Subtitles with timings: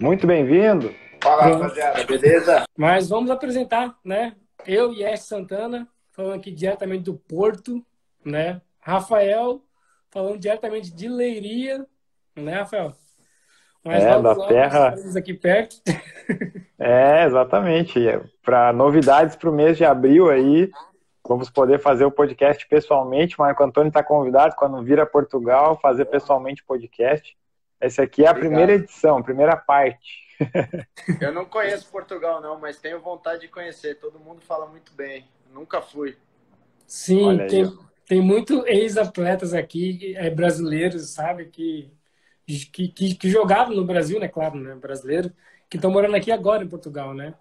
[0.00, 0.94] Muito bem-vindo.
[1.22, 2.64] Fala, rapaziada, beleza?
[2.74, 4.34] Mas vamos apresentar, né?
[4.66, 5.28] Eu e S.
[5.28, 7.84] Santana, falando aqui diretamente do Porto,
[8.24, 8.62] né?
[8.80, 9.60] Rafael,
[10.10, 11.86] falando diretamente de Leiria,
[12.34, 12.94] né, Rafael?
[13.84, 14.94] Mas é, da terra.
[15.16, 15.76] aqui perto.
[16.82, 18.00] É, exatamente.
[18.42, 20.70] Para novidades para o mês de abril aí,
[21.28, 23.36] vamos poder fazer o podcast pessoalmente.
[23.36, 27.36] O Marco Antônio está convidado quando vir a Portugal fazer pessoalmente o podcast.
[27.80, 28.50] Essa aqui é a Obrigado.
[28.50, 30.28] primeira edição, a primeira parte.
[31.20, 33.98] Eu não conheço Portugal não, mas tenho vontade de conhecer.
[33.98, 35.26] Todo mundo fala muito bem.
[35.52, 36.16] Nunca fui.
[36.86, 41.90] Sim, tem, tem muito ex-atletas aqui, é, brasileiros, sabe, que,
[42.46, 45.32] que, que, que, jogavam no Brasil, né, claro, né, brasileiro,
[45.68, 47.34] que estão morando aqui agora em Portugal, né?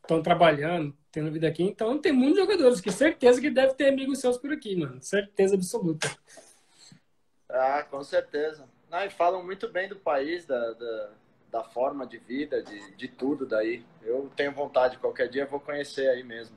[0.00, 1.64] Estão trabalhando, tendo vida aqui.
[1.64, 5.02] Então tem muitos jogadores que certeza que deve ter amigos seus por aqui, mano.
[5.02, 6.08] Certeza absoluta.
[7.48, 8.68] Ah, com certeza.
[8.92, 11.10] Não, e falam muito bem do país, da, da,
[11.50, 13.82] da forma de vida, de, de tudo daí.
[14.02, 16.54] Eu tenho vontade, qualquer dia eu vou conhecer aí mesmo.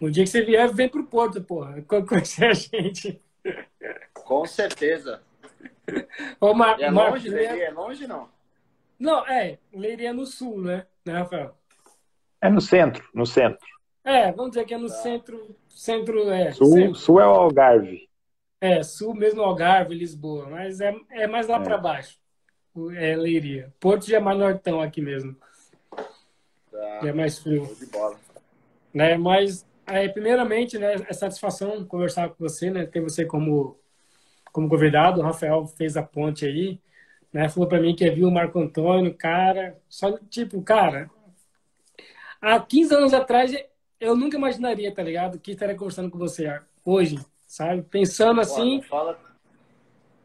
[0.00, 1.82] Um dia que você vier, vem pro Porto, porra.
[1.82, 3.20] Conhecer a gente.
[4.14, 5.22] Com certeza.
[6.40, 7.64] Ô, Mar é longe, Leiria?
[7.64, 8.28] É longe, não?
[8.96, 9.58] Não, é.
[9.72, 10.86] Leiria é no sul, né?
[11.04, 11.58] Né, Rafael?
[12.40, 13.66] É no centro, no centro.
[14.04, 14.94] É, vamos dizer que é no tá.
[14.94, 16.52] centro, centro, é.
[16.52, 16.94] Sul, centro.
[16.94, 18.08] sul é o Algarve.
[18.60, 21.62] É, sul mesmo Algarve, Lisboa, mas é, é mais lá é.
[21.62, 22.18] para baixo.
[22.94, 23.72] É Leiria.
[23.80, 25.34] Porto já é mais nortão aqui mesmo.
[26.70, 27.00] Tá.
[27.02, 27.74] É mais frio.
[27.74, 28.18] de bola.
[28.92, 33.78] Né, mas é, primeiramente, né, é satisfação conversar com você, né, ter você como,
[34.52, 35.20] como convidado.
[35.20, 36.80] O Rafael fez a ponte aí,
[37.32, 41.10] né, falou para mim que viu o Marco Antônio, cara, só tipo, cara,
[42.40, 43.52] há 15 anos atrás
[43.98, 47.18] eu nunca imaginaria, tá ligado, que estaria conversando com você hoje,
[47.50, 47.82] sabe?
[47.82, 48.80] Pensando assim.
[48.80, 49.18] Pô, fala...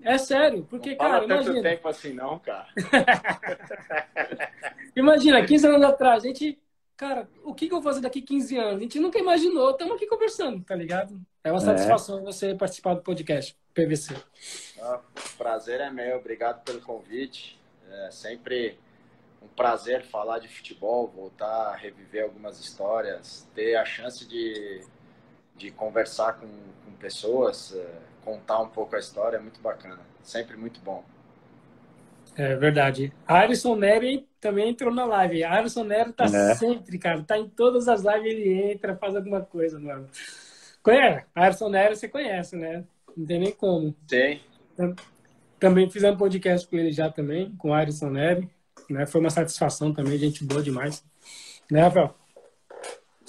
[0.03, 1.69] É sério, porque, não cara, fala tanto imagina.
[1.69, 2.67] tempo assim, não, cara.
[4.95, 6.59] imagina, 15 anos atrás, a gente
[6.95, 8.77] cara, o que, que eu vou fazer daqui 15 anos?
[8.77, 11.19] A gente nunca imaginou, estamos aqui conversando, tá ligado?
[11.43, 11.65] É uma é.
[11.65, 14.15] satisfação você participar do podcast PVC.
[14.79, 15.01] Ah,
[15.35, 17.59] prazer é meu, obrigado pelo convite.
[17.89, 18.77] É sempre
[19.41, 24.85] um prazer falar de futebol, voltar a reviver algumas histórias, ter a chance de,
[25.55, 27.85] de conversar com, com pessoas, é,
[28.23, 31.03] contar um pouco a história, é muito bacana, sempre muito bom.
[32.37, 33.13] É verdade.
[33.25, 35.43] Alisson Neri também entrou na live.
[35.43, 36.55] Alisson Neri tá é.
[36.55, 37.23] sempre, cara.
[37.23, 40.09] Tá em todas as lives, ele entra, faz alguma coisa, mano.
[40.83, 41.25] Conhece?
[41.33, 42.83] Alisson Neri você conhece, né?
[43.15, 43.95] Não tem nem como.
[44.07, 44.41] Tem.
[45.57, 48.49] Também fizemos podcast com ele já também, com o Alisson Neri.
[48.89, 49.05] Né?
[49.05, 51.03] Foi uma satisfação também, gente boa demais.
[51.71, 52.13] Né, Rafael?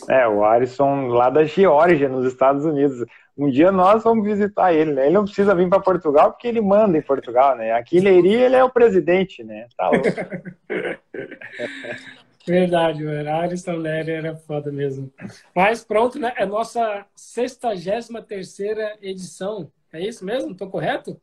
[0.08, 3.04] É, o Alisson lá da Geórgia, nos Estados Unidos.
[3.36, 5.06] Um dia nós vamos visitar ele, né?
[5.06, 7.72] Ele não precisa vir para Portugal porque ele manda em Portugal, né?
[7.72, 9.66] Aqui em Leiria ele é o presidente, né?
[9.76, 10.08] Tá louco.
[12.46, 15.12] Verdade, o Alisson Nery era foda mesmo.
[15.54, 16.32] Mas pronto, né?
[16.36, 19.70] É nossa 63 terceira edição.
[19.92, 20.52] É isso mesmo?
[20.52, 21.20] Estou correto?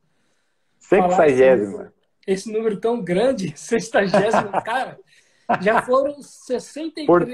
[0.80, 1.94] Sexagésima.
[2.28, 5.00] Esse, esse número tão grande, sextagésimo, cara.
[5.62, 7.26] Já foram 63 Por...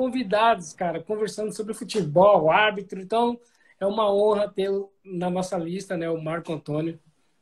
[0.00, 2.98] convidados, cara, conversando sobre futebol, árbitro.
[3.02, 3.38] Então,
[3.78, 4.70] é uma honra ter
[5.04, 6.98] na nossa lista, né, o Marco Antônio.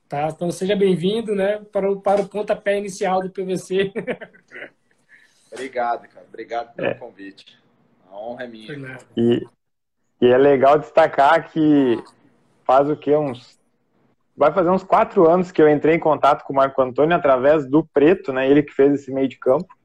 [0.09, 0.27] Tá?
[0.27, 3.93] Então seja bem-vindo, né, para o, para o pontapé inicial do PVC.
[5.53, 6.27] Obrigado, cara.
[6.29, 6.95] Obrigado pelo é.
[6.95, 7.57] convite.
[8.11, 8.99] A honra é minha.
[9.17, 9.47] E,
[10.21, 12.03] e é legal destacar que
[12.65, 13.57] faz o que uns
[14.37, 17.69] vai fazer uns quatro anos que eu entrei em contato com o Marco Antônio através
[17.69, 18.51] do Preto, né?
[18.51, 19.78] Ele que fez esse meio de campo,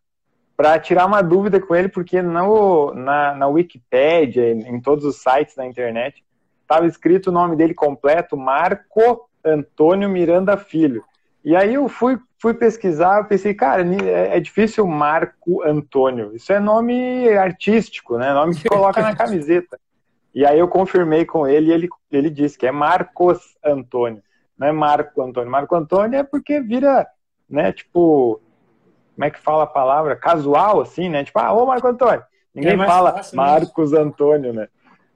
[0.55, 5.55] para tirar uma dúvida com ele, porque no, na, na Wikipédia, em todos os sites
[5.55, 6.23] da internet,
[6.61, 11.03] estava escrito o nome dele completo, Marco Antônio Miranda Filho.
[11.43, 16.33] E aí eu fui, fui pesquisar, eu pensei, cara, é, é difícil Marco Antônio.
[16.33, 18.33] Isso é nome artístico, né?
[18.33, 19.77] Nome que coloca na camiseta.
[20.33, 24.23] E aí eu confirmei com ele e ele, ele disse que é Marcos Antônio.
[24.57, 25.51] Não é Marco Antônio.
[25.51, 27.05] Marco Antônio é porque vira,
[27.49, 28.41] né, tipo,
[29.15, 30.15] como é que fala a palavra?
[30.15, 31.23] Casual, assim, né?
[31.23, 32.23] Tipo, ah, ô Marco Antônio.
[32.53, 33.99] Ninguém é fala fácil, Marcos né?
[33.99, 34.67] Antônio, né?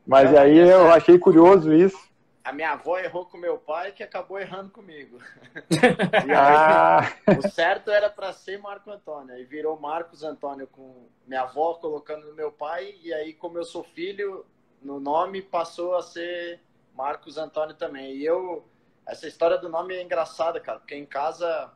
[0.06, 2.08] Mas é, aí eu achei curioso isso.
[2.44, 5.18] A minha avó errou com meu pai que acabou errando comigo.
[6.14, 7.02] Aí, ah.
[7.38, 9.36] O certo era para ser Marco Antônio.
[9.36, 12.96] Aí virou Marcos Antônio com minha avó colocando no meu pai.
[13.04, 14.46] E aí, como eu sou filho,
[14.82, 16.62] no nome passou a ser
[16.96, 18.16] Marcos Antônio também.
[18.16, 18.64] E eu.
[19.06, 21.70] Essa história do nome é engraçada, cara, porque em casa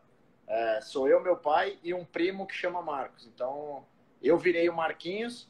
[0.47, 3.25] é, sou eu, meu pai e um primo que chama Marcos.
[3.25, 3.85] Então
[4.21, 5.49] eu virei o Marquinhos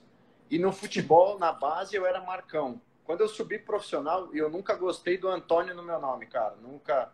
[0.52, 2.82] e no futebol, na base, eu era Marcão.
[3.06, 6.56] Quando eu subi profissional, eu nunca gostei do Antônio no meu nome, cara.
[6.62, 7.10] Nunca.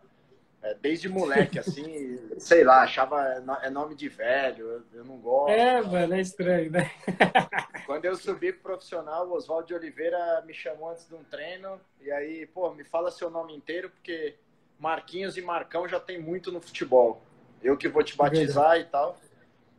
[0.60, 3.22] É, desde moleque, assim, sei lá, achava
[3.62, 5.52] é nome de velho, eu, eu não gosto.
[5.52, 6.90] É, mano, é estranho, né?
[7.86, 11.80] Quando eu subi pro profissional, o Oswaldo de Oliveira me chamou antes de um treino,
[12.00, 14.36] e aí, pô, me fala seu nome inteiro, porque
[14.80, 17.22] Marquinhos e Marcão já tem muito no futebol.
[17.62, 19.18] Eu que vou te batizar e tal.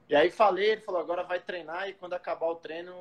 [0.10, 2.92] E aí falei, ele falou, agora vai treinar e quando acabar o treino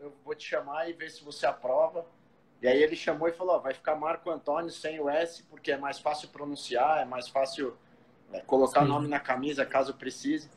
[0.00, 2.04] eu vou te chamar e ver se você aprova.
[2.60, 5.76] E aí ele chamou e falou, vai ficar Marco Antônio sem o S, porque é
[5.76, 7.76] mais fácil pronunciar, é mais fácil
[8.32, 10.50] é, colocar o nome na camisa caso precise.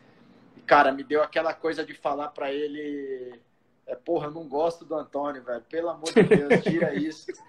[0.58, 3.40] E, cara, me deu aquela coisa de falar para ele,
[3.86, 7.32] é, porra, eu não gosto do Antônio, velho, pelo amor de Deus, tira isso.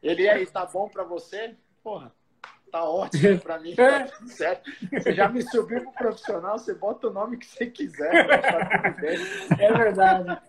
[0.00, 1.56] Ele aí, tá bom para você?
[1.82, 2.12] Porra,
[2.70, 4.70] tá ótimo para mim, tá tudo certo.
[4.92, 9.00] Você já me subiu pro profissional, você bota o nome que você quiser, tá tudo
[9.00, 9.18] bem.
[9.58, 10.40] É verdade.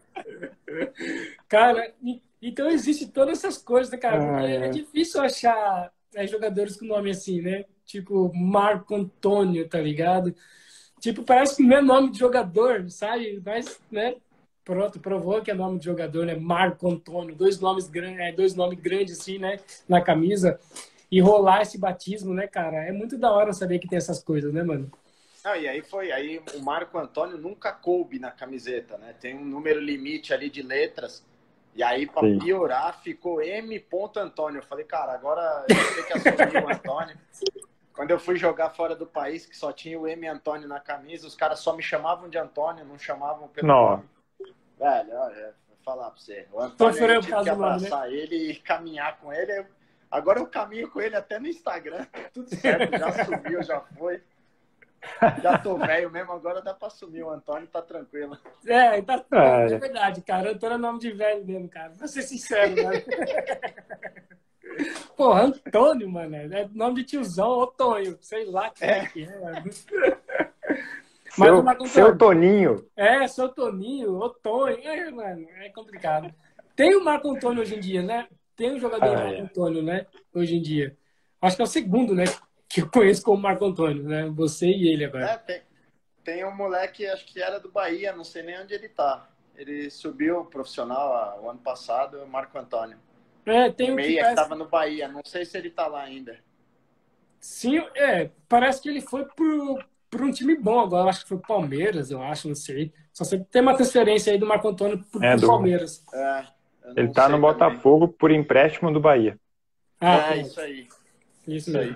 [1.47, 1.93] Cara,
[2.41, 4.37] então existe todas essas coisas, né, cara?
[4.37, 4.55] Ah, é.
[4.65, 4.69] é.
[4.69, 7.65] difícil achar é, jogadores com nome assim, né?
[7.85, 10.35] Tipo Marco Antônio, tá ligado?
[10.99, 13.41] Tipo, parece que não é nome de jogador, sabe?
[13.45, 14.15] Mas, né?
[14.65, 16.35] Pronto, provou que é nome de jogador, né?
[16.35, 19.57] Marco Antônio, dois nomes grandes, é, dois nomes grandes assim, né?
[19.87, 20.59] Na camisa
[21.11, 22.77] e rolar esse batismo, né, cara?
[22.77, 24.91] É muito da hora saber que tem essas coisas, né, mano?
[25.43, 29.15] Não, e aí foi, aí o Marco Antônio nunca coube na camiseta, né?
[29.19, 31.25] Tem um número limite ali de letras.
[31.73, 33.85] E aí, para piorar, ficou M.
[34.17, 34.59] Antônio.
[34.59, 37.17] Eu falei, cara, agora eu vou ter que assumir o Antônio.
[37.93, 40.27] Quando eu fui jogar fora do país, que só tinha o M.
[40.27, 43.89] Antônio na camisa, os caras só me chamavam de Antônio, não chamavam pelo não.
[43.91, 44.03] nome.
[44.77, 46.47] Velho, olha, vou falar pra você.
[46.51, 48.21] O Antônio, eu tive que abraçar nome, né?
[48.21, 49.59] ele e caminhar com ele.
[49.59, 49.65] Eu
[50.09, 52.05] Agora eu caminho com ele até no Instagram.
[52.33, 54.21] Tudo certo, já subiu, já foi.
[55.41, 57.23] Já tô velho mesmo, agora dá pra assumir.
[57.23, 58.37] O Antônio tá tranquilo.
[58.65, 60.51] É, tá, é, é verdade, cara.
[60.51, 61.93] Antônio é nome de velho mesmo, cara.
[61.93, 63.01] Vou ser sincero, né?
[65.15, 66.35] Porra, Antônio, mano.
[66.35, 68.17] É nome de tiozão, Otônio.
[68.21, 69.69] Sei lá que é, que é mano.
[71.31, 72.85] Seu, Mas, seu Toninho.
[72.97, 74.79] É, seu Toninho, Otônio.
[74.79, 76.33] É, mano, é complicado.
[76.75, 78.27] Tem o Marco Antônio hoje em dia, né?
[78.59, 79.39] Tem um jogador ah, Marco é.
[79.39, 80.05] Antônio, né?
[80.33, 80.97] Hoje em dia.
[81.41, 82.25] Acho que é o segundo, né?
[82.67, 84.25] Que eu conheço como Marco Antônio, né?
[84.35, 85.31] Você e ele agora.
[85.31, 85.61] É, tem,
[86.25, 89.29] tem um moleque, acho que era do Bahia, não sei nem onde ele tá.
[89.55, 92.97] Ele subiu profissional o ano passado, o Marco Antônio.
[93.45, 94.35] É, tem um meia que, parece...
[94.35, 96.37] que tava no Bahia, não sei se ele tá lá ainda.
[97.39, 101.37] Sim, é, parece que ele foi pro, pro um time bom agora, acho que foi
[101.37, 102.91] Palmeiras, eu acho, não sei.
[103.13, 105.47] Só sei que tem uma transferência aí do Marco Antônio pro, é, pro do...
[105.47, 106.05] Palmeiras.
[106.13, 106.58] É.
[106.95, 108.17] Ele tá no Botafogo também.
[108.17, 109.37] por empréstimo do Bahia.
[109.99, 110.87] Ah, é, isso aí.
[111.47, 111.95] Isso, isso aí.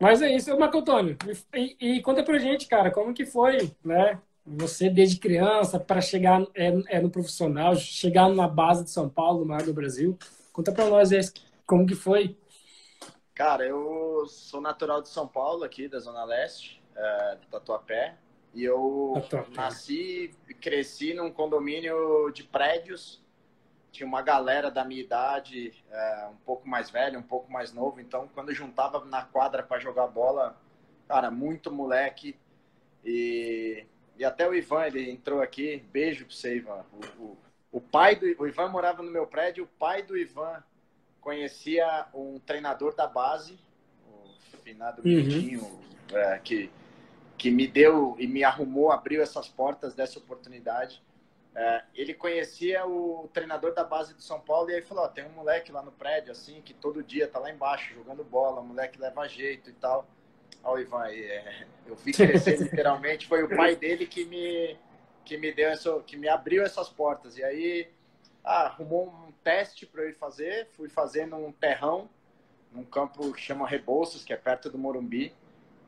[0.00, 1.16] Mas é isso, Marco Antônio.
[1.54, 4.20] E, e, conta pra gente, cara, como que foi, né?
[4.44, 9.40] Você desde criança para chegar é, é, no profissional, chegar na base de São Paulo,
[9.40, 10.18] no mar do Brasil.
[10.52, 11.32] Conta para nós esse,
[11.64, 12.36] como que foi.
[13.32, 18.16] Cara, eu sou natural de São Paulo, aqui da Zona Leste, é, do Tatuapé.
[18.52, 19.54] E eu Tatuapé.
[19.54, 23.21] nasci e cresci num condomínio de prédios
[23.92, 28.00] tinha uma galera da minha idade, é, um pouco mais velho, um pouco mais novo.
[28.00, 30.58] Então, quando juntava na quadra para jogar bola,
[31.06, 32.34] cara, muito moleque.
[33.04, 33.84] E,
[34.16, 35.84] e até o Ivan, ele entrou aqui.
[35.92, 36.84] Beijo para você, Ivan.
[36.90, 37.38] O, o,
[37.72, 39.64] o, pai do o Ivan morava no meu prédio.
[39.64, 40.62] O pai do Ivan
[41.20, 43.58] conhecia um treinador da base,
[44.08, 45.80] o finado uhum.
[46.12, 46.70] é, que,
[47.36, 51.02] que me deu e me arrumou, abriu essas portas dessa oportunidade.
[51.54, 55.24] É, ele conhecia o treinador da base do São Paulo e aí falou: ó, tem
[55.24, 58.64] um moleque lá no prédio, assim, que todo dia tá lá embaixo jogando bola, o
[58.64, 60.06] moleque leva jeito e tal.
[60.64, 63.26] Ó, Ivan, é, eu vi crescer literalmente.
[63.26, 64.78] Foi o pai dele que me,
[65.24, 67.36] que me deu essa, que me abriu essas portas.
[67.36, 67.90] E aí
[68.44, 70.68] ah, arrumou um teste para eu ir fazer.
[70.68, 72.08] Fui fazer num terrão,
[72.70, 75.34] num campo que chama Rebouças, que é perto do Morumbi.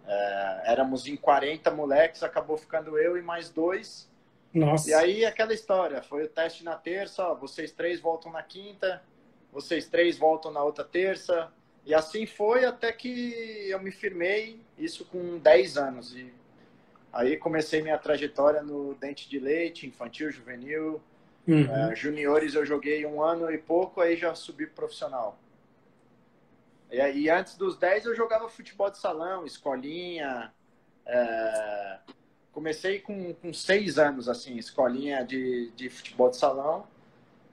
[0.06, 4.12] É, éramos em 40 moleques, acabou ficando eu e mais dois.
[4.54, 4.88] Nossa.
[4.88, 9.02] E aí aquela história, foi o teste na terça, ó, vocês três voltam na quinta,
[9.52, 11.52] vocês três voltam na outra terça.
[11.84, 16.14] E assim foi até que eu me firmei, isso com 10 anos.
[16.14, 16.32] E
[17.12, 21.02] aí comecei minha trajetória no dente de leite, infantil, juvenil.
[21.46, 21.90] Uhum.
[21.90, 25.38] Uh, juniores eu joguei um ano e pouco, aí já subi profissional.
[26.90, 30.52] E, e antes dos 10 eu jogava futebol de salão, escolinha,
[31.04, 31.98] é,
[32.54, 36.86] comecei com, com seis anos, assim, escolinha de, de futebol de salão.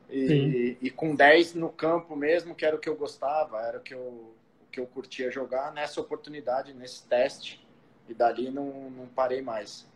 [0.10, 3.81] E, e, com 10 no campo mesmo, que era o que eu gostava, era o
[3.81, 7.65] que eu, o que eu curtia jogar, nessa oportunidade, nesse teste.
[8.08, 9.88] E dali não, não parei mais.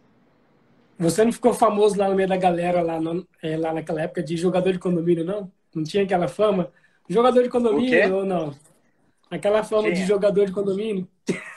[0.98, 4.24] Você não ficou famoso lá no meio da galera, lá, no, é, lá naquela época,
[4.24, 5.52] de jogador de condomínio, não?
[5.74, 6.72] Não tinha aquela fama?
[7.10, 8.56] Jogador de condomínio ou não?
[9.30, 11.08] Aquela fama de jogador de condomínio?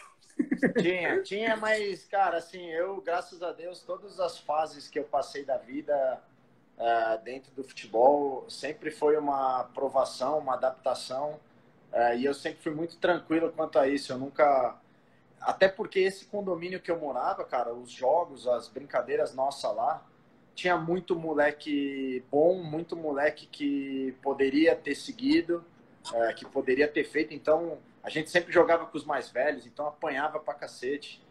[0.81, 5.45] Tinha, tinha, mas, cara, assim, eu, graças a Deus, todas as fases que eu passei
[5.45, 6.21] da vida
[6.79, 11.39] uh, dentro do futebol sempre foi uma aprovação, uma adaptação.
[11.93, 14.13] Uh, e eu sempre fui muito tranquilo quanto a isso.
[14.13, 14.77] Eu nunca.
[15.41, 20.05] Até porque esse condomínio que eu morava, cara, os jogos, as brincadeiras nossa lá,
[20.55, 25.65] tinha muito moleque bom, muito moleque que poderia ter seguido,
[26.13, 27.33] uh, que poderia ter feito.
[27.33, 31.23] Então, a gente sempre jogava com os mais velhos, então apanhava pra cacete.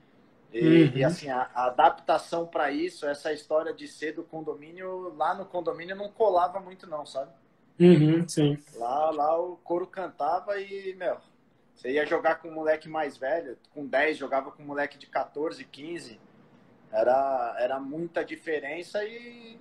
[0.52, 0.92] E, uhum.
[0.96, 5.46] e assim, a, a adaptação para isso, essa história de ser do condomínio, lá no
[5.46, 7.32] condomínio não colava muito não, sabe?
[7.80, 8.58] Uhum, sim.
[8.76, 11.18] Lá, lá o couro cantava e, meu,
[11.76, 15.06] você ia jogar com um moleque mais velho, com 10, jogava com um moleque de
[15.06, 16.20] 14, 15.
[16.92, 19.60] Era, era muita diferença e,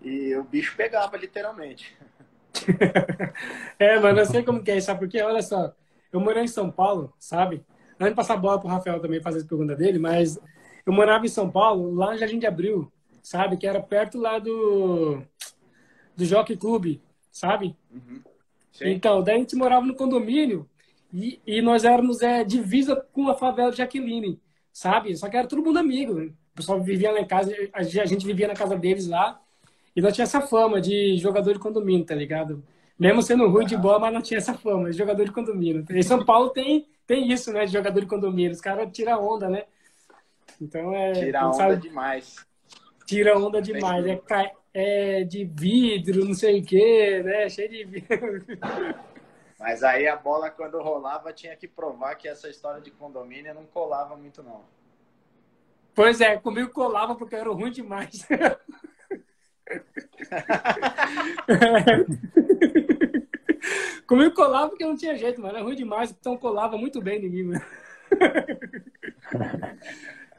[0.00, 1.96] e o bicho pegava, literalmente.
[3.78, 5.00] é, mano, eu sei como que é, sabe?
[5.00, 5.74] Porque, olha só,
[6.12, 7.64] eu morei em São Paulo, sabe?
[8.00, 10.38] Antes de passar a bola pro Rafael também fazer as perguntas dele, mas
[10.86, 12.90] eu morava em São Paulo, lá no Jardim de Abril,
[13.22, 13.56] sabe?
[13.56, 15.22] Que era perto lá do,
[16.16, 17.76] do Jockey Clube, sabe?
[17.92, 18.22] Uhum.
[18.80, 20.68] Então, daí a gente morava no condomínio
[21.12, 24.40] e, e nós éramos é, divisa com a favela de Jaqueline,
[24.72, 25.16] sabe?
[25.16, 26.20] Só que era todo mundo amigo.
[26.20, 29.40] O pessoal vivia lá em casa, a gente vivia na casa deles lá.
[29.94, 32.62] E nós tinha essa fama de jogador de condomínio, tá ligado?
[32.98, 35.84] Mesmo sendo ruim de bola, mas não tinha essa fama, de jogador de condomínio.
[35.88, 38.50] Em São Paulo tem, tem isso, né, de jogador de condomínio.
[38.50, 39.64] Os caras tiram onda, né?
[40.60, 41.12] Então é.
[41.12, 42.46] Tira onda sabe, demais.
[43.06, 44.04] Tira onda demais.
[44.04, 47.48] É, é de vidro, não sei o quê, né?
[47.48, 48.44] Cheio de vidro.
[49.58, 53.66] Mas aí a bola, quando rolava, tinha que provar que essa história de condomínio não
[53.66, 54.62] colava muito, não.
[55.94, 58.24] Pois é, comigo colava porque eu era ruim demais.
[64.08, 65.54] Comigo colava porque não tinha jeito, mano.
[65.54, 67.62] Era ruim demais, então colava muito bem em mim, mano.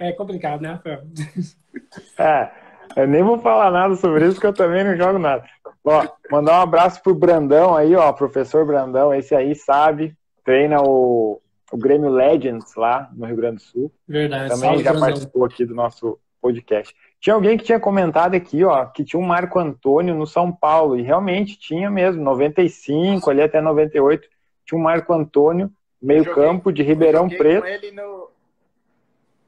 [0.01, 1.03] É complicado, né, Rafael?
[2.17, 2.49] É,
[2.95, 5.43] eu nem vou falar nada sobre isso, porque eu também não jogo nada.
[5.83, 11.41] Ó, mandar um abraço pro Brandão aí, ó, professor Brandão, esse aí sabe, treina o,
[11.71, 13.91] o Grêmio Legends lá no Rio Grande do Sul.
[14.07, 14.49] Verdade.
[14.49, 15.01] Também já Brandão.
[15.01, 16.95] participou aqui do nosso podcast.
[17.19, 20.97] Tinha alguém que tinha comentado aqui, ó, que tinha um Marco Antônio no São Paulo,
[20.97, 24.27] e realmente tinha mesmo, 95 ali até 98,
[24.65, 25.69] tinha um Marco Antônio,
[26.01, 27.65] meio campo de Ribeirão Preto.
[27.93, 28.31] No...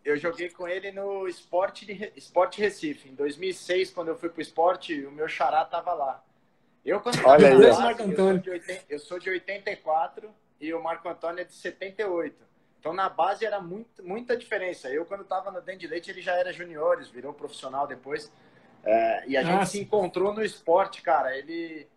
[0.03, 2.11] Eu joguei com ele no Esporte, de...
[2.15, 6.21] Esporte Recife, em 2006, quando eu fui pro esporte, o meu xará tava lá.
[6.83, 8.85] Eu, quando Olha aí, eu, sou de 80...
[8.89, 12.35] eu sou de 84 e o Marco Antônio é de 78.
[12.81, 14.89] Então, na base era muito, muita diferença.
[14.89, 18.33] Eu, quando estava no Dente de Leite, ele já era juniores, virou profissional depois.
[18.83, 21.38] É, e a gente se encontrou no esporte, cara.
[21.38, 21.88] Ele,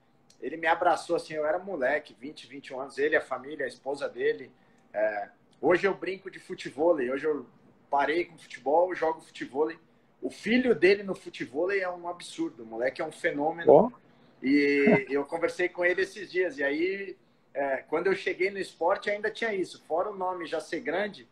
[0.42, 2.98] ele me abraçou assim, eu era moleque, 20, 21 anos.
[2.98, 4.52] Ele, a família, a esposa dele.
[4.92, 6.96] É, hoje eu brinco de futebol.
[6.96, 7.46] Hoje eu
[7.88, 9.72] parei com futebol, jogo futebol.
[10.20, 12.62] O filho dele no futebol é um absurdo.
[12.62, 13.72] O moleque é um fenômeno.
[13.72, 13.92] Oh.
[14.42, 16.58] E eu conversei com ele esses dias.
[16.58, 17.16] E aí
[17.54, 19.82] é, quando eu cheguei no esporte ainda tinha isso.
[19.86, 21.28] Fora o nome já ser grande,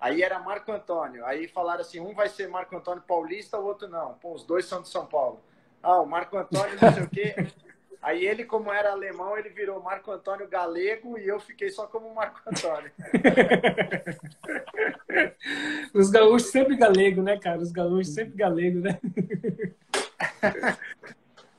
[0.00, 1.24] aí era Marco Antônio.
[1.26, 4.14] Aí falaram assim, um vai ser Marco Antônio Paulista, o outro não.
[4.14, 5.40] Pô, os dois são de São Paulo.
[5.82, 7.34] Ah, o Marco Antônio não sei o quê.
[8.00, 12.14] Aí ele, como era alemão, ele virou Marco Antônio Galego e eu fiquei só como
[12.14, 12.92] Marco Antônio.
[15.92, 17.58] Os gaúchos sempre galego, né, cara?
[17.58, 19.00] Os gaúchos sempre galego, né?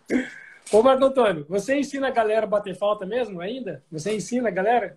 [0.72, 3.84] Ô, Marco Antônio, você ensina a galera a bater falta mesmo ainda?
[3.92, 4.94] Você ensina a galera?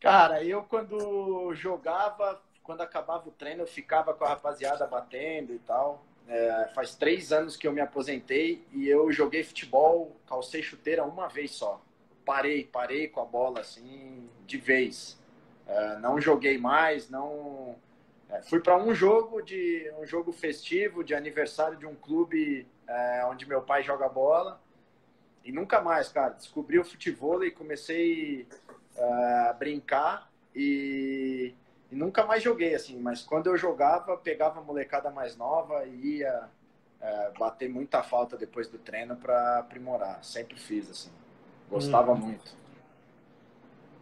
[0.00, 5.58] Cara, eu quando jogava, quando acabava o treino, eu ficava com a rapaziada batendo e
[5.58, 6.02] tal.
[6.26, 11.28] É, faz três anos que eu me aposentei e eu joguei futebol, calcei chuteira uma
[11.28, 11.78] vez só.
[12.24, 15.18] Parei, parei com a bola assim, de vez.
[15.66, 17.76] É, não joguei mais, não.
[18.30, 23.24] É, fui para um jogo de um jogo festivo de aniversário de um clube é,
[23.24, 24.60] onde meu pai joga bola.
[25.44, 26.30] E nunca mais, cara.
[26.30, 28.46] Descobri o futebol e comecei
[28.96, 31.54] uh, a brincar e,
[31.90, 32.98] e, nunca mais joguei, assim.
[32.98, 36.48] Mas quando eu jogava, pegava a molecada mais nova e ia
[37.00, 40.22] uh, bater muita falta depois do treino para aprimorar.
[40.22, 41.10] Sempre fiz, assim.
[41.70, 42.16] Gostava hum.
[42.16, 42.58] muito.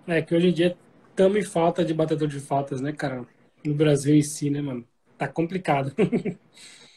[0.07, 0.76] É que hoje em dia
[1.11, 3.26] estamos em falta de batedor de faltas, né, cara?
[3.64, 4.87] No Brasil em si, né, mano?
[5.18, 5.92] Tá complicado.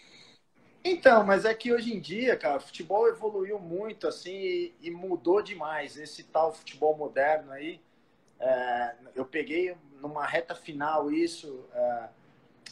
[0.83, 4.91] Então, mas é que hoje em dia, cara, o futebol evoluiu muito, assim, e, e
[4.91, 5.97] mudou demais.
[5.97, 7.79] Esse tal futebol moderno aí,
[8.39, 12.09] é, eu peguei numa reta final isso, é,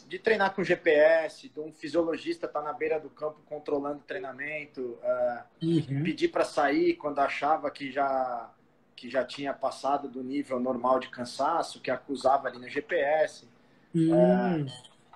[0.08, 4.04] de treinar com GPS, de um fisiologista estar tá na beira do campo controlando o
[4.04, 6.04] treinamento, é, uhum.
[6.04, 8.50] pedir para sair quando achava que já,
[8.96, 13.48] que já tinha passado do nível normal de cansaço, que acusava ali no GPS.
[13.94, 14.16] Hum.
[14.16, 14.66] É,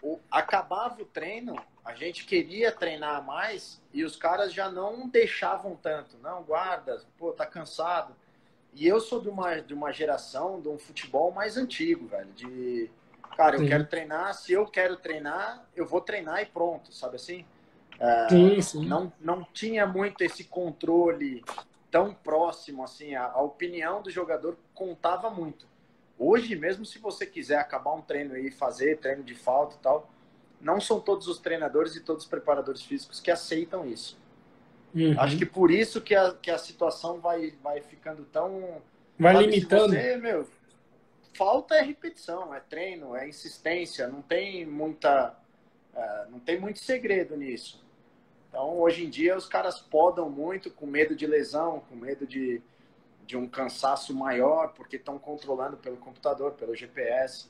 [0.04, 5.76] o, acabava o treino, a gente queria treinar mais e os caras já não deixavam
[5.76, 6.18] tanto.
[6.22, 8.16] Não, guarda, pô, tá cansado.
[8.74, 12.32] E eu sou de uma, de uma geração, de um futebol mais antigo, velho.
[12.32, 12.90] De,
[13.36, 13.68] cara, eu sim.
[13.68, 17.46] quero treinar, se eu quero treinar, eu vou treinar e pronto, sabe assim?
[18.00, 18.86] É, sim, sim.
[18.86, 21.44] Não, não tinha muito esse controle
[21.92, 25.68] tão próximo, assim, a, a opinião do jogador contava muito.
[26.18, 30.10] Hoje, mesmo se você quiser acabar um treino e fazer treino de falta e tal,
[30.64, 34.18] não são todos os treinadores e todos os preparadores físicos que aceitam isso.
[34.96, 35.16] Uhum.
[35.20, 38.82] Acho que por isso que a, que a situação vai, vai ficando tão.
[39.20, 39.94] Vai sabe, limitando.
[39.94, 40.48] Você, meu,
[41.36, 45.36] falta é repetição, é treino, é insistência, não tem muita.
[45.94, 47.84] Uh, não tem muito segredo nisso.
[48.50, 52.62] Então, hoje em dia, os caras podam muito com medo de lesão, com medo de,
[53.26, 57.50] de um cansaço maior, porque estão controlando pelo computador, pelo GPS.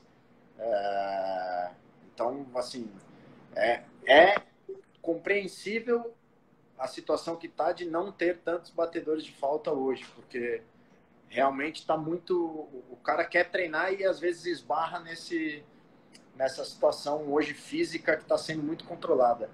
[0.57, 1.71] É...
[2.13, 2.89] Então, assim,
[3.55, 4.35] é, é
[5.01, 6.13] compreensível
[6.77, 10.61] a situação que está de não ter tantos batedores de falta hoje, porque
[11.29, 12.67] realmente está muito.
[12.89, 15.63] O cara quer treinar e às vezes esbarra nesse,
[16.35, 19.49] nessa situação hoje física que está sendo muito controlada.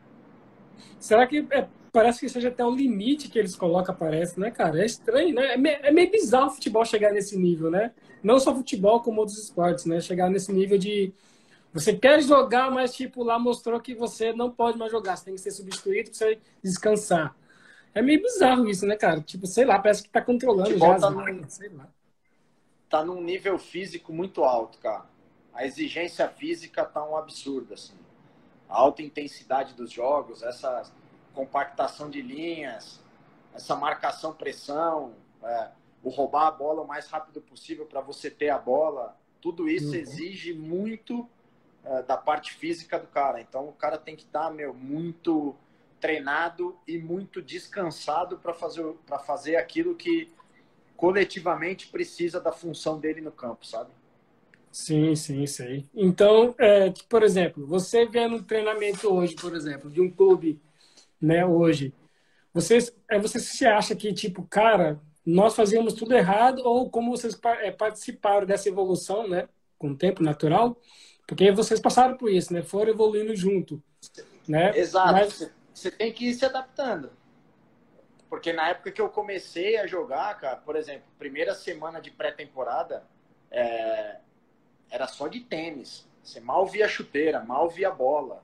[1.00, 4.82] Será que é, parece que seja até o limite que eles colocam, parece, né, cara?
[4.82, 5.56] É estranho, né?
[5.56, 7.94] É é meio bizarro o futebol chegar nesse nível, né?
[8.24, 10.00] Não só futebol, como outros esportes, né?
[10.02, 11.14] Chegar nesse nível de
[11.74, 15.36] você quer jogar, mas tipo lá mostrou que você não pode mais jogar, você tem
[15.36, 17.36] que ser substituído para você descansar.
[17.94, 19.22] É meio bizarro isso, né, cara?
[19.22, 21.00] Tipo, sei lá, parece que tá controlando já.
[21.00, 21.88] Tá, num, sei lá.
[22.90, 25.06] tá num nível físico muito alto, cara.
[25.54, 27.96] A exigência física tá um absurdo, assim.
[28.68, 30.84] A alta intensidade dos jogos, essa
[31.34, 33.00] compactação de linhas,
[33.54, 35.70] essa marcação pressão, é,
[36.04, 39.90] o roubar a bola o mais rápido possível para você ter a bola, tudo isso
[39.90, 39.96] uhum.
[39.96, 41.28] exige muito
[41.86, 43.42] uh, da parte física do cara.
[43.42, 45.56] Então o cara tem que estar, tá, meu, muito
[46.00, 50.32] treinado e muito descansado para fazer, para fazer aquilo que
[50.96, 53.92] coletivamente precisa da função dele no campo, sabe?
[54.72, 55.88] Sim, sim, sei.
[55.96, 60.62] Então, é, por exemplo, você vendo um treinamento hoje, por exemplo, de um clube,
[61.20, 61.94] né, hoje,
[62.54, 62.78] você,
[63.10, 67.72] é, você se acha que, tipo, cara, nós fazíamos tudo errado ou como vocês é,
[67.72, 70.78] participaram dessa evolução, né, com o tempo natural,
[71.30, 72.64] porque vocês passaram por isso, né?
[72.64, 73.80] Foram evoluindo junto,
[74.48, 74.76] né?
[74.76, 75.12] Exato.
[75.12, 75.52] Mas...
[75.72, 77.12] Você tem que ir se adaptando.
[78.28, 83.06] Porque na época que eu comecei a jogar, cara, por exemplo, primeira semana de pré-temporada,
[83.52, 84.18] é...
[84.90, 86.10] era só de tênis.
[86.24, 88.44] Você mal via chuteira, mal via bola.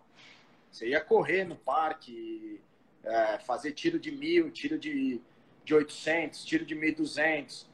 [0.71, 2.61] Você ia correr no parque,
[3.03, 3.39] é...
[3.39, 5.19] fazer tiro de mil, tiro de,
[5.63, 7.65] de 800, tiro de 1.200.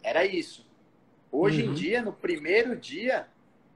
[0.00, 0.64] Era isso.
[1.32, 1.72] Hoje uhum.
[1.72, 3.28] em dia, no primeiro dia,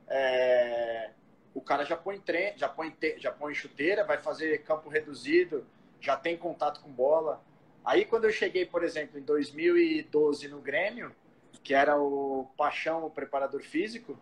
[0.08, 1.10] é,
[1.54, 5.66] o cara já põe trem, já põe, já põe chuteira, vai fazer campo reduzido,
[6.00, 7.42] já tem contato com bola.
[7.84, 11.14] Aí quando eu cheguei, por exemplo, em 2012 no Grêmio,
[11.62, 14.18] que era o Paixão, o preparador físico,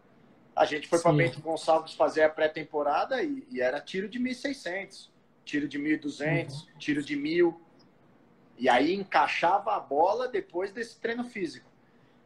[0.55, 5.11] a gente foi para Bento Gonçalves fazer a pré-temporada e, e, era tiro de 1.600,
[5.45, 6.79] tiro de 1.200, uhum.
[6.79, 7.55] tiro de 1.000.
[8.59, 11.71] E aí encaixava a bola depois desse treino físico.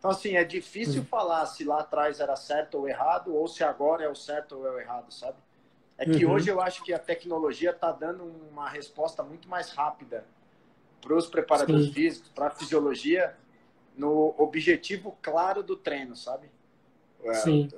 [0.00, 1.04] Então, assim, é difícil hum.
[1.04, 4.66] falar se lá atrás era certo ou errado, ou se agora é o certo ou
[4.66, 5.36] é o errado, sabe?
[5.98, 6.32] É que uhum.
[6.32, 10.24] hoje eu acho que a tecnologia está dando uma resposta muito mais rápida
[11.02, 11.92] para os preparadores Sim.
[11.92, 13.36] físicos, para a fisiologia,
[13.94, 16.48] no objetivo claro do treino, sabe?
[17.22, 17.68] É, Sim.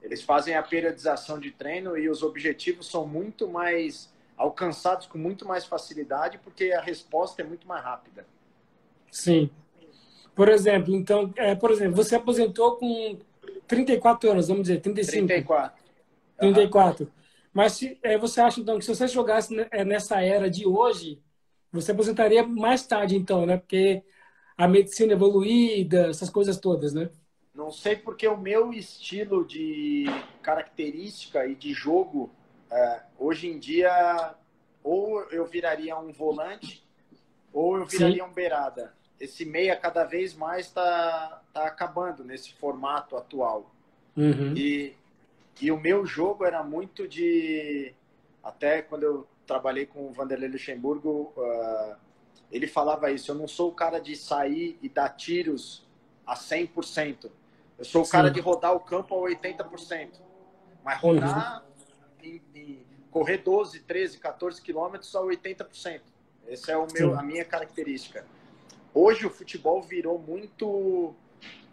[0.00, 5.44] Eles fazem a periodização de treino e os objetivos são muito mais alcançados com muito
[5.44, 8.24] mais facilidade porque a resposta é muito mais rápida.
[9.10, 9.50] Sim.
[10.34, 13.18] Por exemplo, então, é, por exemplo, você aposentou com
[13.68, 15.26] 34 anos, vamos dizer, 35.
[15.26, 15.78] 34.
[16.38, 17.04] 34.
[17.04, 17.10] Uhum.
[17.52, 21.20] Mas se, é, você acha, então, que se você jogasse é, nessa era de hoje,
[21.70, 23.56] você aposentaria mais tarde, então, né?
[23.56, 24.02] Porque
[24.56, 27.10] a medicina evoluída, essas coisas todas, né?
[27.54, 30.06] Não sei porque o meu estilo de
[30.42, 32.28] característica e de jogo,
[32.72, 34.34] é, hoje em dia,
[34.82, 36.84] ou eu viraria um volante,
[37.52, 38.30] ou eu viraria Sim.
[38.30, 43.70] um beirada esse meia cada vez mais está tá acabando nesse formato atual.
[44.16, 44.54] Uhum.
[44.56, 44.94] E,
[45.60, 47.92] e o meu jogo era muito de.
[48.42, 51.96] Até quando eu trabalhei com o Vanderlei Luxemburgo, uh,
[52.50, 55.86] ele falava isso: eu não sou o cara de sair e dar tiros
[56.26, 57.30] a 100%.
[57.78, 58.12] Eu sou o Sim.
[58.12, 60.10] cara de rodar o campo a 80%.
[60.84, 62.28] Mas rodar uhum.
[62.28, 66.00] e, e correr 12, 13, 14 quilômetros a 80%.
[66.46, 68.26] Essa é o meu, a minha característica.
[68.94, 71.14] Hoje o futebol virou muito.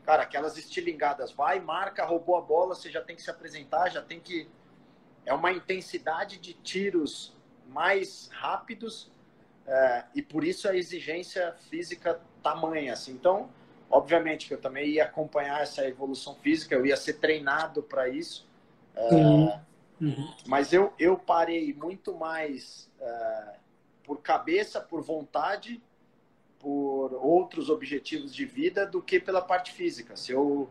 [0.03, 1.31] Cara, aquelas estilingadas.
[1.31, 4.49] Vai, marca, roubou a bola, você já tem que se apresentar, já tem que
[5.25, 7.33] é uma intensidade de tiros
[7.67, 9.11] mais rápidos
[9.65, 12.93] é, e por isso a exigência física tamanha.
[12.93, 13.11] Assim.
[13.11, 13.49] Então,
[13.89, 18.47] obviamente que eu também ia acompanhar essa evolução física, eu ia ser treinado para isso.
[18.95, 19.59] É, uhum.
[20.01, 20.33] Uhum.
[20.47, 23.55] Mas eu, eu parei muito mais é,
[24.03, 25.81] por cabeça, por vontade,
[26.61, 30.15] por outros objetivos de vida do que pela parte física.
[30.15, 30.69] Se eu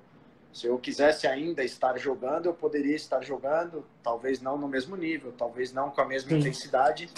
[0.52, 5.32] se eu quisesse ainda estar jogando, eu poderia estar jogando, talvez não no mesmo nível,
[5.32, 6.38] talvez não com a mesma Sim.
[6.38, 7.08] intensidade,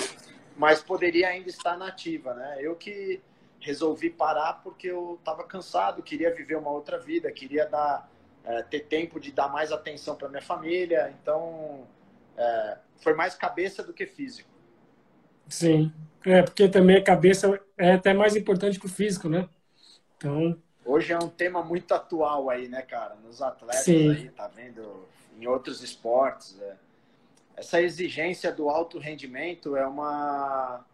[0.54, 2.58] mas poderia ainda estar nativa, né?
[2.61, 3.22] Eu que
[3.58, 8.11] resolvi parar porque eu estava cansado, queria viver uma outra vida, queria dar
[8.44, 11.87] é, ter tempo de dar mais atenção para minha família, então
[12.37, 14.51] é, foi mais cabeça do que físico.
[15.52, 15.92] Sim,
[16.24, 19.48] é porque também a cabeça é até mais importante que o físico, né?
[20.16, 23.14] Então Hoje é um tema muito atual aí, né, cara?
[23.16, 24.10] Nos atletas Sim.
[24.10, 25.06] aí, tá vendo?
[25.38, 26.60] Em outros esportes.
[26.60, 26.76] É.
[27.56, 30.84] Essa exigência do alto rendimento é uma,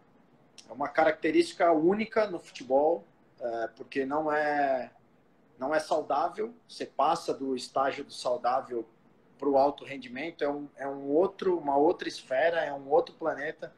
[0.69, 3.03] é uma característica única no futebol,
[3.39, 4.91] é, porque não é,
[5.57, 6.53] não é saudável.
[6.67, 8.85] Você passa do estágio do saudável
[9.39, 13.15] para o alto rendimento, é, um, é um outro, uma outra esfera, é um outro
[13.15, 13.73] planeta.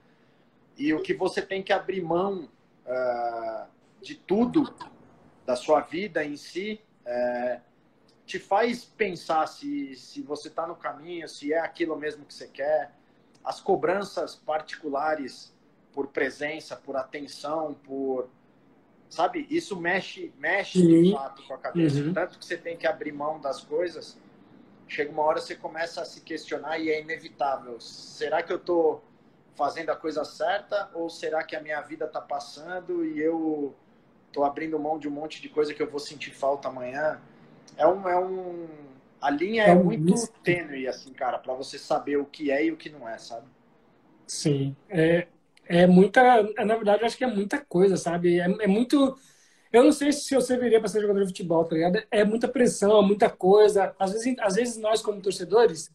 [0.78, 2.50] E o que você tem que abrir mão
[2.86, 3.68] uh,
[4.02, 4.74] de tudo
[5.46, 7.60] da sua vida em si, é,
[8.26, 12.48] te faz pensar se, se você está no caminho, se é aquilo mesmo que você
[12.48, 12.94] quer.
[13.44, 15.54] As cobranças particulares
[15.94, 18.30] por presença, por atenção, por.
[19.10, 19.46] Sabe?
[19.50, 21.04] Isso mexe, mexe uhum.
[21.04, 22.00] de fato com a cabeça.
[22.00, 22.14] Uhum.
[22.14, 24.18] Tanto que você tem que abrir mão das coisas.
[24.88, 27.80] Chega uma hora você começa a se questionar e é inevitável.
[27.82, 29.04] Será que eu estou
[29.56, 33.76] fazendo a coisa certa ou será que a minha vida está passando e eu
[34.32, 37.20] tô abrindo mão de um monte de coisa que eu vou sentir falta amanhã.
[37.78, 38.68] É um, é um
[39.22, 42.72] a linha é, é muito tênue assim, cara, para você saber o que é e
[42.72, 43.46] o que não é, sabe?
[44.26, 45.28] Sim, é,
[45.66, 48.40] é muita, na verdade, eu acho que é muita coisa, sabe?
[48.40, 49.18] É, é muito
[49.72, 52.04] eu não sei se eu serviria para ser jogador de futebol, tá ligado?
[52.12, 53.96] É muita pressão, muita coisa.
[53.98, 55.90] Às vezes, às vezes nós, como torcedores,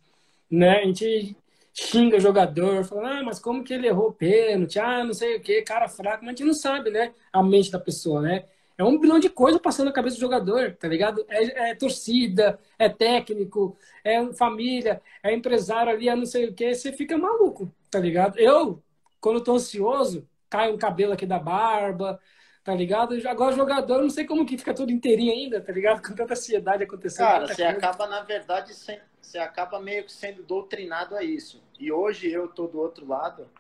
[0.51, 1.37] né, a gente
[1.79, 4.79] xinga jogador, fala, ah, mas como que ele errou o pênalti?
[4.79, 7.13] Ah, não sei o que, cara fraco, mas a gente não sabe, né?
[7.31, 8.47] A mente da pessoa, né?
[8.79, 11.25] É um bilhão de coisas passando na cabeça do jogador, tá ligado?
[11.29, 16.75] É, é torcida, é técnico, é família, é empresário ali, é não sei o que,
[16.75, 18.39] você fica maluco, tá ligado?
[18.39, 18.83] Eu,
[19.21, 22.19] quando tô ansioso, cai um cabelo aqui da barba,
[22.65, 23.17] tá ligado?
[23.29, 26.01] Agora jogador, não sei como que fica todo inteirinho ainda, tá ligado?
[26.07, 27.27] Com tanta ansiedade acontecendo.
[27.27, 27.79] Cara, você coisa.
[27.79, 31.61] acaba, na verdade, sem, você acaba meio que sendo doutrinado a isso.
[31.81, 33.51] E hoje eu tô do outro lado,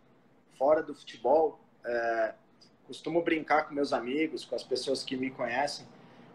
[0.57, 2.35] fora do futebol, é,
[2.87, 5.85] costumo brincar com meus amigos, com as pessoas que me conhecem.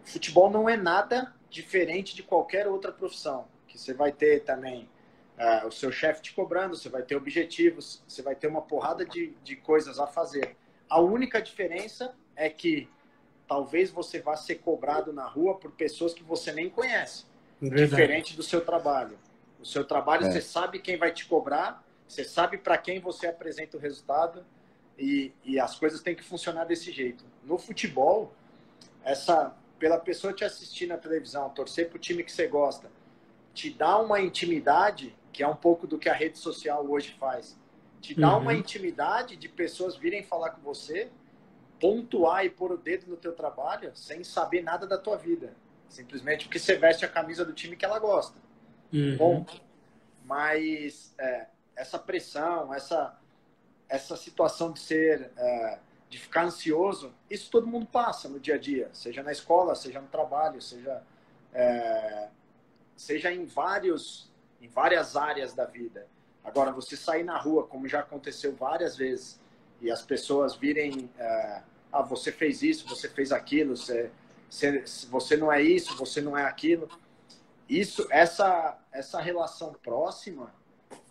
[0.04, 4.90] Futebol não é nada diferente de qualquer outra profissão, que você vai ter também
[5.38, 9.06] é, o seu chefe te cobrando, você vai ter objetivos, você vai ter uma porrada
[9.06, 10.58] de, de coisas a fazer.
[10.90, 12.90] A única diferença é que
[13.48, 17.31] talvez você vá ser cobrado na rua por pessoas que você nem conhece.
[17.62, 19.18] Diferente do seu trabalho.
[19.60, 20.32] O seu trabalho, é.
[20.32, 24.44] você sabe quem vai te cobrar, você sabe para quem você apresenta o resultado
[24.98, 27.24] e, e as coisas têm que funcionar desse jeito.
[27.44, 28.34] No futebol,
[29.04, 32.92] essa pela pessoa te assistir na televisão, torcer para o time que você gosta,
[33.52, 37.58] te dá uma intimidade, que é um pouco do que a rede social hoje faz.
[38.00, 38.44] Te dá uhum.
[38.44, 41.10] uma intimidade de pessoas virem falar com você,
[41.80, 45.56] pontuar e pôr o dedo no teu trabalho sem saber nada da tua vida.
[45.92, 48.40] Simplesmente porque você veste a camisa do time que ela gosta.
[48.94, 49.18] Uhum.
[49.18, 49.62] Ponto.
[50.24, 53.20] Mas é, essa pressão, essa,
[53.90, 58.58] essa situação de ser, é, de ficar ansioso, isso todo mundo passa no dia a
[58.58, 61.04] dia, seja na escola, seja no trabalho, seja,
[61.54, 62.30] é,
[62.96, 66.08] seja em vários, em várias áreas da vida.
[66.42, 69.42] Agora, você sair na rua, como já aconteceu várias vezes,
[69.82, 74.10] e as pessoas virem, é, ah, você fez isso, você fez aquilo, você
[74.52, 76.90] se, se você não é isso, você não é aquilo.
[77.70, 80.54] Isso, essa, essa relação próxima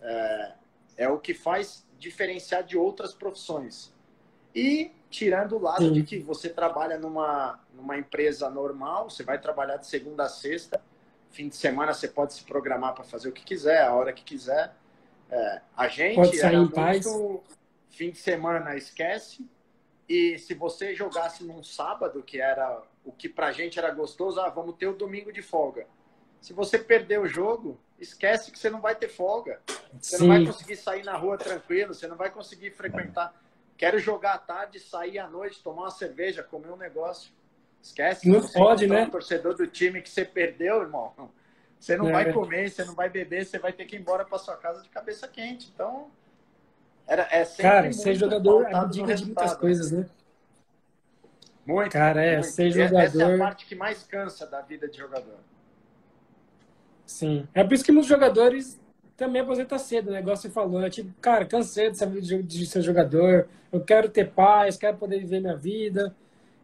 [0.02, 0.52] é,
[0.98, 3.94] é o que faz diferenciar de outras profissões.
[4.54, 5.92] E tirando o lado Sim.
[5.94, 10.82] de que você trabalha numa, numa empresa normal, você vai trabalhar de segunda a sexta,
[11.30, 14.22] fim de semana você pode se programar para fazer o que quiser, a hora que
[14.22, 14.74] quiser.
[15.30, 17.06] É, a gente pode sair em paz.
[17.88, 19.48] fim de semana esquece.
[20.06, 24.48] E se você jogasse num sábado, que era o que pra gente era gostoso, ah,
[24.48, 25.86] vamos ter o domingo de folga.
[26.40, 29.60] Se você perder o jogo, esquece que você não vai ter folga.
[30.00, 30.26] Você Sim.
[30.26, 33.34] não vai conseguir sair na rua tranquilo, você não vai conseguir frequentar.
[33.76, 37.32] Quero jogar à tarde, sair à noite, tomar uma cerveja, comer um negócio.
[37.82, 38.28] Esquece.
[38.28, 39.04] Não pode, né?
[39.04, 41.30] Um torcedor do time que você perdeu, irmão.
[41.78, 42.12] Você não é.
[42.12, 44.82] vai comer, você não vai beber, você vai ter que ir embora para sua casa
[44.82, 45.70] de cabeça quente.
[45.74, 46.10] Então,
[47.06, 50.06] era, é sempre Cara, ser jogador abdica de muitas coisas, né?
[51.70, 51.92] Muito.
[51.92, 52.48] Cara, é, muito.
[52.48, 53.00] ser jogador.
[53.00, 55.38] Essa é a parte que mais cansa da vida de jogador.
[57.06, 57.46] Sim.
[57.54, 58.80] É por isso que muitos jogadores
[59.16, 60.18] também aposentam cedo, né?
[60.18, 60.90] Igual você falou, né?
[60.90, 65.40] Tipo, cara, cansei dessa vida de ser jogador, eu quero ter paz, quero poder viver
[65.40, 66.14] minha vida.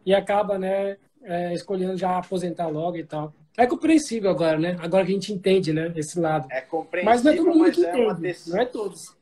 [0.05, 3.33] E acaba, né, é, escolhendo já aposentar logo e tal.
[3.57, 4.77] É compreensível agora, né?
[4.79, 5.91] Agora que a gente entende, né?
[5.95, 6.47] Esse lado.
[6.51, 8.49] É compreensível, mas não é todo mundo que é entende.
[8.49, 9.17] Não é todos.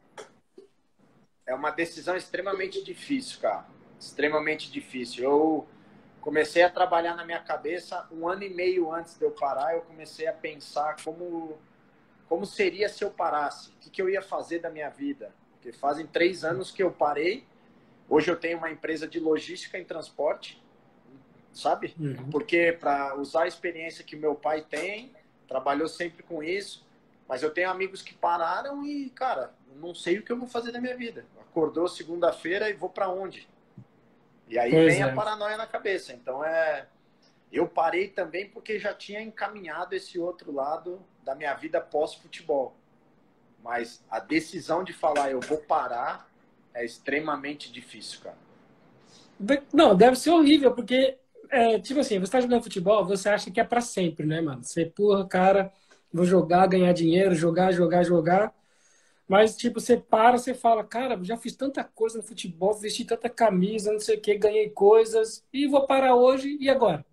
[1.48, 3.65] É uma decisão extremamente difícil, cara.
[4.00, 5.24] Extremamente difícil.
[5.24, 5.67] Eu
[6.26, 9.76] comecei a trabalhar na minha cabeça um ano e meio antes de eu parar.
[9.76, 11.58] Eu comecei a pensar como
[12.28, 15.32] como seria se eu parasse, o que, que eu ia fazer da minha vida.
[15.52, 17.46] Porque fazem três anos que eu parei.
[18.10, 20.60] Hoje eu tenho uma empresa de logística em transporte
[21.56, 21.96] sabe?
[21.98, 22.30] Uhum.
[22.30, 25.14] Porque para usar a experiência que meu pai tem,
[25.48, 26.86] trabalhou sempre com isso,
[27.28, 30.72] mas eu tenho amigos que pararam e, cara, não sei o que eu vou fazer
[30.72, 31.26] da minha vida.
[31.40, 33.48] Acordou segunda-feira e vou para onde?
[34.47, 35.05] E aí pois vem é.
[35.05, 36.13] a paranoia na cabeça.
[36.13, 36.88] Então é
[37.51, 42.75] eu parei também porque já tinha encaminhado esse outro lado da minha vida pós-futebol.
[43.63, 46.29] Mas a decisão de falar eu vou parar
[46.73, 48.38] é extremamente difícil, cara.
[49.73, 51.17] Não, deve ser horrível, porque
[51.49, 54.63] é, tipo assim, você tá jogando futebol, você acha que é para sempre, né, mano?
[54.63, 55.71] Você empurra, cara,
[56.12, 58.53] vou jogar, ganhar dinheiro, jogar, jogar, jogar.
[59.28, 63.30] Mas, tipo, você para, você fala, cara, já fiz tanta coisa no futebol, vesti tanta
[63.30, 67.04] camisa, não sei o que, ganhei coisas, e vou parar hoje, e agora?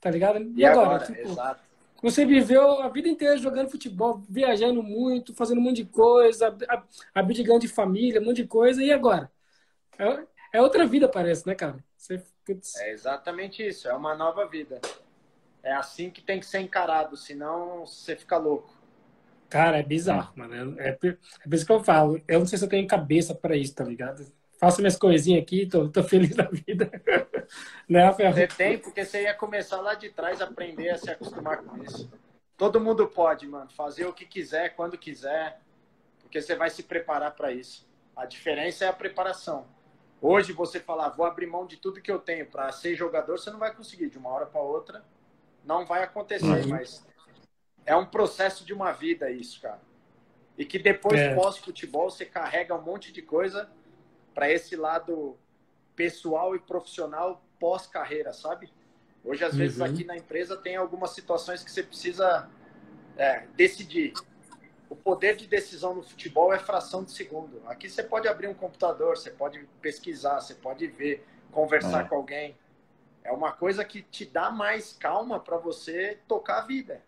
[0.00, 0.42] Tá ligado?
[0.42, 0.96] E, e agora?
[0.96, 1.06] agora?
[1.06, 1.60] Tipo, Exato.
[2.02, 6.54] Você viveu a vida inteira jogando futebol, viajando muito, fazendo um monte de coisa,
[7.14, 9.32] abdicando de família, um monte de coisa, e agora?
[9.98, 11.82] É, é outra vida, parece, né, cara?
[11.96, 12.22] Você.
[12.76, 14.82] É exatamente isso, é uma nova vida.
[15.62, 18.73] É assim que tem que ser encarado, senão você fica louco.
[19.48, 20.80] Cara, é bizarro, mano.
[20.80, 21.16] É, é, por
[21.52, 22.20] isso que eu falo.
[22.26, 24.26] Eu não sei se eu tenho cabeça para isso, tá ligado?
[24.58, 26.90] Faço minhas coisinhas aqui, tô, tô feliz da vida.
[27.88, 31.58] né, Você tem, porque você ia começar lá de trás a aprender a se acostumar
[31.58, 32.10] com isso.
[32.56, 35.60] Todo mundo pode, mano, fazer o que quiser, quando quiser,
[36.20, 37.86] porque você vai se preparar para isso.
[38.16, 39.66] A diferença é a preparação.
[40.20, 43.50] Hoje você falar, vou abrir mão de tudo que eu tenho para ser jogador, você
[43.50, 45.04] não vai conseguir de uma hora para outra.
[45.64, 46.68] Não vai acontecer, uhum.
[46.68, 47.04] mas
[47.86, 49.80] é um processo de uma vida isso, cara.
[50.56, 51.34] E que depois, é.
[51.34, 53.68] pós-futebol, você carrega um monte de coisa
[54.32, 55.36] para esse lado
[55.96, 58.72] pessoal e profissional pós-carreira, sabe?
[59.24, 59.58] Hoje, às uhum.
[59.58, 62.48] vezes, aqui na empresa tem algumas situações que você precisa
[63.16, 64.12] é, decidir
[64.94, 67.60] o poder de decisão no futebol é fração de segundo.
[67.66, 72.08] Aqui você pode abrir um computador, você pode pesquisar, você pode ver, conversar é.
[72.08, 72.56] com alguém.
[73.24, 77.02] É uma coisa que te dá mais calma para você tocar a vida,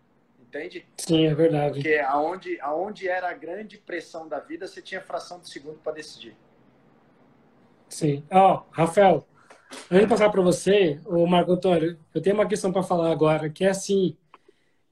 [0.47, 0.85] entende?
[0.97, 1.75] Sim, é verdade.
[1.75, 5.93] Porque aonde, aonde era a grande pressão da vida, você tinha fração de segundo para
[5.93, 6.35] decidir.
[7.89, 8.23] Sim.
[8.31, 9.25] Ó, oh, Rafael,
[9.91, 13.49] antes de passar para você, o Marco Antônio, eu tenho uma questão para falar agora,
[13.49, 14.17] que é assim,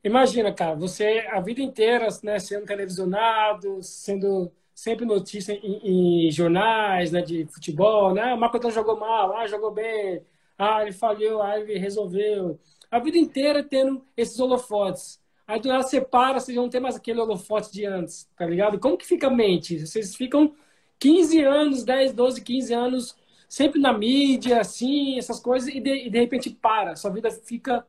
[0.05, 7.11] Imagina, cara, você a vida inteira né, sendo televisionado, sendo sempre notícia em, em jornais
[7.11, 8.31] né, de futebol, né?
[8.35, 10.21] O Marco jogou mal, ah, jogou bem,
[10.59, 12.59] ah, ele falhou, ah, ele resolveu.
[12.91, 15.19] A vida inteira tendo esses holofotes.
[15.47, 18.79] Aí do nada você para, vocês não tem mais aquele holofote de antes, tá ligado?
[18.79, 19.85] Como que fica a mente?
[19.85, 20.55] Vocês ficam
[20.99, 23.15] 15 anos, 10, 12, 15 anos
[23.47, 26.95] sempre na mídia, assim, essas coisas, e de, e de repente para.
[26.95, 27.85] Sua vida fica,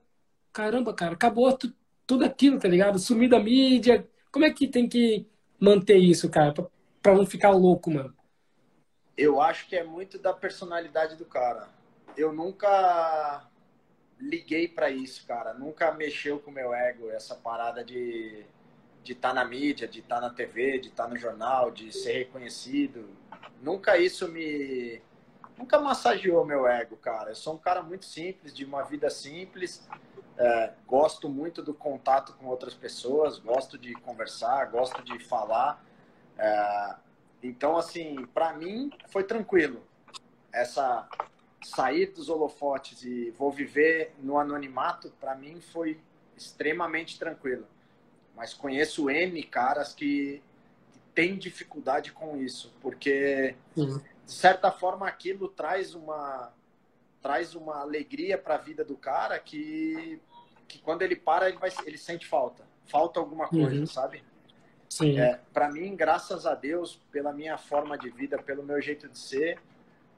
[0.53, 1.73] caramba, cara, acabou, tu,
[2.07, 2.99] tudo aquilo, tá ligado?
[2.99, 4.07] Sumir da mídia.
[4.31, 5.27] Como é que tem que
[5.59, 6.66] manter isso, cara, pra,
[7.03, 8.14] pra não ficar louco, mano?
[9.16, 11.69] Eu acho que é muito da personalidade do cara.
[12.16, 13.49] Eu nunca
[14.18, 15.52] liguei para isso, cara.
[15.55, 18.46] Nunca mexeu com o meu ego, essa parada de
[19.07, 21.70] de estar tá na mídia, de estar tá na TV, de estar tá no jornal,
[21.70, 23.09] de ser reconhecido.
[23.62, 25.00] Nunca isso me
[25.57, 27.31] nunca massageou meu ego, cara.
[27.31, 29.88] Eu sou um cara muito simples, de uma vida simples.
[30.37, 35.83] É, gosto muito do contato com outras pessoas, gosto de conversar, gosto de falar.
[36.37, 36.96] É,
[37.42, 39.83] então, assim, para mim foi tranquilo.
[40.52, 41.09] Essa
[41.66, 46.00] sair dos holofotes e vou viver no anonimato, para mim foi
[46.37, 47.66] extremamente tranquilo.
[48.37, 50.42] Mas conheço N caras que,
[50.92, 56.52] que têm dificuldade com isso, porque, de certa forma, aquilo traz uma,
[57.20, 60.20] traz uma alegria para a vida do cara que,
[60.68, 62.64] que quando ele para, ele, vai, ele sente falta.
[62.85, 63.87] Falta alguma coisa, uhum.
[63.87, 64.22] sabe?
[64.88, 65.18] Sim.
[65.18, 69.18] É, para mim, graças a Deus, pela minha forma de vida, pelo meu jeito de
[69.18, 69.59] ser,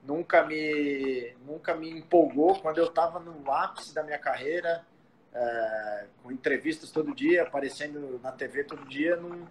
[0.03, 4.85] nunca me, nunca me empolgou quando eu estava no ápice da minha carreira.
[5.33, 9.47] é, com entrevistas todo dia, aparecendo na TV todo dia, não,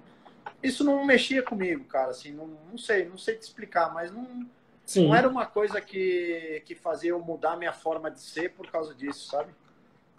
[0.62, 2.12] isso não mexia comigo, cara.
[2.12, 4.48] Assim, não, não sei, não sei te explicar, mas não,
[4.96, 8.94] não era uma coisa que, que fazia eu mudar minha forma de ser por causa
[8.94, 9.52] disso, sabe?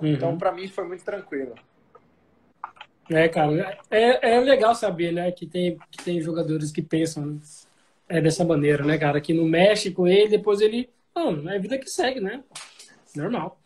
[0.00, 0.12] Uhum.
[0.12, 1.54] Então, para mim, foi muito tranquilo.
[3.10, 7.40] É, cara, é, é legal saber, né, que tem, que tem jogadores que pensam
[8.08, 11.60] é dessa maneira, né, cara, que não mexe com ele, depois ele, não, é a
[11.60, 12.42] vida que segue, né?
[13.14, 13.60] Normal.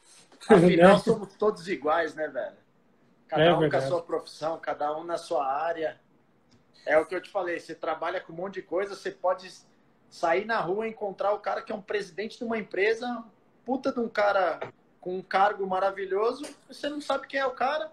[0.48, 2.57] Afinal, somos todos iguais, né, velho?
[3.28, 3.85] Cada é um verdade.
[3.85, 6.00] com a sua profissão, cada um na sua área.
[6.85, 9.48] É o que eu te falei, você trabalha com um monte de coisa, você pode
[10.11, 13.24] sair na rua e encontrar o cara que é um presidente de uma empresa,
[13.64, 14.61] puta de um cara
[15.00, 17.92] com um cargo maravilhoso, você não sabe quem é o cara,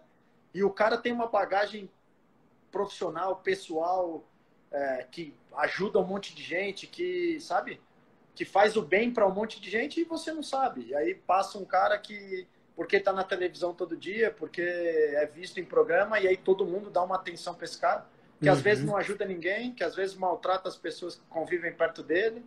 [0.53, 1.89] e o cara tem uma bagagem
[2.71, 4.23] profissional, pessoal,
[4.71, 7.81] é, que ajuda um monte de gente, que, sabe,
[8.35, 10.87] que faz o bem para um monte de gente e você não sabe.
[10.87, 15.59] E aí passa um cara que, porque está na televisão todo dia, porque é visto
[15.59, 18.05] em programa, e aí todo mundo dá uma atenção para esse cara
[18.39, 18.53] que uhum.
[18.53, 22.45] às vezes não ajuda ninguém, que às vezes maltrata as pessoas que convivem perto dele,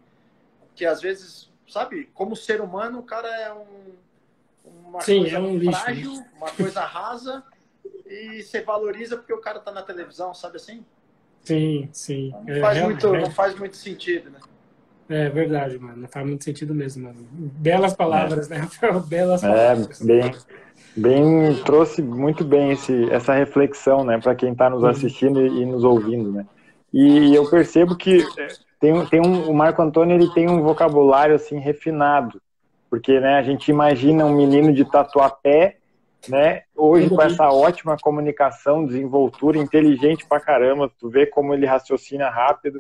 [0.74, 3.94] que às vezes, sabe, como ser humano, o cara é um,
[4.64, 6.24] uma Sim, coisa é um frágil, lixo.
[6.35, 7.44] uma coisa rasa,
[8.06, 10.85] e você valoriza porque o cara tá na televisão, sabe assim?
[11.42, 12.33] Sim, sim.
[12.46, 14.38] Não, é, faz, é, muito, não faz muito sentido, né?
[15.09, 16.02] É verdade, mano.
[16.02, 17.16] Não faz muito sentido mesmo, mano.
[17.33, 18.59] Belas palavras, é.
[18.59, 18.68] né?
[19.07, 20.00] Belas palavras.
[20.00, 20.33] É, bem,
[20.96, 25.66] bem trouxe muito bem esse, essa reflexão, né, para quem está nos assistindo e, e,
[25.66, 26.46] nos ouvindo, né?
[26.92, 31.35] E eu percebo que é, tem, tem um, o Marco Antônio ele tem um vocabulário
[31.35, 32.40] assim refinado,
[32.90, 35.78] porque né, a gente imagina um menino de tatuapé,
[36.28, 36.62] né?
[36.76, 42.78] Hoje com essa ótima comunicação, desenvoltura, inteligente pra caramba, tu vê como ele raciocina rápido.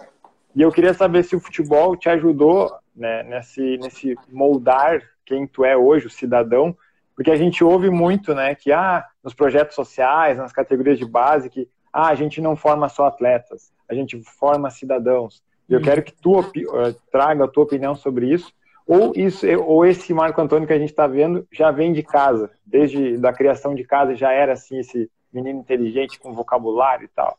[0.54, 5.64] E eu queria saber se o futebol te ajudou né, nesse, nesse moldar quem tu
[5.64, 6.76] é hoje, o cidadão,
[7.14, 11.48] porque a gente ouve muito, né, que ah, nos projetos sociais, nas categorias de base,
[11.48, 15.42] que ah, a gente não forma só atletas, a gente forma cidadãos.
[15.68, 15.84] E eu uhum.
[15.84, 18.52] quero que tu eh, traga a tua opinião sobre isso,
[18.86, 22.50] ou isso, ou esse Marco Antônio que a gente está vendo já vem de casa,
[22.64, 27.38] desde da criação de casa já era assim esse menino inteligente com vocabulário e tal.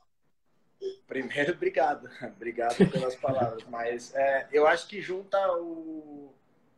[1.08, 6.34] Primeiro, obrigado, obrigado pelas palavras, mas é, eu acho que junta o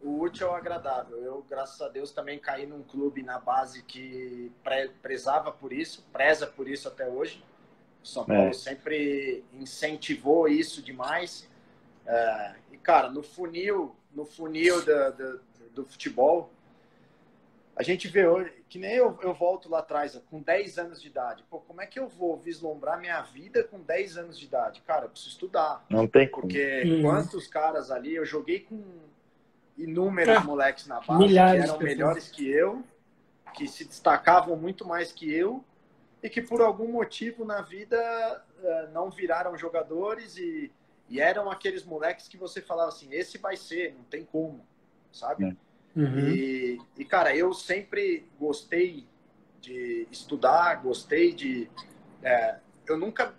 [0.05, 1.17] o útil ao agradável.
[1.23, 6.05] Eu, graças a Deus, também caí num clube na base que pre prezava por isso,
[6.13, 7.43] preza por isso até hoje.
[8.03, 8.53] O São Paulo é.
[8.53, 11.49] sempre incentivou isso demais.
[12.05, 16.49] É, e, cara, no funil, no funil do, do, do, futebol,
[17.75, 21.09] a gente vê hoje, que nem eu, eu volto lá atrás, com 10 anos de
[21.09, 21.43] idade.
[21.49, 24.81] Pô, como é que eu vou vislumbrar minha vida com 10 anos de idade?
[24.81, 25.85] Cara, eu preciso estudar.
[25.89, 27.01] Não tem Porque como.
[27.01, 28.81] quantos caras ali, eu joguei com
[29.77, 32.81] inúmeros é, moleques na base que eram melhores que eu,
[33.53, 35.63] que se destacavam muito mais que eu
[36.23, 40.71] e que por algum motivo na vida uh, não viraram jogadores e,
[41.09, 44.65] e, eram aqueles moleques que você falava assim, esse vai ser, não tem como,
[45.11, 45.45] sabe?
[45.45, 45.99] É.
[45.99, 46.29] Uhum.
[46.29, 49.07] E, e, cara, eu sempre gostei
[49.61, 51.69] de estudar, gostei de...
[52.21, 53.33] É, eu nunca,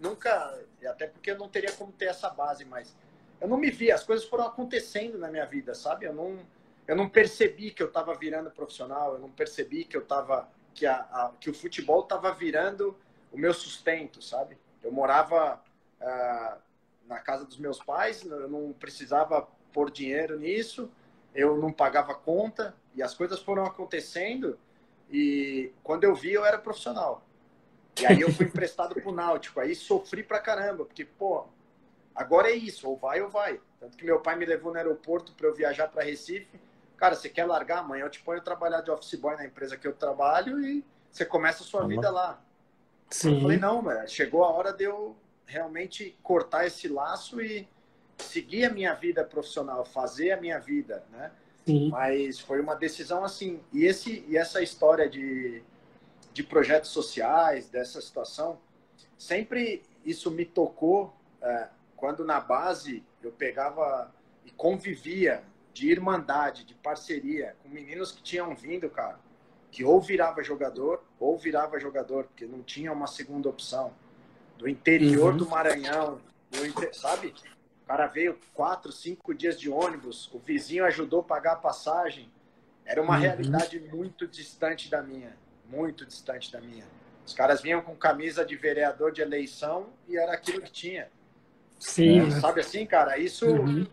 [0.00, 2.96] nunca, até porque eu não teria como ter essa base, mas
[3.40, 6.06] eu não me vi, as coisas foram acontecendo na minha vida, sabe?
[6.06, 6.38] Eu não,
[6.86, 10.86] eu não percebi que eu estava virando profissional, eu não percebi que eu tava que,
[10.86, 12.96] a, a que o futebol estava virando
[13.30, 14.56] o meu sustento, sabe?
[14.82, 15.62] Eu morava
[16.00, 16.58] uh,
[17.08, 20.90] na casa dos meus pais, eu não precisava pôr dinheiro nisso,
[21.34, 24.58] eu não pagava conta e as coisas foram acontecendo
[25.10, 27.24] e quando eu vi eu era profissional.
[28.00, 31.46] E aí eu fui emprestado pro Náutico, aí sofri pra caramba, porque pô,
[32.18, 33.60] Agora é isso, ou vai ou vai.
[33.78, 36.60] Tanto que meu pai me levou no aeroporto para eu viajar para Recife.
[36.96, 38.06] Cara, você quer largar amanhã?
[38.06, 41.62] Eu te ponho trabalhar de office boy na empresa que eu trabalho e você começa
[41.62, 42.42] a sua vida lá.
[43.08, 43.36] Sim.
[43.36, 45.16] Eu falei, não, velho, chegou a hora de eu
[45.48, 47.66] realmente cortar esse laço e
[48.18, 51.32] seguir a minha vida profissional, fazer a minha vida, né?
[51.64, 51.88] Sim.
[51.90, 53.60] Mas foi uma decisão assim.
[53.72, 55.62] E, esse, e essa história de,
[56.32, 58.58] de projetos sociais, dessa situação,
[59.16, 61.14] sempre isso me tocou.
[61.40, 64.12] É, quando na base eu pegava
[64.44, 65.42] e convivia
[65.72, 69.18] de irmandade, de parceria com meninos que tinham vindo, cara,
[69.70, 73.92] que ou virava jogador ou virava jogador, porque não tinha uma segunda opção.
[74.58, 75.38] Do interior uhum.
[75.38, 77.34] do Maranhão, do, sabe?
[77.84, 82.30] O cara veio quatro, cinco dias de ônibus, o vizinho ajudou a pagar a passagem.
[82.84, 83.20] Era uma uhum.
[83.20, 85.34] realidade muito distante da minha,
[85.70, 86.84] muito distante da minha.
[87.24, 91.08] Os caras vinham com camisa de vereador de eleição e era aquilo que tinha.
[91.78, 92.26] Sim.
[92.26, 93.18] É, sabe assim, cara?
[93.18, 93.86] Isso, uhum.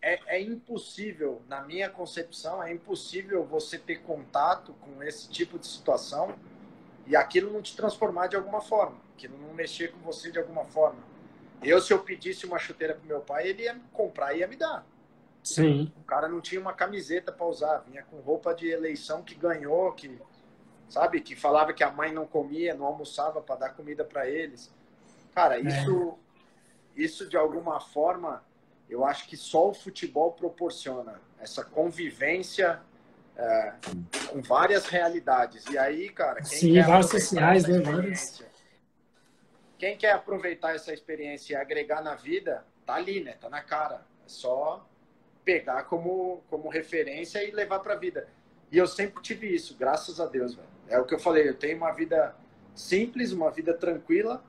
[0.00, 5.66] é, é impossível, na minha concepção, é impossível você ter contato com esse tipo de
[5.66, 6.34] situação
[7.06, 8.96] e aquilo não te transformar de alguma forma,
[9.26, 11.00] aquilo não mexer com você de alguma forma.
[11.62, 14.56] Eu, se eu pedisse uma chuteira pro meu pai, ele ia comprar e ia me
[14.56, 14.84] dar.
[15.44, 15.92] Sim.
[15.96, 19.92] O cara não tinha uma camiseta para usar, vinha com roupa de eleição que ganhou,
[19.92, 20.18] que
[20.88, 24.72] sabe, que falava que a mãe não comia, não almoçava para dar comida para eles.
[25.34, 25.62] Cara, é.
[25.62, 26.18] isso
[26.96, 27.02] é.
[27.02, 28.44] isso de alguma forma,
[28.88, 32.80] eu acho que só o futebol proporciona essa convivência
[33.36, 33.72] é,
[34.28, 35.64] com várias realidades.
[35.66, 37.78] E aí, cara, quem Sim, várias sociais, né?
[39.82, 43.32] Quem quer aproveitar essa experiência e agregar na vida, tá ali, né?
[43.32, 44.06] Tá na cara.
[44.24, 44.88] É só
[45.44, 48.28] pegar como, como referência e levar para a vida.
[48.70, 50.68] E eu sempre tive isso, graças a Deus, velho.
[50.86, 52.32] É o que eu falei, eu tenho uma vida
[52.76, 54.44] simples, uma vida tranquila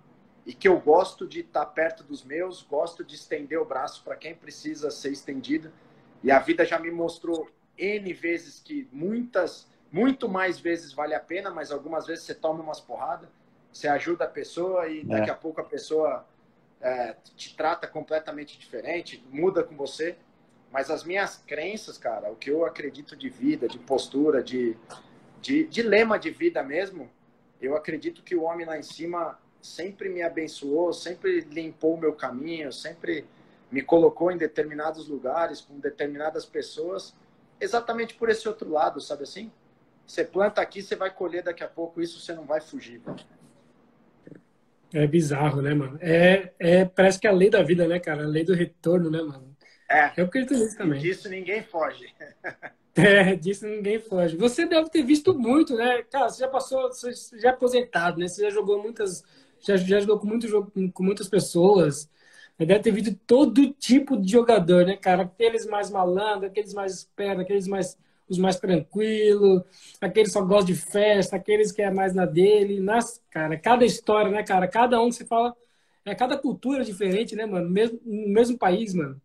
[0.45, 4.03] e que eu gosto de estar tá perto dos meus, gosto de estender o braço
[4.03, 5.73] para quem precisa ser estendido.
[6.21, 11.19] E a vida já me mostrou N vezes que muitas, muito mais vezes vale a
[11.19, 13.27] pena, mas algumas vezes você toma umas porradas
[13.73, 15.33] você ajuda a pessoa e daqui é.
[15.33, 16.25] a pouco a pessoa
[16.79, 20.15] é, te trata completamente diferente, muda com você.
[20.71, 24.75] Mas as minhas crenças, cara, o que eu acredito de vida, de postura, de,
[25.41, 27.09] de, de lema de vida mesmo,
[27.61, 32.13] eu acredito que o homem lá em cima sempre me abençoou, sempre limpou o meu
[32.13, 33.25] caminho, sempre
[33.71, 37.15] me colocou em determinados lugares, com determinadas pessoas,
[37.59, 39.51] exatamente por esse outro lado, sabe assim?
[40.05, 43.01] Você planta aqui, você vai colher daqui a pouco, isso você não vai fugir.
[44.93, 45.97] É bizarro, né, mano?
[45.99, 48.23] É, é, parece que é a lei da vida, né, cara?
[48.23, 49.53] A lei do retorno, né, mano?
[49.89, 50.11] É.
[50.15, 51.01] Eu acredito nisso também.
[51.01, 52.05] Disso ninguém foge.
[52.95, 54.37] é, disso ninguém foge.
[54.37, 56.03] Você deve ter visto muito, né?
[56.03, 58.27] Cara, você já passou, você já é aposentado, né?
[58.27, 59.23] Você já jogou muitas,
[59.59, 62.07] já, já jogou com, muito, com muitas pessoas.
[62.57, 65.23] Deve ter visto todo tipo de jogador, né, cara?
[65.23, 67.97] Aqueles mais malandros, aqueles mais espertos, aqueles mais
[68.29, 69.63] os mais tranquilos,
[69.99, 72.79] aqueles só gostam de festa, aqueles que é mais na dele.
[72.79, 74.67] Nas, cara, cada história, né, cara?
[74.67, 75.55] Cada um que se fala.
[76.05, 77.69] É cada cultura diferente, né, mano?
[77.69, 79.21] Mesmo, no mesmo país, mano.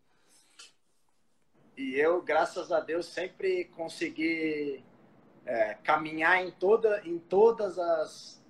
[1.77, 4.83] E eu, graças a Deus, sempre consegui
[5.47, 8.43] é, caminhar em, toda, em todas as,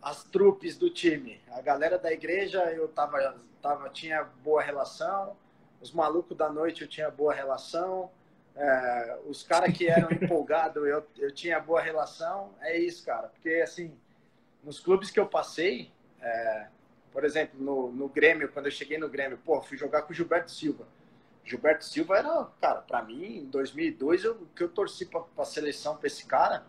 [0.00, 1.40] as trupes do time.
[1.50, 5.36] A galera da igreja eu tava, tava, tinha boa relação,
[5.80, 8.10] os malucos da noite eu tinha boa relação,
[8.56, 12.54] é, os caras que eram empolgados, eu, eu tinha boa relação.
[12.60, 13.28] É isso, cara.
[13.28, 13.92] Porque, assim,
[14.62, 15.90] nos clubes que eu passei,
[16.20, 16.66] é,
[17.12, 20.14] por exemplo, no, no Grêmio, quando eu cheguei no Grêmio, pô, fui jogar com o
[20.14, 20.86] Gilberto Silva.
[21.44, 25.96] Gilberto Silva era, cara, para mim, em 2002, o que eu torci pra, pra seleção
[25.96, 26.64] pra esse cara.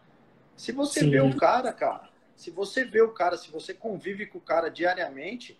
[0.55, 1.11] Se você Sim.
[1.11, 4.69] vê o cara, cara, se você vê o cara, se você convive com o cara
[4.69, 5.59] diariamente,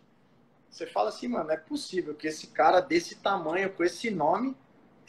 [0.69, 4.55] você fala assim, mano, não é possível que esse cara desse tamanho, com esse nome,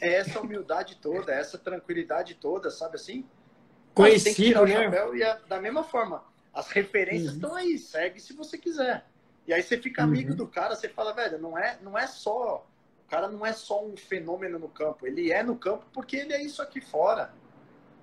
[0.03, 3.25] é essa humildade toda, é essa tranquilidade toda, sabe assim?
[3.93, 4.73] Conhecido, tem que tirar o né?
[4.73, 6.23] chapéu e é da mesma forma.
[6.53, 7.35] As referências uhum.
[7.35, 9.05] estão aí, segue se você quiser.
[9.47, 10.35] E aí você fica amigo uhum.
[10.35, 12.67] do cara, você fala, velho, não é, não é só.
[13.05, 15.05] O cara não é só um fenômeno no campo.
[15.05, 17.33] Ele é no campo porque ele é isso aqui fora.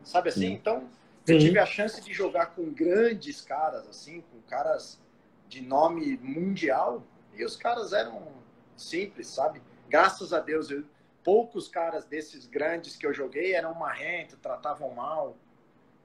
[0.03, 0.49] Sabe assim?
[0.49, 0.55] Uhum.
[0.55, 0.89] Então,
[1.27, 5.01] eu tive a chance de jogar com grandes caras, assim, com caras
[5.49, 7.03] de nome mundial,
[7.35, 8.29] e os caras eram
[8.77, 9.61] simples, sabe?
[9.89, 10.85] Graças a Deus, eu,
[11.25, 15.37] poucos caras desses grandes que eu joguei eram marrentos, tratavam mal.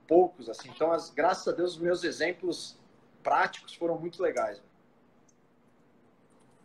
[0.07, 0.69] Poucos, assim.
[0.69, 2.77] Então, as, graças a Deus, os meus exemplos
[3.23, 4.61] práticos foram muito legais.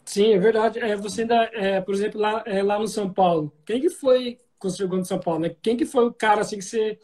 [0.04, 0.78] Sim, é verdade.
[0.78, 4.38] É, você ainda, é, por exemplo, lá, é, lá no São Paulo, quem que foi,
[4.58, 5.56] quando você no São Paulo, né?
[5.62, 6.98] Quem que foi o cara, assim, que você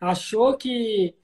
[0.00, 1.14] achou que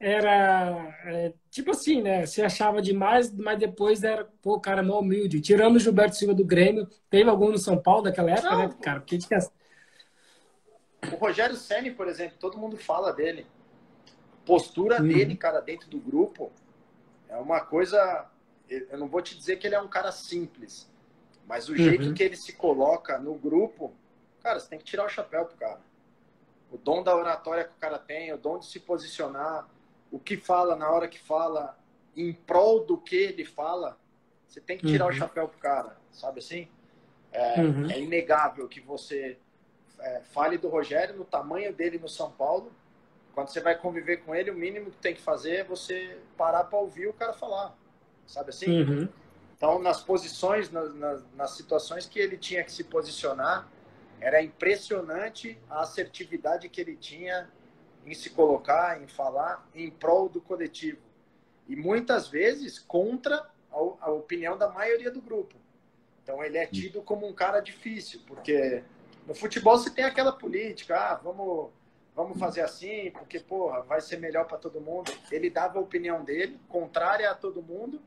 [0.00, 2.24] era é, tipo assim, né?
[2.24, 5.42] Se achava demais, mas depois era, pô, cara, mó humilde.
[5.42, 8.74] Tirando o Gilberto Silva do Grêmio, teve algum no São Paulo daquela época, Não, né,
[8.80, 9.00] cara?
[9.00, 9.38] Porque tinha...
[11.12, 13.46] O Rogério Senni, por exemplo, todo mundo fala dele.
[14.46, 15.08] postura uhum.
[15.08, 16.50] dele, cara, dentro do grupo
[17.28, 18.26] é uma coisa.
[18.68, 20.90] Eu não vou te dizer que ele é um cara simples,
[21.46, 21.78] mas o uhum.
[21.78, 23.92] jeito que ele se coloca no grupo,
[24.42, 25.80] cara, você tem que tirar o chapéu pro cara.
[26.70, 29.68] O dom da oratória que o cara tem, o dom de se posicionar
[30.10, 31.78] o que fala na hora que fala,
[32.16, 33.98] em prol do que ele fala,
[34.46, 35.10] você tem que tirar uhum.
[35.10, 36.68] o chapéu pro cara, sabe assim?
[37.32, 37.88] É, uhum.
[37.90, 39.38] é inegável que você
[40.00, 42.72] é, fale do Rogério no tamanho dele no São Paulo.
[43.32, 46.64] Quando você vai conviver com ele, o mínimo que tem que fazer é você parar
[46.64, 47.76] para ouvir o cara falar,
[48.26, 48.82] sabe assim?
[48.82, 49.08] Uhum.
[49.56, 53.68] Então, nas posições, nas, nas, nas situações que ele tinha que se posicionar,
[54.20, 57.48] era impressionante a assertividade que ele tinha
[58.04, 61.00] em se colocar, em falar em prol do coletivo.
[61.68, 65.56] E muitas vezes contra a, a opinião da maioria do grupo.
[66.22, 68.82] Então ele é tido como um cara difícil, porque
[69.26, 71.70] No futebol você tem aquela política, ah, vamos,
[72.14, 75.12] vamos fazer assim, porque, porra, vai ser melhor para todo mundo.
[75.30, 78.00] Ele dava a opinião dele, contrária a todo mundo,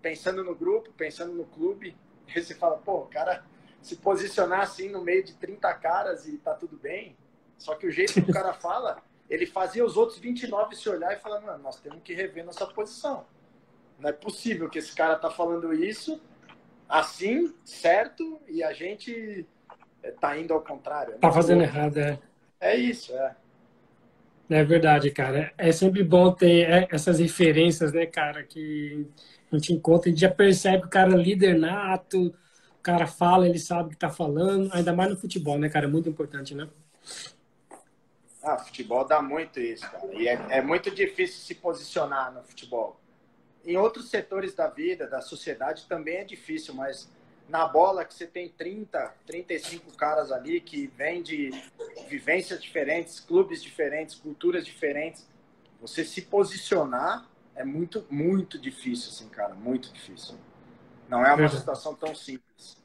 [0.00, 1.96] pensando no grupo, pensando no clube.
[2.34, 3.44] Aí você fala, pô, o cara
[3.82, 7.14] se posicionar assim no meio de 30 caras e tá tudo bem.
[7.58, 9.02] Só que o jeito que o cara fala,
[9.34, 12.66] ele fazia os outros 29 se olhar e falar, mano, nós temos que rever nossa
[12.66, 13.26] posição.
[13.98, 16.20] Não é possível que esse cara tá falando isso
[16.88, 19.46] assim, certo, e a gente
[20.20, 21.18] tá indo ao contrário.
[21.18, 22.18] Tá fazendo errado, é.
[22.60, 23.36] É isso, é.
[24.50, 25.52] É verdade, cara.
[25.56, 29.06] É sempre bom ter é, essas referências, né, cara, que
[29.50, 32.26] a gente encontra, a gente já percebe o cara líder nato,
[32.78, 35.86] o cara fala, ele sabe o que tá falando, ainda mais no futebol, né, cara?
[35.86, 36.68] É muito importante, né?
[38.44, 40.06] Ah, futebol dá muito isso, cara.
[40.12, 43.00] E é, é muito difícil se posicionar no futebol.
[43.64, 47.08] Em outros setores da vida, da sociedade, também é difícil, mas
[47.48, 51.50] na bola que você tem 30, 35 caras ali que vêm de
[52.08, 55.26] vivências diferentes, clubes diferentes, culturas diferentes.
[55.80, 60.36] Você se posicionar é muito, muito difícil, assim, cara, muito difícil.
[61.08, 61.58] Não é uma verdade.
[61.58, 62.82] situação tão simples.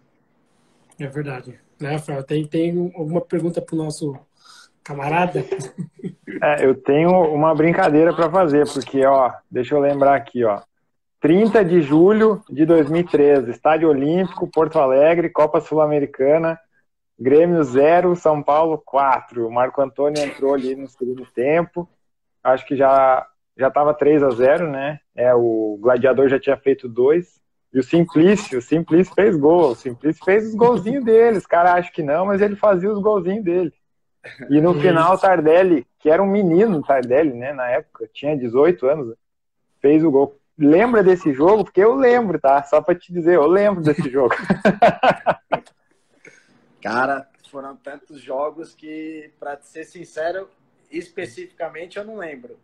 [0.98, 1.60] É verdade.
[1.80, 2.24] Né, Rafael?
[2.24, 4.14] Tem, tem alguma pergunta para o nosso
[4.90, 5.46] camarada?
[6.42, 10.62] É, eu tenho uma brincadeira para fazer, porque, ó, deixa eu lembrar aqui, ó.
[11.22, 16.58] 30 de julho de 2013, Estádio Olímpico, Porto Alegre, Copa Sul-Americana,
[17.20, 19.46] Grêmio 0, São Paulo 4.
[19.46, 21.88] O Marco Antônio entrou ali no segundo tempo.
[22.42, 23.28] Acho que já
[23.58, 25.02] já estava 3 a 0, né?
[25.14, 27.42] É, o Gladiador já tinha feito dois.
[27.74, 29.72] E o Simplício, o Simplício fez gol.
[29.72, 31.38] O Simplício fez os golzinhos dele.
[31.38, 33.74] Os caras acham que não, mas ele fazia os golzinhos dele.
[34.50, 37.54] E no final, o Tardelli, que era um menino, Tardelli, né?
[37.54, 39.16] Na época, tinha 18 anos,
[39.82, 41.64] fez o gol lembra desse jogo?
[41.64, 42.62] Porque eu lembro, tá?
[42.64, 44.36] Só para te dizer, eu lembro desse jogo.
[46.82, 50.50] Cara, foram tantos jogos que, para ser sincero,
[50.92, 52.60] especificamente eu não lembro.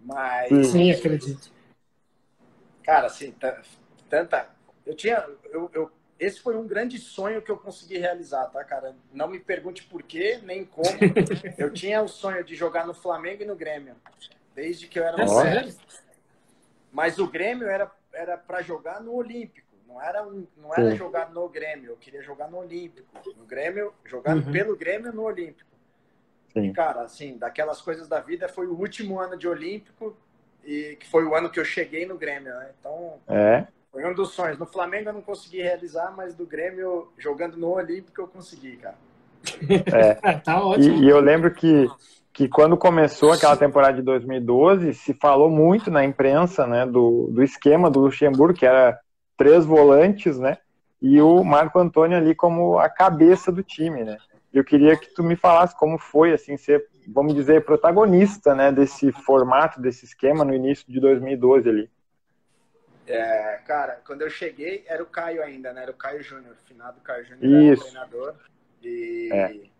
[0.00, 0.68] Mas.
[0.68, 1.52] Sim, acredito.
[2.82, 3.34] Cara, assim,
[4.08, 4.48] tanta.
[4.86, 5.24] Eu tinha.
[5.50, 8.94] Eu, eu, esse foi um grande sonho que eu consegui realizar, tá, cara?
[9.12, 10.88] Não me pergunte por quê, nem como.
[11.56, 13.94] eu tinha o sonho de jogar no Flamengo e no Grêmio.
[14.54, 15.74] Desde que eu era um sério?
[16.90, 21.30] Mas o Grêmio era era para jogar no Olímpico, não era um, não era jogar
[21.30, 23.08] no Grêmio, eu queria jogar no Olímpico.
[23.36, 24.52] No Grêmio, jogar uhum.
[24.52, 25.70] pelo Grêmio no Olímpico.
[26.52, 26.70] Sim.
[26.70, 30.16] E, cara, assim, daquelas coisas da vida, foi o último ano de Olímpico
[30.64, 32.70] e que foi o ano que eu cheguei no Grêmio, né?
[32.78, 33.66] Então, é.
[33.90, 34.58] Foi um dos sonhos.
[34.58, 38.96] No Flamengo eu não consegui realizar, mas do Grêmio, jogando no Olímpico, eu consegui, cara.
[39.92, 40.14] É.
[40.40, 40.96] tá ótimo.
[40.96, 41.88] E, e eu lembro que
[42.38, 47.42] que quando começou aquela temporada de 2012, se falou muito na imprensa, né, do, do
[47.42, 48.96] esquema do Luxemburgo, que era
[49.36, 50.58] três volantes, né,
[51.02, 54.18] e o Marco Antônio ali como a cabeça do time, né.
[54.54, 59.10] Eu queria que tu me falasse como foi, assim, ser, vamos dizer, protagonista, né, desse
[59.10, 61.90] formato, desse esquema no início de 2012 ali.
[63.12, 67.00] É, cara, quando eu cheguei, era o Caio ainda, né, era o Caio Júnior, finado
[67.00, 68.34] Caio Júnior, era o treinador,
[68.82, 69.30] e...
[69.32, 69.78] É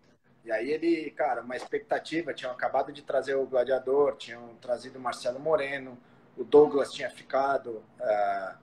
[0.49, 5.01] e aí ele, cara, uma expectativa, tinham acabado de trazer o Gladiador, tinham trazido o
[5.01, 5.95] Marcelo Moreno,
[6.35, 8.53] o Douglas tinha ficado, é,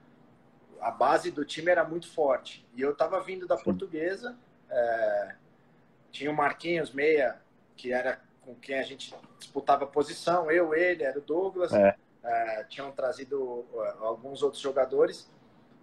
[0.81, 2.67] a base do time era muito forte.
[2.75, 3.63] E eu estava vindo da Sim.
[3.63, 4.37] Portuguesa,
[4.69, 5.35] é,
[6.11, 7.37] tinha o Marquinhos Meia,
[7.77, 11.95] que era com quem a gente disputava posição, eu, ele, era o Douglas, é.
[12.27, 13.65] É, tinham trazido
[14.01, 15.31] alguns outros jogadores.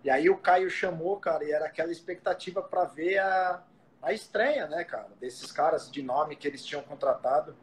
[0.04, 3.64] E aí o Caio chamou, cara, e era aquela expectativa para ver a,
[4.02, 7.56] a estreia, né, cara, desses caras de nome que eles tinham contratado.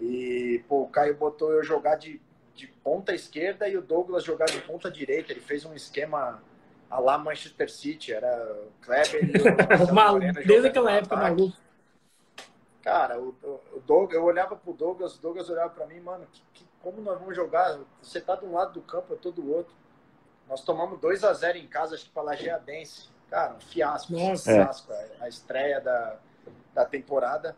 [0.00, 2.20] E, pô, o Caio botou eu jogar de,
[2.54, 5.32] de ponta esquerda e o Douglas jogar de ponta direita.
[5.32, 6.42] Ele fez um esquema
[6.90, 11.56] a lá Manchester City, era o Kleber e o Moreno Desde aquela época, maluco.
[12.82, 13.34] Cara, o,
[13.74, 17.02] o Douglas, eu olhava pro Douglas, o Douglas olhava para mim, mano, que, que, como
[17.02, 17.78] nós vamos jogar?
[18.00, 19.74] Você tá de um lado do campo, eu tô do outro.
[20.48, 23.10] Nós tomamos 2 a 0 em casa, acho que pra Lajeadense.
[23.28, 24.10] Cara, um fiasco.
[24.14, 24.50] Nossa.
[24.50, 24.92] Um fiasco.
[24.92, 25.10] É.
[25.20, 26.18] A estreia da,
[26.72, 27.54] da temporada.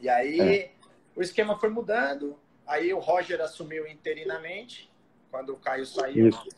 [0.00, 0.72] E aí é.
[1.16, 2.38] o esquema foi mudando.
[2.64, 4.88] Aí o Roger assumiu interinamente,
[5.32, 6.28] quando o Caio saiu.
[6.28, 6.48] Isso.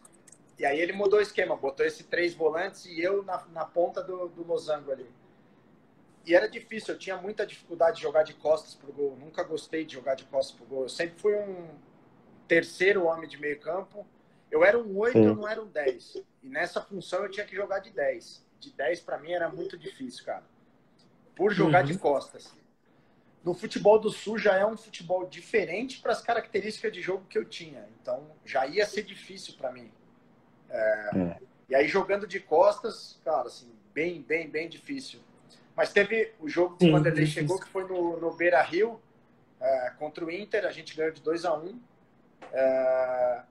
[0.59, 4.03] E aí ele mudou o esquema, botou esse três volantes e eu na, na ponta
[4.03, 5.11] do, do losango ali.
[6.27, 9.17] E era difícil, eu tinha muita dificuldade de jogar de costas pro gol.
[9.19, 10.83] Nunca gostei de jogar de costas pro gol.
[10.83, 11.69] Eu sempre fui um
[12.47, 14.07] terceiro homem de meio campo
[14.51, 15.25] eu era um 8, Sim.
[15.27, 16.23] eu não era um 10.
[16.43, 18.45] E nessa função eu tinha que jogar de 10.
[18.59, 20.45] De 10 para mim era muito difícil, cara.
[21.35, 21.93] Por jogar uhum.
[21.93, 22.55] de costas.
[23.45, 27.37] No futebol do Sul já é um futebol diferente para as características de jogo que
[27.37, 27.87] eu tinha.
[28.01, 29.91] Então já ia ser difícil para mim.
[30.71, 31.11] É...
[31.15, 31.39] É.
[31.69, 35.21] E aí jogando de costas, cara, assim, bem, bem, bem difícil.
[35.75, 39.01] Mas teve o jogo que o Vanderlei chegou, que foi no, no Beira Rio,
[39.61, 41.81] é, contra o Inter, a gente ganhou de 2 a 1 um.
[42.53, 43.43] É,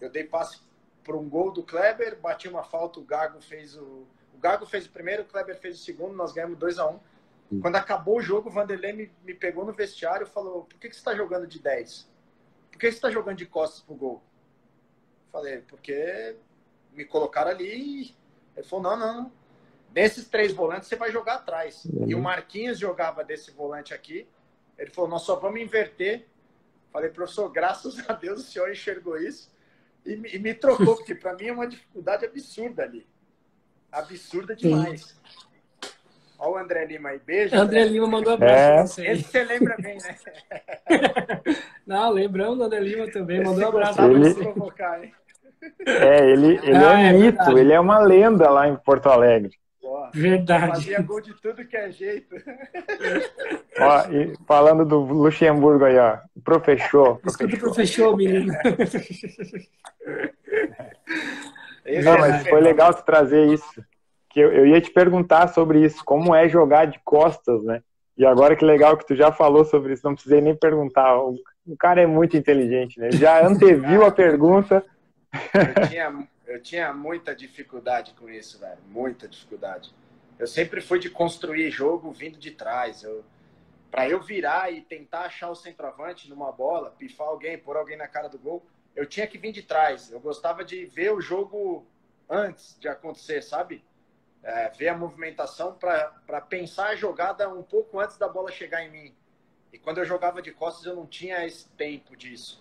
[0.00, 0.60] Eu dei passe
[1.02, 4.06] para um gol do Kleber, bati uma falta, o Gago fez o.
[4.34, 7.00] O Gago fez o primeiro, o Kleber fez o segundo, nós ganhamos 2 a 1
[7.50, 7.60] um.
[7.60, 10.88] Quando acabou o jogo, o Vanderlei me, me pegou no vestiário e falou: Por que,
[10.88, 12.08] que você está jogando de 10?
[12.70, 14.22] Por que você está jogando de costas pro gol?
[15.32, 16.36] Falei: Porque
[16.92, 18.14] me colocaram ali.
[18.56, 19.32] Ele falou: Não, não,
[19.90, 21.84] Desses três volantes, você vai jogar atrás.
[21.84, 22.08] Uhum.
[22.08, 24.28] E o Marquinhos jogava desse volante aqui.
[24.78, 26.28] Ele falou: Nós só vamos inverter.
[26.92, 29.50] Falei, professor, graças a Deus o senhor enxergou isso
[30.04, 33.06] e, e me trocou, porque para mim é uma dificuldade absurda ali.
[33.92, 35.02] Absurda demais.
[35.02, 35.20] Sim.
[36.38, 37.54] Olha o André Lima aí, beijo.
[37.54, 39.12] André Lima mandou abraço é.
[39.12, 40.16] Esse você lembra bem, né?
[41.86, 44.20] Não, lembrando do André Lima também, mandou um abraço ele...
[44.20, 45.12] pra você provocar, hein?
[45.86, 47.60] É, ele, ele ah, é, é mito, verdade.
[47.60, 49.52] ele é uma lenda lá em Porto Alegre.
[50.12, 50.66] Verdade.
[50.68, 52.34] Fazia gol de tudo que é jeito.
[53.78, 56.18] Ó, e falando do Luxemburgo aí, ó.
[56.44, 57.20] Professor.
[57.26, 58.52] Escuta o professor, menino.
[62.04, 63.84] Não, mas foi legal você trazer isso.
[64.28, 67.82] Que eu, eu ia te perguntar sobre isso, como é jogar de costas, né?
[68.16, 71.16] E agora que legal que tu já falou sobre isso, não precisei nem perguntar.
[71.18, 73.08] O, o cara é muito inteligente, né?
[73.08, 74.84] Ele já anteviu a pergunta.
[75.54, 78.80] Eu tinha, eu tinha muita dificuldade com isso, velho.
[78.88, 79.94] Muita dificuldade.
[80.36, 83.04] Eu sempre fui de construir jogo vindo de trás.
[83.04, 83.24] Eu,
[83.88, 88.08] para eu virar e tentar achar o centroavante numa bola, pifar alguém, pôr alguém na
[88.08, 90.10] cara do gol, eu tinha que vir de trás.
[90.10, 91.86] Eu gostava de ver o jogo
[92.28, 93.84] antes de acontecer, sabe?
[94.42, 98.90] É, ver a movimentação para pensar a jogada um pouco antes da bola chegar em
[98.90, 99.14] mim.
[99.72, 102.60] E quando eu jogava de costas, eu não tinha esse tempo disso.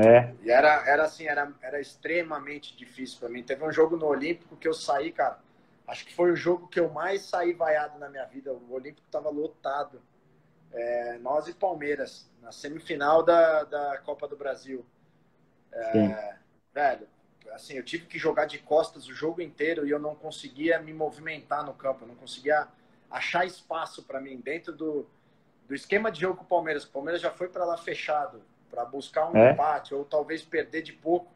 [0.00, 0.34] É.
[0.42, 3.42] E era, era assim, era, era extremamente difícil para mim.
[3.42, 5.38] Teve um jogo no Olímpico que eu saí, cara.
[5.86, 8.52] Acho que foi o jogo que eu mais saí vaiado na minha vida.
[8.52, 10.02] O Olímpico estava lotado.
[10.72, 14.84] É, nós e Palmeiras, na semifinal da, da Copa do Brasil.
[15.72, 16.36] É,
[16.74, 17.06] velho,
[17.52, 20.92] assim, eu tive que jogar de costas o jogo inteiro e eu não conseguia me
[20.92, 22.66] movimentar no campo, eu não conseguia
[23.10, 25.06] achar espaço para mim dentro do,
[25.68, 26.84] do esquema de jogo com o Palmeiras.
[26.84, 29.52] O Palmeiras já foi para lá fechado para buscar um é.
[29.52, 31.32] empate ou talvez perder de pouco.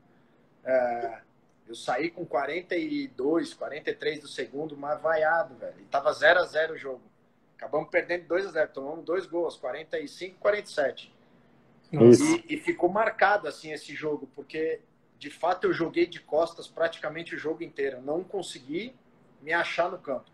[0.64, 1.20] É,
[1.66, 5.81] eu saí com 42, 43 do segundo, mas vaiado, velho.
[5.81, 7.03] E tava 0 a 0 o jogo.
[7.57, 11.14] Acabamos perdendo 2 a 0 tomamos dois gols, 45 47.
[11.93, 14.81] E, e ficou marcado assim esse jogo, porque
[15.18, 18.01] de fato eu joguei de costas praticamente o jogo inteiro.
[18.01, 18.95] Não consegui
[19.43, 20.31] me achar no campo.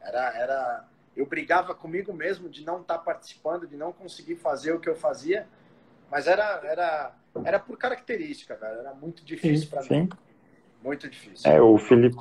[0.00, 4.72] Era, era, eu brigava comigo mesmo de não estar tá participando, de não conseguir fazer
[4.72, 5.46] o que eu fazia
[6.10, 7.12] mas era, era,
[7.44, 8.74] era por característica, cara.
[8.74, 10.08] Era muito difícil para mim.
[10.82, 11.50] Muito difícil.
[11.50, 12.16] É, o Felipe,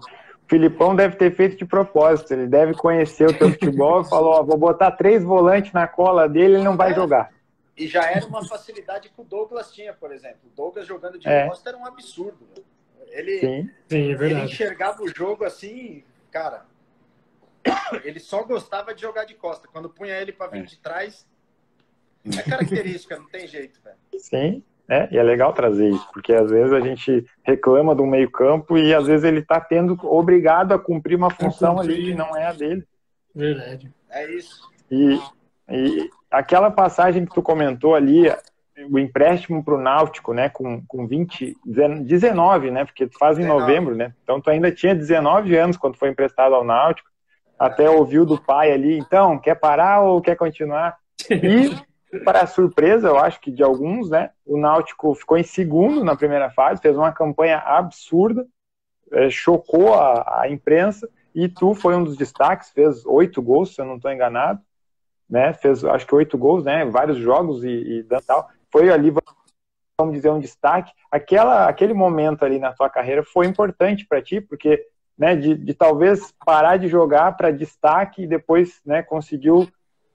[0.48, 2.34] Filipão deve ter feito de propósito.
[2.34, 6.28] Ele deve conhecer o teu futebol e falou: ó, vou botar três volantes na cola
[6.28, 6.96] dele, ele não vai é.
[6.96, 7.32] jogar.
[7.76, 10.40] E já era uma facilidade que o Douglas tinha, por exemplo.
[10.52, 11.48] O Douglas jogando de é.
[11.48, 12.48] costa era um absurdo.
[13.10, 13.70] Ele, Sim.
[13.88, 16.66] Sim, é ele enxergava o jogo assim, cara.
[18.04, 19.68] Ele só gostava de jogar de costa.
[19.68, 20.66] Quando punha ele para vir é.
[20.66, 21.28] de trás,
[22.26, 23.98] é característica, não tem jeito, velho.
[24.18, 28.32] Sim, é, e é legal trazer isso, porque às vezes a gente reclama do meio
[28.32, 32.36] campo e às vezes ele está tendo obrigado a cumprir uma função ali que não
[32.38, 32.86] é a dele.
[33.36, 33.92] Verdade.
[34.10, 34.62] É isso.
[34.90, 35.20] E,
[35.70, 38.32] e aquela passagem que tu comentou ali,
[38.90, 43.42] o empréstimo para o Náutico, né, com, com 20, 19, né, porque tu faz em
[43.42, 43.62] 19.
[43.62, 47.10] novembro, né, então tu ainda tinha 19 anos quando foi emprestado ao Náutico,
[47.60, 50.98] até ouviu do pai ali, então, quer parar ou quer continuar?
[51.30, 51.87] E
[52.24, 54.32] para a surpresa, eu acho que de alguns, né?
[54.46, 58.48] O Náutico ficou em segundo na primeira fase, fez uma campanha absurda,
[59.12, 63.82] é, chocou a, a, imprensa, e tu foi um dos destaques, fez oito gols, se
[63.82, 64.62] eu não estou enganado,
[65.30, 65.54] né?
[65.54, 66.86] Fez, acho que oito gols, né?
[66.86, 68.50] Vários jogos e, e tal.
[68.72, 69.14] Foi ali,
[70.00, 70.92] vamos dizer, um destaque.
[71.12, 74.86] Aquela, aquele momento ali na tua carreira foi importante para ti, porque
[75.18, 79.68] né, de, de talvez parar de jogar para destaque e depois né, conseguiu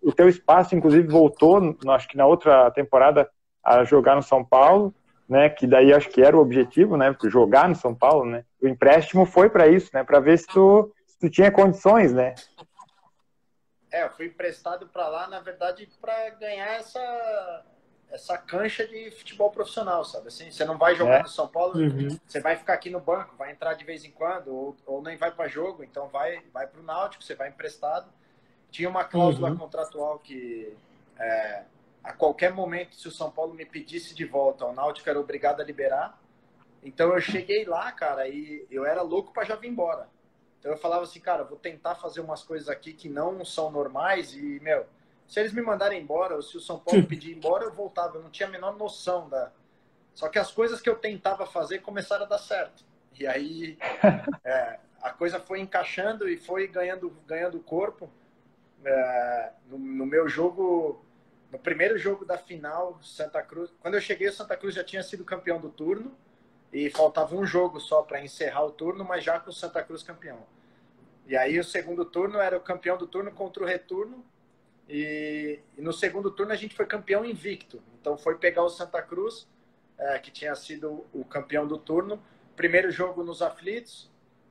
[0.03, 3.31] o teu espaço, inclusive, voltou, acho que na outra temporada,
[3.63, 4.95] a jogar no São Paulo,
[5.29, 5.49] né?
[5.49, 7.15] Que daí acho que era o objetivo, né?
[7.25, 8.45] Jogar no São Paulo, né?
[8.61, 10.03] O empréstimo foi para isso, né?
[10.03, 12.35] Para ver se tu, se tu tinha condições, né?
[13.91, 17.65] É, eu fui emprestado para lá, na verdade, para ganhar essa
[18.11, 20.29] essa cancha de futebol profissional, sabe?
[20.29, 21.23] Assim, você não vai jogar é.
[21.23, 22.09] no São Paulo, uhum.
[22.27, 25.17] você vai ficar aqui no banco, vai entrar de vez em quando, ou, ou nem
[25.17, 28.13] vai para jogo, então vai vai para o Náutico, você vai emprestado
[28.73, 29.57] tinha uma cláusula uhum.
[29.57, 30.75] contratual que
[31.18, 31.62] é,
[32.03, 35.61] a qualquer momento, se o São Paulo me pedisse de volta, o Náutico era obrigado
[35.61, 36.18] a liberar.
[36.83, 40.09] Então eu cheguei lá, cara, e eu era louco para já vir embora.
[40.59, 44.35] Então eu falava assim, cara, vou tentar fazer umas coisas aqui que não são normais
[44.35, 44.87] e, meu,
[45.29, 48.16] se eles me mandarem embora, ou se o São Paulo pedir embora, eu voltava.
[48.16, 49.53] Eu não tinha a menor noção da.
[50.14, 52.85] Só que as coisas que eu tentava fazer começaram a dar certo.
[53.18, 53.79] E aí
[54.45, 58.11] é, a coisa foi encaixando e foi ganhando, ganhando corpo.
[58.85, 61.05] É, no, no, meu jogo,
[61.51, 63.72] no primeiro jogo da final, Santa Cruz.
[63.80, 66.16] Quando eu cheguei, o Santa Cruz já tinha sido campeão do turno
[66.72, 70.03] e faltava um jogo só para encerrar o turno, mas já com o Santa Cruz
[70.03, 70.47] campeão.
[71.26, 74.24] E aí o segundo turno era o campeão do turno contra o retorno.
[74.89, 77.83] E, e no segundo turno a gente foi campeão invicto.
[78.01, 79.47] Então foi pegar o Santa Cruz,
[79.97, 82.22] é, que tinha sido o campeão do turno.
[82.57, 84.11] Primeiro jogo nos aflitos,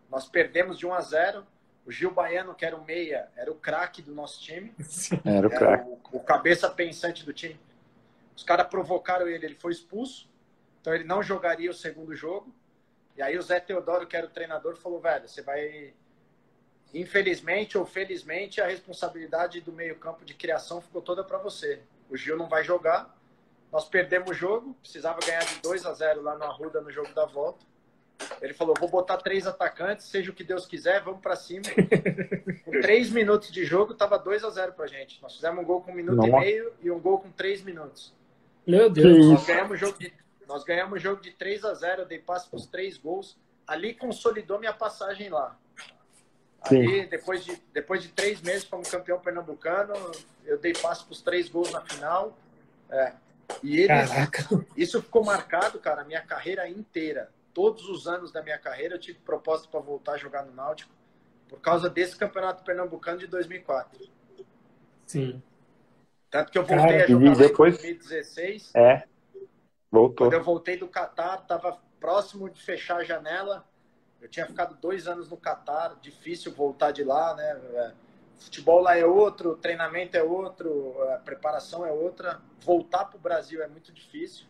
[0.09, 1.47] nós perdemos de 1 a 0.
[1.85, 4.73] O Gil Baiano, que era o meia, era o craque do nosso time.
[5.25, 5.89] Era o craque.
[5.89, 7.59] O, o cabeça pensante do time.
[8.35, 10.29] Os caras provocaram ele, ele foi expulso.
[10.79, 12.53] Então ele não jogaria o segundo jogo.
[13.15, 15.93] E aí o Zé Teodoro, que era o treinador, falou: velho, você vai.
[16.93, 21.81] Infelizmente ou felizmente, a responsabilidade do meio-campo de criação ficou toda para você.
[22.09, 23.15] O Gil não vai jogar.
[23.71, 27.13] Nós perdemos o jogo, precisava ganhar de 2 a 0 lá no Arruda no jogo
[27.13, 27.65] da volta.
[28.41, 31.63] Ele falou: vou botar três atacantes, seja o que Deus quiser, vamos para cima.
[32.65, 35.21] com três minutos de jogo, tava 2 a 0 pra gente.
[35.21, 36.29] Nós fizemos um gol com um minuto Nossa.
[36.29, 38.13] e meio e um gol com três minutos.
[38.65, 39.27] Meu Deus.
[39.27, 40.13] Nós ganhamos o jogo de
[40.47, 43.37] nós ganhamos o jogo de 3 a 0 eu dei passe para os três gols.
[43.65, 45.57] Ali consolidou minha passagem lá.
[46.61, 49.93] Ali, depois de, depois de três meses como campeão pernambucano,
[50.45, 52.37] eu dei passe para os três gols na final.
[52.89, 53.13] É.
[53.63, 54.65] E eles, Caraca.
[54.75, 57.31] isso ficou marcado, cara, a minha carreira inteira.
[57.53, 60.93] Todos os anos da minha carreira eu tive propósito para voltar a jogar no Náutico
[61.47, 64.09] por causa desse campeonato pernambucano de 2004.
[65.05, 65.43] Sim.
[66.29, 67.73] Tanto que eu voltei Cara, a jogar depois...
[67.75, 68.71] em 2016.
[68.73, 69.03] É.
[69.91, 70.27] Voltou.
[70.27, 73.67] Quando eu voltei do Catar, estava próximo de fechar a janela.
[74.21, 77.51] Eu tinha ficado dois anos no Catar, difícil voltar de lá, né?
[77.73, 77.91] É,
[78.39, 82.39] futebol lá é outro, treinamento é outro, a preparação é outra.
[82.61, 84.45] Voltar para o Brasil é muito difícil.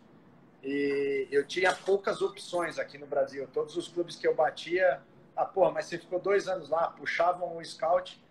[0.63, 3.47] E eu tinha poucas opções aqui no Brasil.
[3.51, 5.01] Todos os clubes que eu batia,
[5.35, 8.23] ah, porra, mas você ficou dois anos lá, puxavam um scout.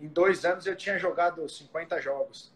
[0.00, 2.52] Em dois anos eu tinha jogado 50 jogos.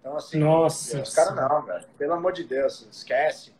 [0.00, 1.86] Então, assim, Nossa, os caras não, velho.
[1.98, 3.54] Pelo amor de Deus, esquece.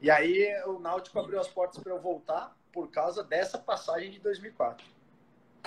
[0.00, 4.18] E aí o Náutico abriu as portas para eu voltar por causa dessa passagem de
[4.20, 4.86] 2004.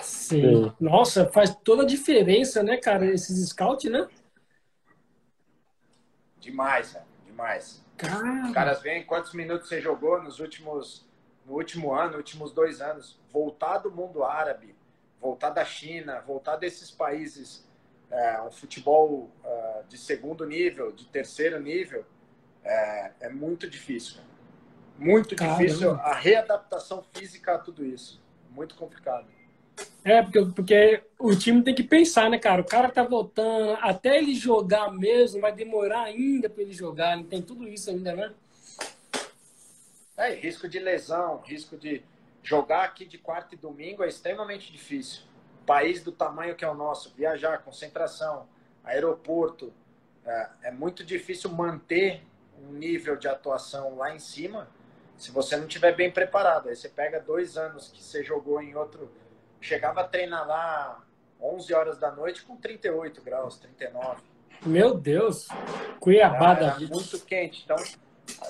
[0.00, 0.64] Sim.
[0.64, 0.72] Sim.
[0.78, 4.08] Nossa, faz toda a diferença, né, cara, esses scouts, né?
[6.38, 7.04] Demais, velho.
[7.26, 7.85] Demais.
[7.96, 8.46] Cara.
[8.46, 11.08] Os caras veem quantos minutos você jogou nos últimos,
[11.44, 13.18] no último ano, últimos dois anos.
[13.32, 14.74] Voltar do mundo árabe,
[15.20, 17.66] voltar da China, voltar desses países
[18.10, 22.04] é, um futebol uh, de segundo nível, de terceiro nível,
[22.64, 24.20] é, é muito difícil.
[24.98, 25.58] Muito Caramba.
[25.58, 28.22] difícil a readaptação física a tudo isso.
[28.50, 29.26] Muito complicado.
[30.04, 32.62] É, porque, porque o time tem que pensar, né, cara?
[32.62, 37.42] O cara tá voltando, até ele jogar mesmo, vai demorar ainda para ele jogar, tem
[37.42, 38.32] tudo isso ainda, né?
[40.16, 42.02] É, risco de lesão, risco de
[42.42, 45.22] jogar aqui de quarta e domingo é extremamente difícil
[45.66, 48.48] país do tamanho que é o nosso, viajar, concentração,
[48.84, 49.72] aeroporto,
[50.24, 52.22] é, é muito difícil manter
[52.62, 54.68] um nível de atuação lá em cima
[55.18, 56.68] se você não estiver bem preparado.
[56.68, 59.10] Aí você pega dois anos que você jogou em outro.
[59.60, 61.02] Chegava a treinar lá
[61.40, 64.22] 11 horas da noite com 38 graus, 39.
[64.64, 65.48] Meu Deus!
[66.00, 66.94] Cuiabá da vida.
[66.94, 67.62] muito quente.
[67.64, 67.76] Então,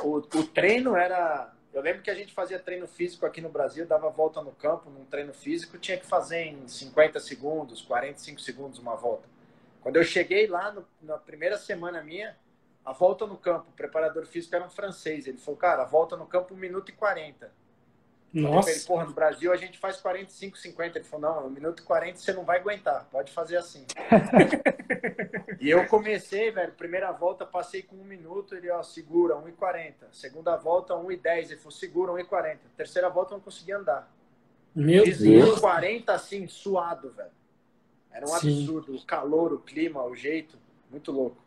[0.03, 3.87] o, o treino era eu lembro que a gente fazia treino físico aqui no Brasil,
[3.87, 8.79] dava volta no campo, num treino físico, tinha que fazer em 50 segundos, 45 segundos
[8.79, 9.29] uma volta.
[9.83, 12.35] Quando eu cheguei lá, no, na primeira semana minha,
[12.83, 15.27] a volta no campo, o preparador físico era um francês.
[15.27, 17.53] Ele falou, cara, a volta no campo 1 minuto e 40.
[18.33, 18.71] Nossa.
[18.71, 20.99] Ele, porra, no Brasil a gente faz 45, 50.
[20.99, 23.87] Ele falou, não, 1 minuto e 40 você não vai aguentar, pode fazer assim.
[25.61, 29.53] e eu comecei, velho, primeira volta passei com 1 minuto, ele, ó, segura, 1 e
[29.53, 30.09] 40.
[30.13, 32.61] Segunda volta, 1 e 10, ele falou, segura, 1 e 40.
[32.77, 34.13] Terceira volta eu não consegui andar.
[34.75, 35.55] Meu Fiz Deus.
[35.55, 37.31] 1 e 40 assim, suado, velho.
[38.11, 38.61] Era um Sim.
[38.61, 40.59] absurdo, o calor, o clima, o jeito,
[40.91, 41.46] muito louco.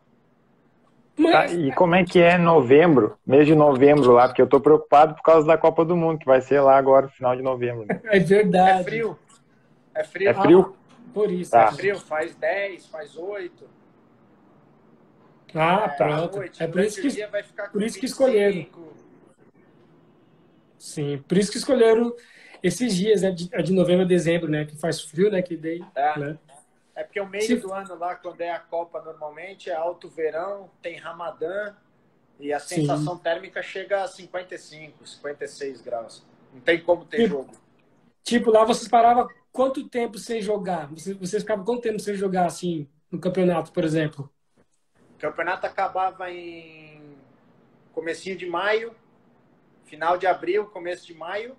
[1.28, 4.28] Tá, e como é que é novembro, mês de novembro lá?
[4.28, 7.09] Porque eu tô preocupado por causa da Copa do Mundo, que vai ser lá agora,
[7.09, 7.86] final de novembro.
[7.86, 7.99] Né?
[8.05, 8.82] É verdade.
[8.82, 9.20] É frio.
[9.93, 10.30] É frio.
[10.30, 10.76] É frio?
[10.76, 11.51] Ah, por isso.
[11.51, 11.65] Tá.
[11.65, 13.65] É frio, faz 10, faz 8.
[15.53, 16.38] Ah, é, pronto.
[16.38, 17.09] Noite, é por isso que,
[17.72, 18.65] por isso que escolheram.
[20.78, 22.13] Sim, por isso que escolheram
[22.63, 23.32] esses dias, né?
[23.32, 24.65] De, de novembro a dezembro, né?
[24.65, 25.41] Que faz frio, né?
[25.41, 26.20] Que daí, é.
[26.20, 26.38] né?
[27.00, 27.56] É porque o meio Se...
[27.56, 31.74] do ano lá, quando é a Copa, normalmente é alto verão, tem Ramadã
[32.38, 33.24] e a sensação Sim.
[33.24, 36.26] térmica chega a 55, 56 graus.
[36.54, 37.28] Não tem como ter e...
[37.28, 37.52] jogo.
[38.22, 40.88] Tipo, lá vocês paravam quanto tempo sem jogar?
[40.88, 44.30] Vocês, vocês ficavam quanto tempo sem jogar, assim, no campeonato, por exemplo?
[45.16, 47.16] O campeonato acabava em
[47.93, 48.93] comecinho de maio,
[49.86, 51.56] final de abril, começo de maio,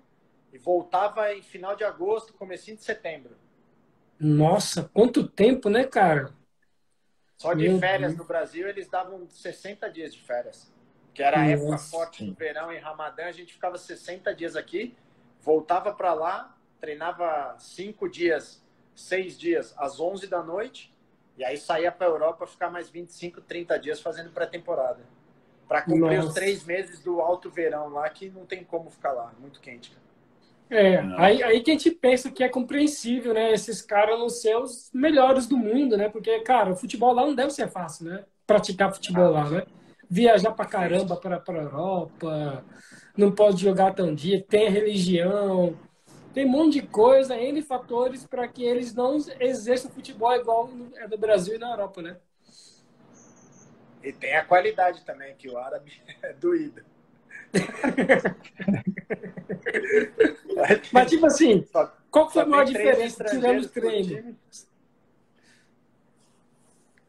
[0.53, 3.40] e voltava em final de agosto, comecinho de setembro.
[4.21, 6.31] Nossa, quanto tempo, né, cara?
[7.37, 8.17] Só de Meu férias Deus.
[8.19, 10.71] no Brasil, eles davam 60 dias de férias.
[11.13, 11.51] Que era a Nossa.
[11.53, 14.95] época forte do verão em Ramadã, a gente ficava 60 dias aqui,
[15.41, 18.63] voltava para lá, treinava cinco dias,
[18.95, 20.93] seis dias, às 11 da noite,
[21.37, 24.99] e aí saía para a Europa ficar mais 25, 30 dias fazendo pré-temporada.
[25.67, 26.27] Para cumprir Nossa.
[26.29, 29.91] os três meses do alto verão lá, que não tem como ficar lá, muito quente.
[30.71, 30.81] Cara.
[30.81, 33.51] É, aí, aí que a gente pensa que é compreensível, né?
[33.51, 36.07] Esses caras não ser os melhores do mundo, né?
[36.07, 38.23] Porque, cara, o futebol lá não deve ser fácil, né?
[38.47, 39.63] Praticar futebol lá, né?
[40.09, 42.63] Viajar pra caramba pra, pra Europa,
[43.17, 45.77] não pode jogar tão dia, tem religião,
[46.33, 51.07] tem um monte de coisa, N fatores para que eles não exerçam futebol igual é
[51.07, 52.17] do Brasil e na Europa, né?
[54.03, 55.91] E tem a qualidade também, que o árabe
[56.23, 56.81] é doído.
[60.91, 61.65] Mas, tipo assim,
[62.09, 64.35] qual foi a maior diferença tirando os treinos?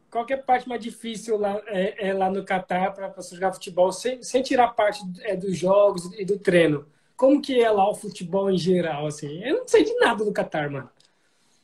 [0.09, 3.51] Qual é a parte mais difícil lá, é, é lá no Catar para você jogar
[3.51, 6.85] futebol, sem, sem tirar parte é, dos jogos e do treino?
[7.15, 9.43] Como que é lá o futebol em geral, assim?
[9.43, 10.89] Eu não sei de nada do Catar, mano.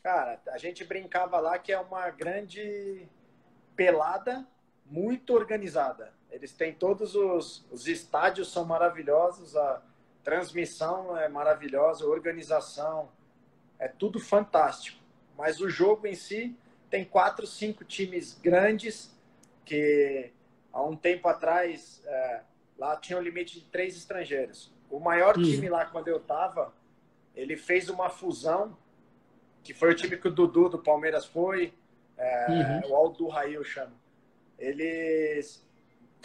[0.02, 3.08] Cara, a gente brincava lá que é uma grande
[3.76, 4.48] pelada
[4.86, 6.12] muito organizada.
[6.32, 9.82] Eles têm todos os, os estádios são maravilhosos, a
[10.30, 13.10] transmissão é maravilhosa, organização
[13.80, 15.00] é tudo fantástico.
[15.36, 16.56] Mas o jogo em si
[16.88, 19.12] tem quatro, cinco times grandes
[19.66, 20.32] que
[20.72, 22.42] há um tempo atrás é,
[22.78, 24.72] lá tinha um limite de três estrangeiros.
[24.88, 25.44] O maior uhum.
[25.44, 26.72] time lá quando eu estava,
[27.36, 28.78] ele fez uma fusão
[29.64, 31.74] que foi o time que o Dudu do Palmeiras foi,
[32.18, 32.92] é, uhum.
[32.92, 33.94] o Aldo Rail chama.
[34.60, 35.64] Eles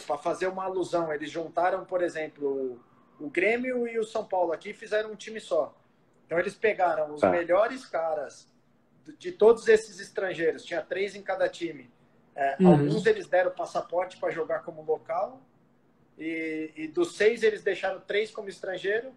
[0.07, 1.13] para fazer uma alusão.
[1.13, 2.81] Eles juntaram, por exemplo,
[3.21, 5.77] o Grêmio e o São Paulo aqui fizeram um time só.
[6.27, 7.31] Então eles pegaram os tá.
[7.31, 8.49] melhores caras
[9.19, 11.91] de todos esses estrangeiros, tinha três em cada time.
[12.35, 12.73] É, uhum.
[12.73, 15.41] Alguns eles deram passaporte para jogar como local,
[16.19, 19.13] e, e, dos seis eles deixaram três como estrangeiro,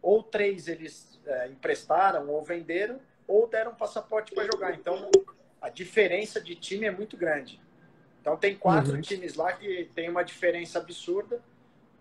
[0.00, 4.74] ou três eles é, emprestaram ou venderam, ou deram passaporte para jogar.
[4.74, 5.10] Então
[5.60, 7.60] a diferença de time é muito grande.
[8.20, 9.00] Então tem quatro uhum.
[9.00, 11.42] times lá que tem uma diferença absurda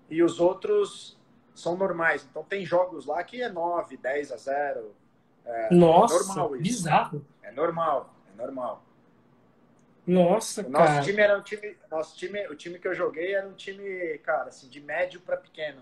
[0.09, 1.17] e os outros
[1.53, 2.25] são normais.
[2.29, 4.95] Então tem jogos lá que é 9, 10 a 0.
[5.45, 6.63] É, Nossa, é normal isso.
[6.63, 7.25] bizarro.
[7.41, 8.83] É normal, é normal.
[10.05, 11.01] Nossa, o nosso cara.
[11.01, 14.49] time era um time, nosso time, o time que eu joguei era um time, cara,
[14.49, 15.81] assim, de médio para pequeno.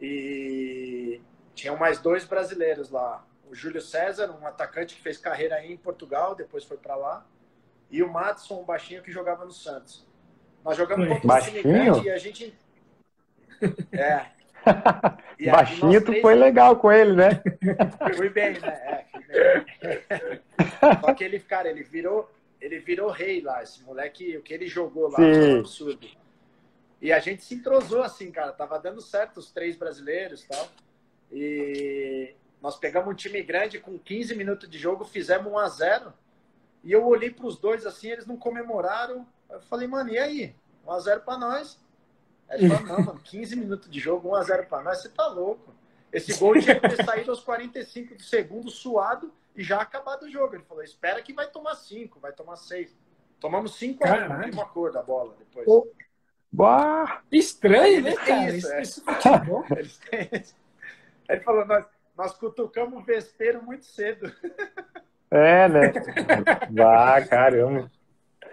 [0.00, 1.20] E
[1.54, 3.24] tinham mais dois brasileiros lá.
[3.50, 7.26] O Júlio César, um atacante que fez carreira aí em Portugal, depois foi para lá
[7.90, 10.06] e o Madison, um baixinho que jogava no Santos.
[10.64, 12.58] Nós jogamos contra o time grande e a gente.
[13.92, 14.37] É.
[15.38, 17.40] E baixinho, tu foi legal com ele, né?
[18.16, 19.04] Fui bem, né?
[19.30, 20.40] É,
[21.00, 22.28] Só que ele, cara, ele virou,
[22.60, 23.62] ele virou rei lá.
[23.62, 26.08] Esse moleque, o que ele jogou lá foi um absurdo.
[27.00, 28.50] E a gente se entrosou assim, cara.
[28.50, 30.68] Tava dando certo os três brasileiros e tal.
[31.30, 36.12] E nós pegamos um time grande com 15 minutos de jogo, fizemos 1 a 0
[36.82, 39.26] e eu olhei para os dois assim, eles não comemoraram.
[39.50, 40.56] Eu falei, mano, e aí?
[40.86, 41.78] 1x0 para nós.
[42.48, 45.74] Aí ele falou, não, mano, 15 minutos de jogo, 1x0 para nós, você tá louco.
[46.12, 50.30] Esse gol tinha que ter saído aos 45 do segundo, suado, e já acabado o
[50.30, 50.54] jogo.
[50.54, 52.96] Ele falou, espera que vai tomar 5, vai tomar 6.
[53.38, 55.66] Tomamos 5 a 1 uma cor da bola depois.
[55.68, 55.86] Oh.
[56.50, 57.20] Bah.
[57.30, 58.56] Estranho, né, cara?
[58.56, 58.82] Isso, é.
[58.82, 59.04] isso
[59.76, 60.56] Eles têm isso.
[61.28, 61.84] Ele falou, nós,
[62.16, 64.32] nós cutucamos o vespeiro muito cedo.
[65.30, 65.92] É, né?
[66.70, 67.90] Vá, caramba.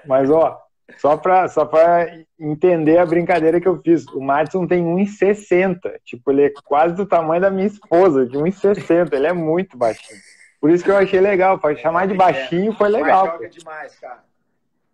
[0.06, 0.65] Mas, ó,
[0.98, 2.08] só para só pra
[2.40, 5.80] entender a brincadeira que eu fiz, o Madison tem 1,60.
[6.04, 9.14] Tipo, ele é quase do tamanho da minha esposa, de 1,60.
[9.14, 10.20] Ele é muito baixinho.
[10.62, 11.60] Por isso que eu achei legal.
[11.60, 13.26] Para chamar de baixinho foi legal.
[13.26, 14.24] Ele joga demais, cara.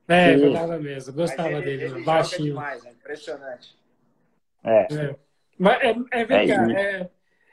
[0.07, 1.13] É, gostava mesmo.
[1.13, 1.83] Gostava ele, dele.
[1.85, 2.43] Ele baixinho.
[2.49, 3.77] demais, é impressionante.
[4.63, 4.93] É.
[4.93, 5.15] é.
[5.57, 7.09] Mas é, é, é, é,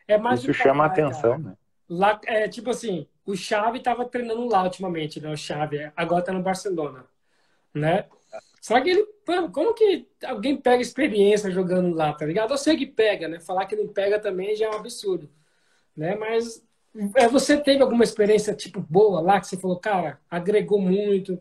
[0.09, 1.39] é mais Isso chama a atenção, cara.
[1.39, 1.55] né?
[1.89, 5.31] Lá, é, tipo assim, o Xavi estava treinando lá ultimamente, né?
[5.31, 7.05] O Xavi agora está no Barcelona,
[7.73, 8.07] né?
[8.61, 9.07] Só que ele,
[9.53, 12.53] como que alguém pega experiência jogando lá, tá ligado?
[12.53, 13.41] Eu sei que pega, né?
[13.41, 15.31] Falar que não pega também já é um absurdo,
[15.97, 16.15] né?
[16.17, 16.63] Mas
[17.15, 21.41] é, você teve alguma experiência tipo boa lá que você falou, cara, agregou muito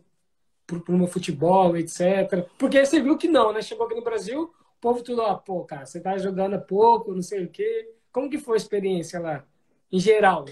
[0.66, 2.48] pro, pro meu futebol, etc.
[2.58, 3.62] Porque você viu que não, né?
[3.62, 7.22] Chegou aqui no Brasil, o povo tudo, ó, pô, cara, você tá jogando pouco, não
[7.22, 7.94] sei o quê.
[8.12, 9.46] Como que foi a experiência lá,
[9.92, 10.46] em geral?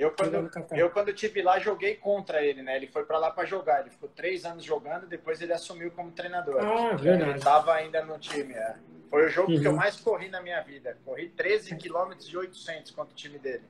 [0.00, 2.74] Eu quando, eu, quando tive lá, joguei contra ele, né?
[2.74, 3.80] Ele foi para lá para jogar.
[3.80, 6.58] Ele ficou três anos jogando, depois ele assumiu como treinador.
[6.58, 7.32] Ah, verdade.
[7.32, 8.76] Ele tava ainda no time, é.
[9.10, 9.60] Foi o jogo uhum.
[9.60, 9.76] que eu uhum.
[9.76, 10.96] mais corri na minha vida.
[11.04, 13.64] Corri 13 km de 800 contra o time dele.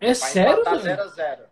[0.00, 0.62] É sério?
[0.62, 1.42] 0 a 0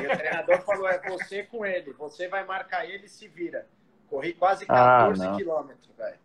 [0.00, 1.92] E o treinador falou: é você com ele.
[1.92, 3.66] Você vai marcar ele e se vira.
[4.08, 6.18] Corri quase 14 ah, quilômetros, velho.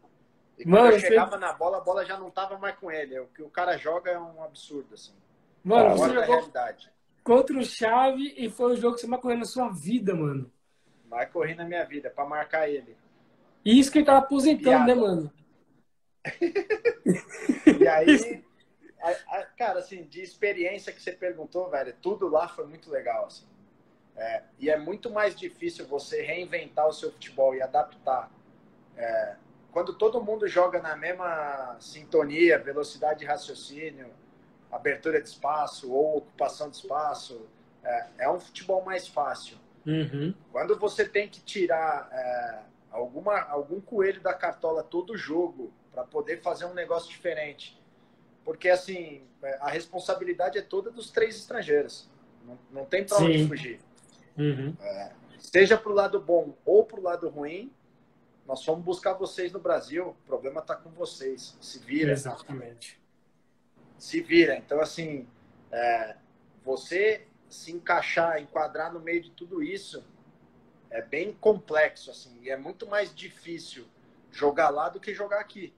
[0.57, 1.37] E quando Mano, eu chegava você...
[1.37, 3.19] na bola, a bola já não tava mais com ele.
[3.19, 5.11] O que o cara joga é um absurdo, assim.
[5.65, 6.91] Mano, você jogou realidade.
[7.23, 10.51] contra o Chave e foi o jogo que você mais correu na sua vida, mano.
[11.09, 12.95] Mais corri na minha vida, pra marcar ele.
[13.65, 14.95] E isso que ele tava aposentando, né, Piada.
[14.95, 15.33] né, mano?
[17.79, 18.43] e aí,
[19.01, 23.25] a, a, cara, assim, de experiência que você perguntou, velho, tudo lá foi muito legal,
[23.25, 23.47] assim.
[24.15, 28.31] É, e é muito mais difícil você reinventar o seu futebol e adaptar.
[28.95, 29.35] É,
[29.71, 34.13] quando todo mundo joga na mesma sintonia, velocidade de raciocínio,
[34.75, 37.47] abertura de espaço ou ocupação de espaço,
[37.83, 39.57] é, é um futebol mais fácil.
[39.85, 40.33] Uhum.
[40.51, 42.59] Quando você tem que tirar é,
[42.91, 47.79] alguma, algum coelho da cartola todo jogo para poder fazer um negócio diferente.
[48.43, 52.09] Porque, assim, é, a responsabilidade é toda dos três estrangeiros.
[52.45, 53.79] Não, não tem para onde fugir.
[54.37, 54.75] Uhum.
[54.79, 57.71] É, seja para o lado bom ou para o lado ruim,
[58.45, 60.09] nós fomos buscar vocês no Brasil.
[60.09, 61.57] O problema está com vocês.
[61.59, 62.11] Se vira.
[62.11, 62.99] Exatamente.
[63.97, 64.57] Se vira.
[64.57, 65.27] Então, assim,
[65.71, 66.15] é,
[66.63, 70.03] você se encaixar, enquadrar no meio de tudo isso
[70.89, 72.37] é bem complexo, assim.
[72.41, 73.85] E é muito mais difícil
[74.31, 75.73] jogar lá do que jogar aqui.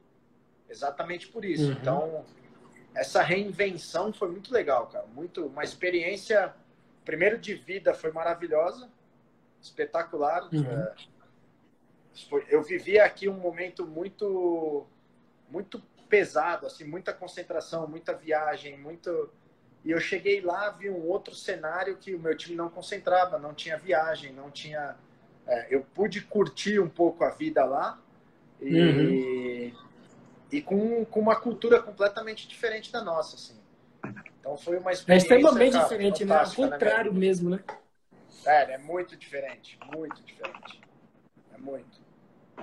[0.69, 1.71] Exatamente por isso.
[1.71, 1.71] Uhum.
[1.71, 2.25] Então,
[2.93, 5.05] essa reinvenção foi muito legal, cara.
[5.07, 6.53] Muito, uma experiência,
[7.05, 8.89] primeiro de vida, foi maravilhosa,
[9.61, 10.49] espetacular.
[10.53, 10.65] Uhum.
[10.65, 10.95] É,
[12.49, 14.85] eu vivi aqui um momento muito,
[15.49, 19.29] muito pesado, assim, muita concentração, muita viagem, muito.
[19.85, 23.53] E eu cheguei lá, vi um outro cenário que o meu time não concentrava, não
[23.53, 24.95] tinha viagem, não tinha.
[25.45, 27.99] É, eu pude curtir um pouco a vida lá
[28.59, 29.87] e, uhum
[30.51, 33.57] e com, com uma cultura completamente diferente da nossa, assim.
[34.39, 35.33] Então foi uma experiência.
[35.33, 36.35] É extremamente cara, diferente, né?
[36.35, 37.63] Ao contrário mesmo, né?
[38.45, 40.81] É, é muito diferente, muito diferente.
[41.53, 42.06] É muito.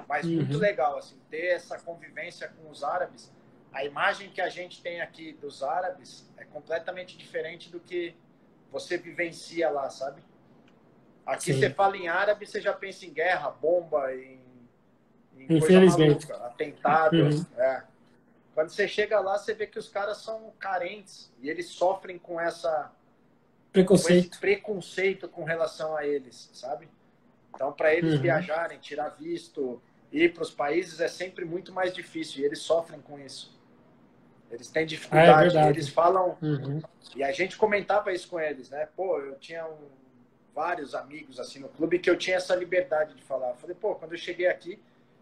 [0.09, 0.37] Mas uhum.
[0.37, 3.33] muito legal, assim, ter essa convivência com os árabes.
[3.73, 8.15] A imagem que a gente tem aqui dos árabes é completamente diferente do que
[8.71, 10.23] você vivencia lá, sabe?
[11.25, 11.61] Aqui Sim.
[11.61, 14.45] você fala em árabe, você já pensa em guerra, bomba, em
[15.49, 16.29] Infelizmente.
[16.29, 17.41] Maluca, atentados.
[17.41, 17.47] Uhum.
[17.59, 17.85] É.
[18.55, 22.41] Quando você chega lá, você vê que os caras são carentes e eles sofrem com
[22.41, 22.93] essa
[23.73, 26.89] preconceito com, preconceito com relação a eles, sabe?
[27.55, 28.21] Então, para eles uhum.
[28.21, 29.81] viajarem, tirar visto,
[30.13, 33.55] ir para os países é sempre muito mais difícil e eles sofrem com isso.
[34.51, 36.37] Eles têm dificuldade, ah, é eles falam.
[36.41, 36.81] Uhum.
[37.17, 38.89] E a gente comentava isso com eles, né?
[38.97, 39.89] Pô, eu tinha um,
[40.55, 43.51] vários amigos assim no clube que eu tinha essa liberdade de falar.
[43.51, 44.81] Eu falei, pô, quando eu cheguei aqui,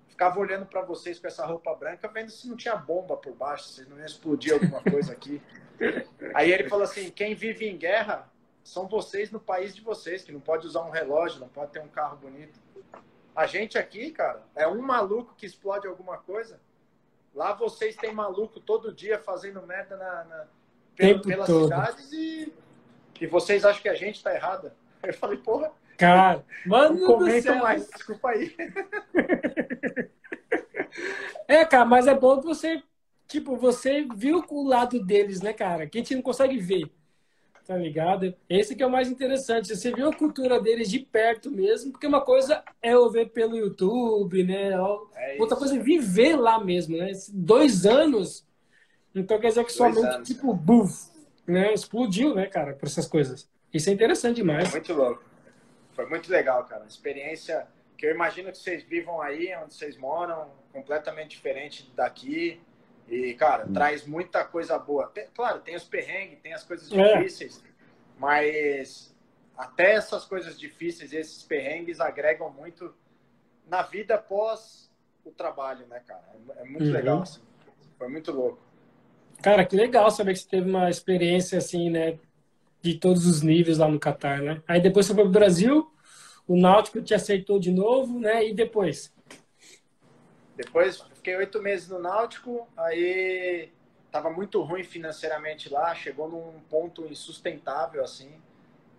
[0.09, 3.65] ficava olhando para vocês com essa roupa branca, vendo se não tinha bomba por baixo,
[3.65, 5.41] se não ia explodir alguma coisa aqui.
[6.35, 8.31] Aí ele falou assim: quem vive em guerra
[8.63, 11.81] são vocês no país de vocês, que não pode usar um relógio, não pode ter
[11.81, 12.59] um carro bonito.
[13.35, 16.61] A gente aqui, cara, é um maluco que explode alguma coisa.
[17.35, 20.47] Lá vocês têm maluco todo dia fazendo merda na, na
[20.95, 21.65] pelas todo.
[21.65, 22.53] cidades e,
[23.21, 24.77] e vocês acham que a gente tá errada.
[25.03, 28.55] Eu falei, porra, Cara, mano, comenta mais, desculpa aí.
[31.49, 32.83] É, cara, mas é bom que você,
[33.27, 35.87] tipo, você viu o lado deles, né, cara?
[35.87, 36.91] Que a gente não consegue ver,
[37.67, 38.35] tá ligado?
[38.49, 39.75] Esse que é o mais interessante.
[39.75, 43.57] Você viu a cultura deles de perto mesmo, porque uma coisa é eu ver pelo
[43.57, 44.73] YouTube, né?
[44.73, 47.13] É Outra coisa é viver lá mesmo, né?
[47.33, 48.47] Dois anos,
[49.15, 51.11] então quer dizer que sua mente, anos, tipo, buf,
[51.47, 51.73] né?
[51.73, 53.49] Explodiu, né, cara, por essas coisas.
[53.73, 54.71] Isso é interessante demais.
[54.71, 55.23] Muito louco.
[55.93, 56.85] Foi muito legal, cara.
[56.87, 62.61] Experiência que eu imagino que vocês vivam aí, onde vocês moram, completamente diferente daqui.
[63.13, 63.73] E, cara, hum.
[63.73, 65.09] traz muita coisa boa.
[65.09, 67.19] Tem, claro, tem os perrengues, tem as coisas é.
[67.19, 67.69] difíceis, é.
[68.19, 69.15] mas
[69.57, 72.95] até essas coisas difíceis, esses perrengues agregam muito
[73.69, 74.91] na vida após
[75.25, 76.25] o trabalho, né, cara?
[76.57, 76.93] É, é muito uhum.
[76.93, 77.41] legal, assim.
[77.99, 78.59] Foi muito louco.
[79.43, 82.19] Cara, que legal saber que você teve uma experiência assim, né?
[82.83, 84.61] de todos os níveis lá no Catar, né?
[84.67, 85.91] Aí depois você foi para o Brasil,
[86.47, 88.47] o Náutico te aceitou de novo, né?
[88.47, 89.15] E depois?
[90.57, 93.73] Depois fiquei oito meses no Náutico, aí
[94.07, 98.41] estava muito ruim financeiramente lá, chegou num ponto insustentável assim.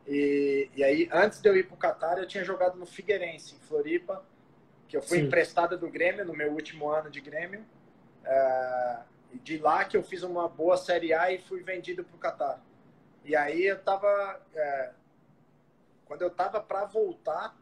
[0.07, 3.55] E, e aí, antes de eu ir para o Catar, eu tinha jogado no Figueirense,
[3.55, 4.25] em Floripa,
[4.87, 5.25] que eu fui Sim.
[5.25, 7.65] emprestado do Grêmio no meu último ano de Grêmio.
[8.25, 9.03] Uh,
[9.41, 12.61] de lá que eu fiz uma boa Série A e fui vendido para o Catar.
[13.23, 14.41] E aí eu tava.
[14.53, 14.91] É,
[16.05, 17.55] quando eu tava para voltar,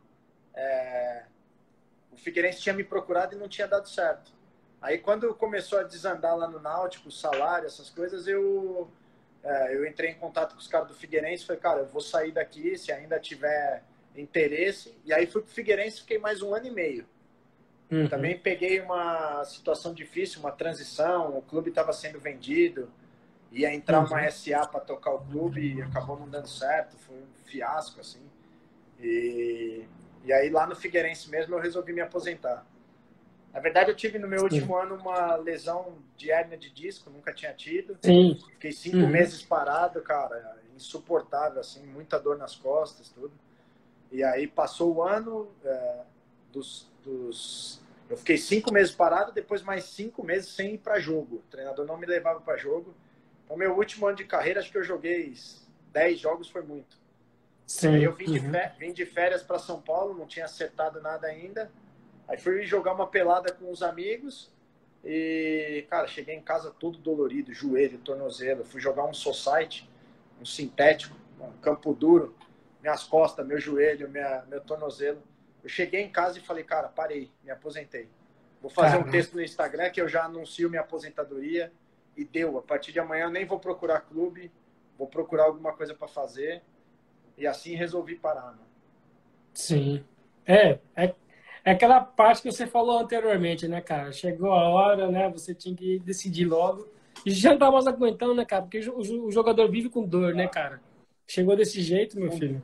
[0.54, 1.24] é,
[2.12, 4.32] o Figueirense tinha me procurado e não tinha dado certo.
[4.82, 8.90] Aí quando começou a desandar lá no Náutico, o salário, essas coisas, eu,
[9.44, 12.02] é, eu entrei em contato com os caras do Figueirense e falei, cara, eu vou
[12.02, 13.84] sair daqui se ainda tiver
[14.16, 14.98] interesse.
[15.06, 17.06] E aí fui pro Figueirense e fiquei mais um ano e meio.
[17.92, 18.08] Uhum.
[18.08, 22.90] Também peguei uma situação difícil, uma transição, o clube estava sendo vendido,
[23.52, 24.08] ia entrar uhum.
[24.08, 28.22] uma SA para tocar o clube e acabou não dando certo, foi um fiasco, assim.
[29.00, 29.84] E,
[30.24, 32.66] e aí lá no Figueirense mesmo eu resolvi me aposentar.
[33.54, 37.34] Na verdade, eu tive no meu último ano uma lesão de hérnia de disco, nunca
[37.34, 37.98] tinha tido.
[38.02, 38.40] Sim.
[38.52, 39.10] Fiquei cinco uhum.
[39.10, 43.34] meses parado, cara, insuportável, assim, muita dor nas costas, tudo.
[44.10, 46.02] E aí passou o ano é,
[46.52, 51.38] dos, dos, Eu fiquei cinco meses parado, depois mais cinco meses sem ir para jogo.
[51.38, 52.94] O treinador não me levava para jogo.
[53.44, 55.34] Então, meu último ano de carreira, acho que eu joguei
[55.92, 57.01] dez jogos, foi muito.
[57.66, 57.96] Sim.
[57.96, 58.34] Aí eu vim, uhum.
[58.34, 61.72] de, férias, vim de férias para São Paulo, não tinha acertado nada ainda.
[62.28, 64.52] Aí fui jogar uma pelada com os amigos.
[65.04, 68.64] E, cara, cheguei em casa todo dolorido, joelho, tornozelo.
[68.64, 69.90] Fui jogar um society,
[70.40, 72.36] um sintético, um campo duro
[72.82, 75.22] minhas costas, meu joelho, minha, meu tornozelo.
[75.64, 78.10] Eu cheguei em casa e falei, cara, parei, me aposentei.
[78.62, 79.08] Vou fazer Caramba.
[79.08, 81.72] um texto no Instagram que eu já anuncio minha aposentadoria
[82.18, 82.58] e deu.
[82.58, 84.52] A partir de amanhã eu nem vou procurar clube,
[84.98, 86.64] vou procurar alguma coisa para fazer.
[87.38, 88.46] E assim resolvi parar.
[88.46, 88.60] Mano.
[89.54, 90.04] Sim.
[90.46, 91.14] É, é,
[91.64, 94.12] é aquela parte que você falou anteriormente, né, cara?
[94.12, 95.30] Chegou a hora, né?
[95.30, 96.88] Você tinha que decidir logo.
[97.26, 98.64] E já não tá mais aguentando, né, cara?
[98.64, 100.82] Porque o jogador vive com dor, né, cara?
[101.28, 102.62] Chegou desse jeito, meu filho?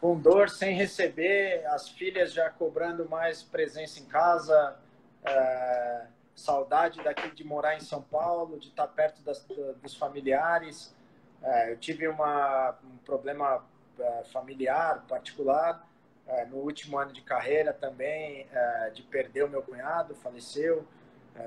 [0.00, 4.78] Com dor, sem receber, as filhas já cobrando mais presença em casa,
[5.24, 9.46] é, saudade daqui de morar em São Paulo, de estar perto das,
[9.82, 10.94] dos familiares.
[11.42, 13.64] É, eu tive uma, um problema
[13.98, 15.86] é, familiar, particular,
[16.26, 18.46] é, no último ano de carreira também,
[18.94, 20.86] de perder o meu cunhado, faleceu,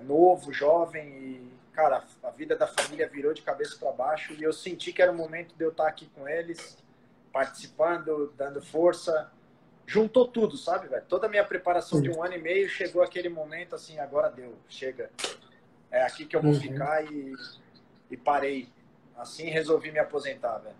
[0.03, 4.53] novo, jovem, e cara, a vida da família virou de cabeça para baixo e eu
[4.53, 6.77] senti que era o momento de eu estar aqui com eles,
[7.31, 9.31] participando, dando força.
[9.85, 11.03] Juntou tudo, sabe, velho?
[11.09, 14.55] Toda a minha preparação de um ano e meio chegou aquele momento assim, agora deu,
[14.69, 15.09] chega.
[15.91, 16.59] É aqui que eu vou uhum.
[16.59, 17.33] ficar e,
[18.09, 18.69] e parei.
[19.17, 20.75] Assim resolvi me aposentar, velho.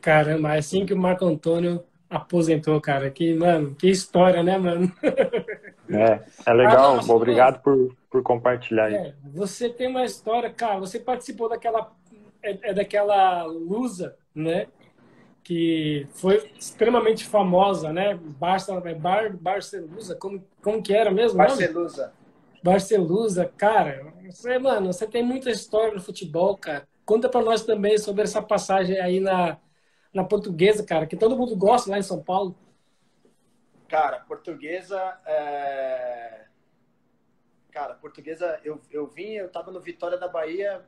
[0.00, 3.10] Caramba, é assim que o Marco Antônio aposentou, cara.
[3.10, 4.92] Que, mano, que história, né, mano?
[5.86, 6.98] É, é legal.
[6.98, 9.16] Ah, Obrigado por, por compartilhar é, isso.
[9.34, 11.92] Você tem uma história, cara, você participou daquela,
[12.42, 14.66] é, é daquela lusa, né?
[15.42, 18.18] Que foi extremamente famosa, né?
[18.18, 21.36] Barça, é Bar, Barcelusa, como, como que era mesmo?
[21.36, 22.14] Barcelusa.
[22.62, 26.88] Barcelusa, cara, você, mano, você tem muita história no futebol, cara.
[27.04, 29.58] Conta para nós também sobre essa passagem aí na,
[30.12, 32.56] na portuguesa, cara, que todo mundo gosta lá em São Paulo?
[33.88, 35.18] Cara, portuguesa.
[35.26, 36.44] É...
[37.70, 40.84] Cara, portuguesa, eu, eu vim, eu tava no Vitória da Bahia,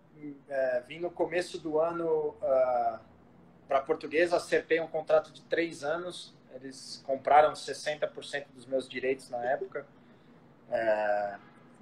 [0.49, 3.01] é, vim no começo do ano uh, ah,
[3.67, 6.33] para portuguesa, acertei um contrato de três anos.
[6.55, 9.85] Eles compraram 60% dos meus direitos na época.
[10.71, 11.37] É,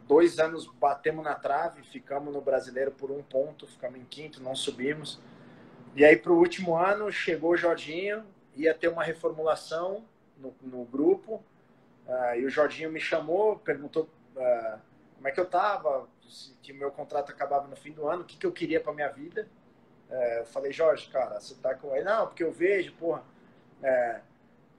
[0.07, 4.55] dois anos batemos na trave, ficamos no brasileiro por um ponto, ficamos em quinto, não
[4.55, 5.21] subimos.
[5.95, 8.25] E aí, para o último ano, chegou o Jorginho,
[8.57, 10.05] ia ter uma reformulação
[10.37, 11.43] no, no grupo,
[12.07, 14.79] uh, e o Jorginho me chamou, perguntou uh,
[15.15, 16.09] como é que eu estava,
[16.63, 18.93] que o meu contrato acabava no fim do ano, o que, que eu queria para
[18.93, 19.49] minha vida.
[20.11, 22.05] Uh, eu falei, Jorge, cara, você tá com ele?
[22.05, 23.23] Não, porque eu vejo, porra,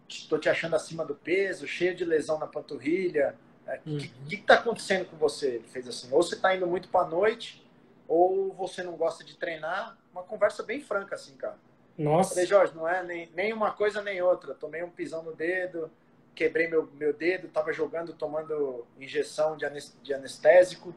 [0.07, 3.35] estou te achando acima do peso, cheio de lesão na panturrilha.
[3.67, 3.97] O uhum.
[3.97, 5.55] que, que, que tá acontecendo com você?
[5.55, 7.65] Ele fez assim, ou você está indo muito para noite,
[8.07, 11.57] ou você não gosta de treinar, uma conversa bem franca, assim, cara.
[11.97, 12.31] Nossa.
[12.31, 14.53] Falei, Jorge, não é nem, nem uma coisa nem outra.
[14.53, 15.89] Tomei um pisão no dedo,
[16.35, 19.65] quebrei meu, meu dedo, tava jogando, tomando injeção de,
[20.03, 20.93] de anestésico.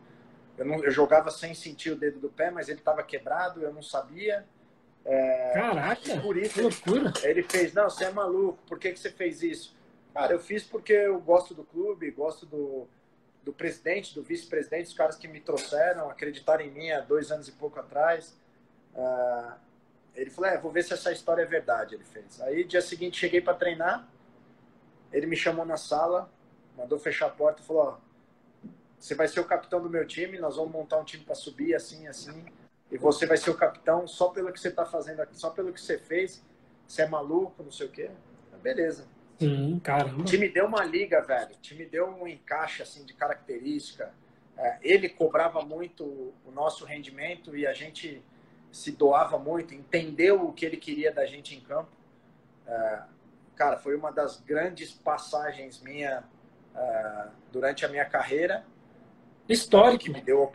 [0.56, 3.72] Eu, não, eu jogava sem sentir o dedo do pé, mas ele tava quebrado, eu
[3.72, 4.44] não sabia.
[5.04, 7.12] É, Caraca, por isso, que loucura.
[7.22, 9.77] Ele, ele, fez, não, você é maluco, por que, que você fez isso?
[10.18, 12.88] Cara, eu fiz porque eu gosto do clube, gosto do,
[13.44, 17.46] do presidente, do vice-presidente, os caras que me trouxeram, acreditaram em mim há dois anos
[17.46, 18.36] e pouco atrás.
[18.96, 19.52] Uh,
[20.16, 22.40] ele falou, é, vou ver se essa história é verdade, ele fez.
[22.40, 24.08] Aí, dia seguinte, cheguei para treinar,
[25.12, 26.28] ele me chamou na sala,
[26.76, 28.68] mandou fechar a porta e falou, ó,
[28.98, 31.76] você vai ser o capitão do meu time, nós vamos montar um time para subir,
[31.76, 32.44] assim, assim,
[32.90, 35.72] e você vai ser o capitão só pelo que você está fazendo aqui, só pelo
[35.72, 36.42] que você fez,
[36.88, 38.10] você é maluco, não sei o quê.
[38.60, 39.06] Beleza.
[39.38, 40.20] Sim, caramba.
[40.20, 41.50] O time deu uma liga, velho.
[41.54, 44.12] O time deu um encaixe assim de característica.
[44.56, 48.22] É, ele cobrava muito o nosso rendimento e a gente
[48.72, 51.90] se doava muito, entendeu o que ele queria da gente em campo.
[52.66, 53.02] É,
[53.54, 56.24] cara, foi uma das grandes passagens minha
[56.74, 58.64] uh, durante a minha carreira.
[59.48, 60.04] Histórico.
[60.04, 60.52] Que me deu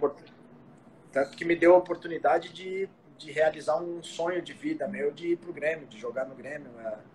[1.12, 5.34] tanto que me deu a oportunidade de, de realizar um sonho de vida meu de
[5.34, 6.70] ir pro Grêmio, de jogar no Grêmio.
[6.72, 7.13] Uh,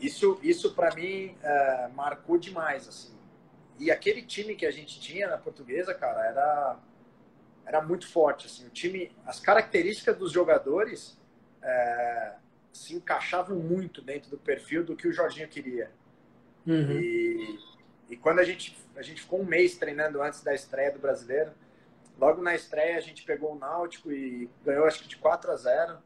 [0.00, 3.16] isso, isso para mim uh, marcou demais, assim.
[3.78, 6.78] E aquele time que a gente tinha na Portuguesa, cara, era
[7.64, 8.66] era muito forte, assim.
[8.66, 11.18] O time, as características dos jogadores
[11.62, 12.32] é,
[12.72, 15.90] se encaixavam muito dentro do perfil do que o Jorginho queria.
[16.66, 16.92] Uhum.
[16.92, 17.58] E,
[18.08, 21.52] e quando a gente a gente ficou um mês treinando antes da estreia do Brasileiro,
[22.18, 25.56] logo na estreia a gente pegou o Náutico e ganhou acho que de 4 a
[25.56, 25.98] 0.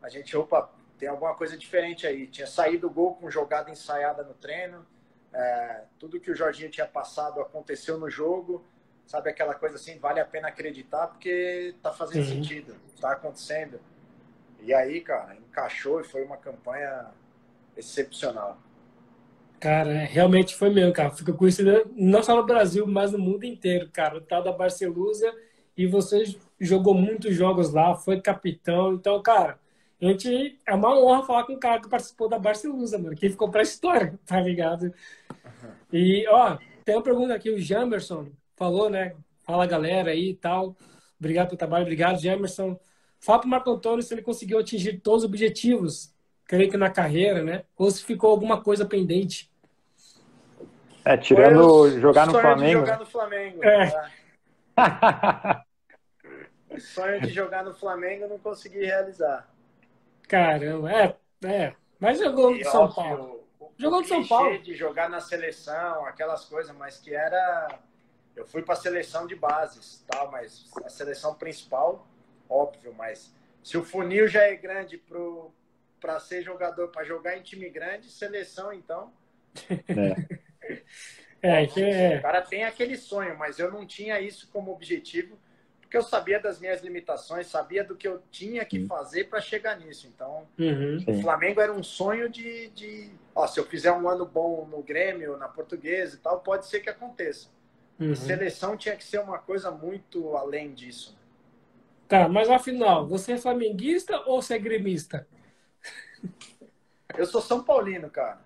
[0.00, 0.70] A gente, opa,
[1.00, 2.26] tem alguma coisa diferente aí.
[2.26, 4.86] Tinha saído o gol com jogada ensaiada no treino.
[5.32, 8.62] É, tudo que o Jorginho tinha passado aconteceu no jogo.
[9.06, 12.28] Sabe aquela coisa assim, vale a pena acreditar porque tá fazendo uhum.
[12.28, 13.80] sentido, tá acontecendo.
[14.60, 17.06] E aí, cara, encaixou e foi uma campanha
[17.74, 18.58] excepcional.
[19.58, 21.10] Cara, é, realmente foi mesmo, cara.
[21.10, 24.18] Fica conhecida não só no Brasil, mas no mundo inteiro, cara.
[24.18, 25.34] O tal da Barcelusa
[25.76, 26.24] e você
[26.60, 28.92] jogou muitos jogos lá, foi capitão.
[28.92, 29.58] Então, cara,
[30.00, 33.28] a gente é uma honra falar com um cara que participou da Barcelusa, mano, que
[33.28, 34.92] ficou pra história, tá ligado?
[35.92, 39.14] E, ó, tem uma pergunta aqui, o Jamerson falou, né?
[39.42, 40.76] Fala galera aí e tal.
[41.18, 42.78] Obrigado pelo trabalho, obrigado, Jamerson.
[43.18, 46.14] Fala pro Marco Antônio se ele conseguiu atingir todos os objetivos,
[46.46, 47.64] creio que na carreira, né?
[47.76, 49.50] Ou se ficou alguma coisa pendente.
[51.04, 52.80] É, tirando jogar no Flamengo.
[52.80, 53.64] Jogar no Flamengo.
[53.64, 53.90] É.
[54.74, 55.64] Tá?
[56.78, 59.48] sonho de jogar no Flamengo não consegui realizar.
[60.30, 61.74] Caramba, é, é.
[61.98, 63.44] Mas jogou no São Paulo.
[63.76, 64.58] Jogou no São Paulo.
[64.62, 67.78] de jogar na seleção, aquelas coisas, mas que era.
[68.36, 72.06] Eu fui para a seleção de bases, tal, mas a seleção principal
[72.50, 73.32] óbvio, mas
[73.62, 75.00] se o funil já é grande
[76.00, 79.12] para ser jogador, para jogar em time grande, seleção então.
[79.70, 80.82] É.
[81.40, 82.18] é, é.
[82.18, 85.38] O cara tem aquele sonho, mas eu não tinha isso como objetivo,
[85.90, 89.76] porque eu sabia das minhas limitações, sabia do que eu tinha que fazer para chegar
[89.76, 90.06] nisso.
[90.06, 91.04] Então, uhum.
[91.04, 94.84] o Flamengo era um sonho de, de ó, se eu fizer um ano bom no
[94.84, 97.48] Grêmio, na Portuguesa e tal, pode ser que aconteça.
[97.98, 98.14] Uhum.
[98.14, 101.18] Seleção tinha que ser uma coisa muito além disso.
[102.06, 105.26] Tá, mas afinal, você é flamenguista ou você é gremista?
[107.18, 108.38] Eu sou São Paulino, cara.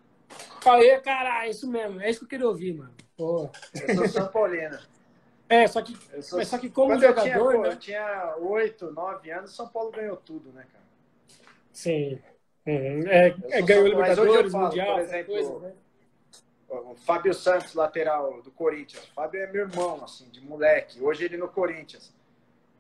[0.63, 2.01] Falei, caralho, isso mesmo.
[2.01, 2.95] É isso que eu queria ouvir, mano.
[3.15, 3.51] Pô.
[3.87, 4.79] Eu sou São Paulino.
[5.49, 5.97] É, só que,
[6.33, 7.69] mas só que como Quando jogador, eu tinha, né?
[7.69, 10.85] Eu tinha oito, nove anos, São Paulo ganhou tudo, né, cara?
[11.73, 12.19] Sim.
[12.67, 13.07] Uhum.
[13.07, 15.73] É, é, ganhou Libertadores, falo, Mundial, por exemplo, coisa, né?
[16.69, 19.05] o Fábio Santos, lateral do Corinthians.
[19.05, 21.01] O Fábio é meu irmão, assim, de moleque.
[21.01, 22.13] Hoje ele no Corinthians.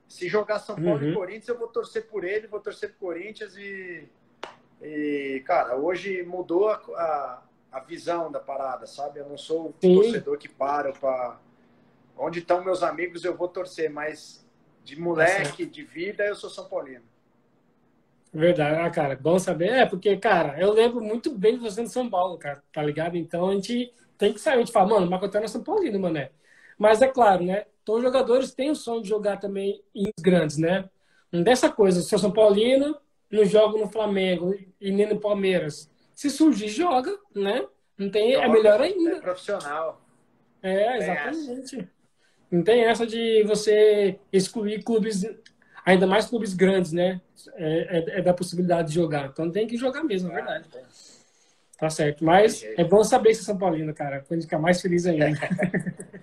[0.08, 1.10] Se jogar São Paulo uhum.
[1.10, 4.08] e Corinthians, eu vou torcer por ele, vou torcer por Corinthians e.
[4.82, 7.42] E, cara, hoje mudou a, a,
[7.72, 9.20] a visão da parada, sabe?
[9.20, 9.94] Eu não sou o Sim.
[9.94, 11.38] torcedor que para para.
[12.16, 14.44] Onde estão meus amigos, eu vou torcer, mas
[14.84, 17.04] de moleque, de vida, eu sou São Paulino.
[18.32, 19.70] Verdade, ah, cara, bom saber.
[19.70, 23.16] É, porque, cara, eu lembro muito bem de você no São Paulo, cara, tá ligado?
[23.16, 26.00] Então a gente tem que sair, a gente fala, mano, o Marco é São Paulino,
[26.00, 26.30] mané.
[26.76, 27.66] Mas é claro, né?
[27.84, 30.88] Todos os jogadores têm o sonho de jogar também em grandes, né?
[31.32, 32.96] Dessa coisa, se eu São Paulino,
[33.30, 35.90] não jogo no Flamengo e nem no Palmeiras.
[36.14, 37.66] Se surgir, joga, né?
[37.96, 39.10] Não tem, é joga, é melhor ainda.
[39.10, 40.00] É profissional.
[40.62, 41.88] É, exatamente.
[42.54, 45.26] Não tem essa de você excluir clubes,
[45.84, 47.20] ainda mais clubes grandes, né?
[47.56, 49.26] É, é, é da possibilidade de jogar.
[49.26, 50.68] Então tem que jogar mesmo, é verdade.
[51.76, 52.24] Tá certo.
[52.24, 54.24] Mas é bom saber você é São Paulino, cara.
[54.26, 55.26] Pra ficar mais feliz ainda.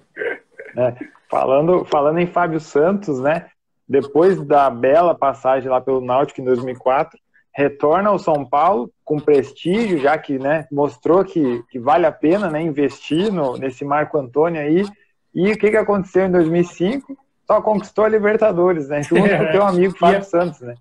[0.73, 0.95] É,
[1.29, 3.47] falando, falando em Fábio Santos, né?
[3.85, 7.19] Depois da bela passagem lá pelo Náutico em 2004,
[7.53, 12.49] retorna ao São Paulo com prestígio, já que né, mostrou que, que vale a pena
[12.49, 14.85] né, investir no, nesse Marco Antônio aí.
[15.33, 17.17] E o que, que aconteceu em 2005?
[17.47, 19.03] Só conquistou a Libertadores, né?
[19.03, 20.75] Junto com o teu amigo Fábio ia, Santos, né?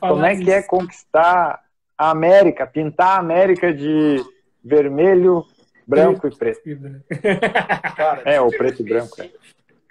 [0.00, 1.62] Como é que é conquistar
[1.96, 4.24] a América, pintar a América de
[4.62, 5.44] vermelho,
[5.86, 6.60] branco e preto.
[7.96, 9.22] Cara, é, o preto 2005, e branco.
[9.22, 9.30] É.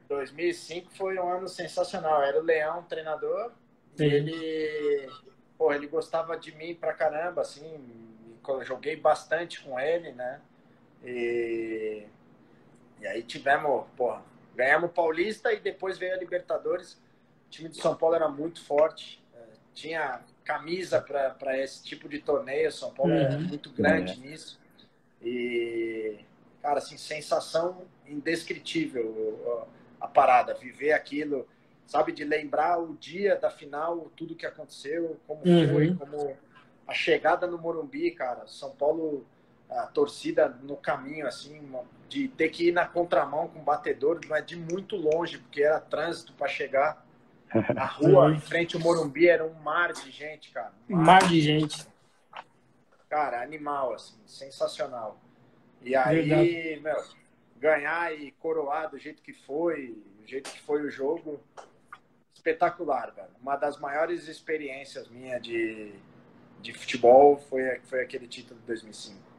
[0.07, 2.22] 2005 foi um ano sensacional.
[2.23, 3.52] Era o Leão treinador.
[3.95, 4.06] Sim.
[4.06, 5.10] Ele,
[5.57, 7.80] pô, ele gostava de mim pra caramba, assim.
[8.48, 10.41] Eu joguei bastante com ele, né?
[11.03, 12.03] E,
[13.04, 14.16] e aí tivemos, pô,
[14.56, 16.94] ganhamos o Paulista e depois veio a Libertadores.
[16.94, 19.22] O time de São Paulo era muito forte.
[19.36, 19.40] É,
[19.74, 22.72] tinha camisa para esse tipo de torneio.
[22.72, 23.20] São Paulo uhum.
[23.20, 24.16] é muito grande é.
[24.16, 24.58] nisso.
[25.22, 26.18] E,
[26.62, 29.68] cara, assim, sensação indescritível
[30.00, 31.46] a parada, viver aquilo.
[31.86, 35.74] sabe, de lembrar o dia da final, tudo que aconteceu, como uhum.
[35.74, 36.38] foi, como
[36.88, 38.48] a chegada no Morumbi, cara.
[38.48, 39.26] São Paulo,
[39.69, 41.68] a torcida no caminho, assim,
[42.07, 45.80] de ter que ir na contramão com o batedor, mas de muito longe, porque era
[45.80, 47.06] trânsito para chegar.
[47.76, 50.73] A rua em frente ao Morumbi era um mar de gente, cara.
[50.90, 51.88] Um mar, mar de gente.
[53.10, 55.19] Cara, animal, assim, sensacional.
[55.81, 56.80] E aí, Verdade.
[56.81, 57.03] meu,
[57.57, 61.40] ganhar e coroar do jeito que foi, do jeito que foi o jogo,
[62.34, 63.30] espetacular, velho.
[63.41, 65.94] Uma das maiores experiências minha de,
[66.61, 69.33] de futebol foi, foi aquele título de 2005.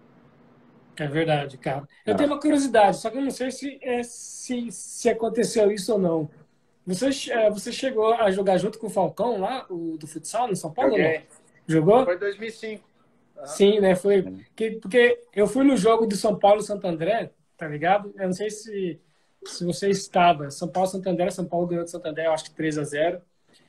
[0.96, 1.88] É verdade, cara.
[2.06, 2.16] Eu ah.
[2.16, 5.98] tenho uma curiosidade, só que eu não sei se, é, se, se aconteceu isso ou
[5.98, 6.30] não.
[6.86, 10.56] Você, é, você chegou a jogar junto com o Falcão lá, o do futsal, no
[10.56, 10.90] São Paulo?
[10.90, 11.22] Joguei.
[11.66, 12.04] Jogou?
[12.04, 12.84] Foi 2005.
[13.36, 13.46] Uhum.
[13.46, 13.96] Sim, né?
[13.96, 14.22] Foi.
[14.54, 18.12] Que, porque eu fui no jogo do São Paulo Santo André, tá ligado?
[18.16, 19.00] Eu não sei se,
[19.44, 20.50] se você estava.
[20.50, 22.84] São Paulo Santo André, São Paulo ganhou de Santo André, eu acho que 3 a
[22.84, 23.22] 0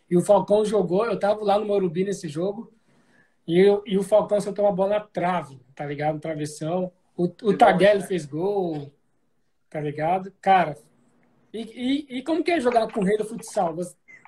[0.09, 2.71] E o Falcão jogou, eu tava lá no Morumbi nesse jogo.
[3.47, 6.19] E, eu, e o Falcão soltou uma bola na trave, tá ligado?
[6.19, 6.91] Travessão.
[7.17, 8.07] O, o Tardelli né?
[8.07, 8.91] fez gol,
[9.69, 10.31] tá ligado?
[10.41, 10.77] Cara,
[11.53, 13.75] e, e, e, como que é jogar com o rei do futsal?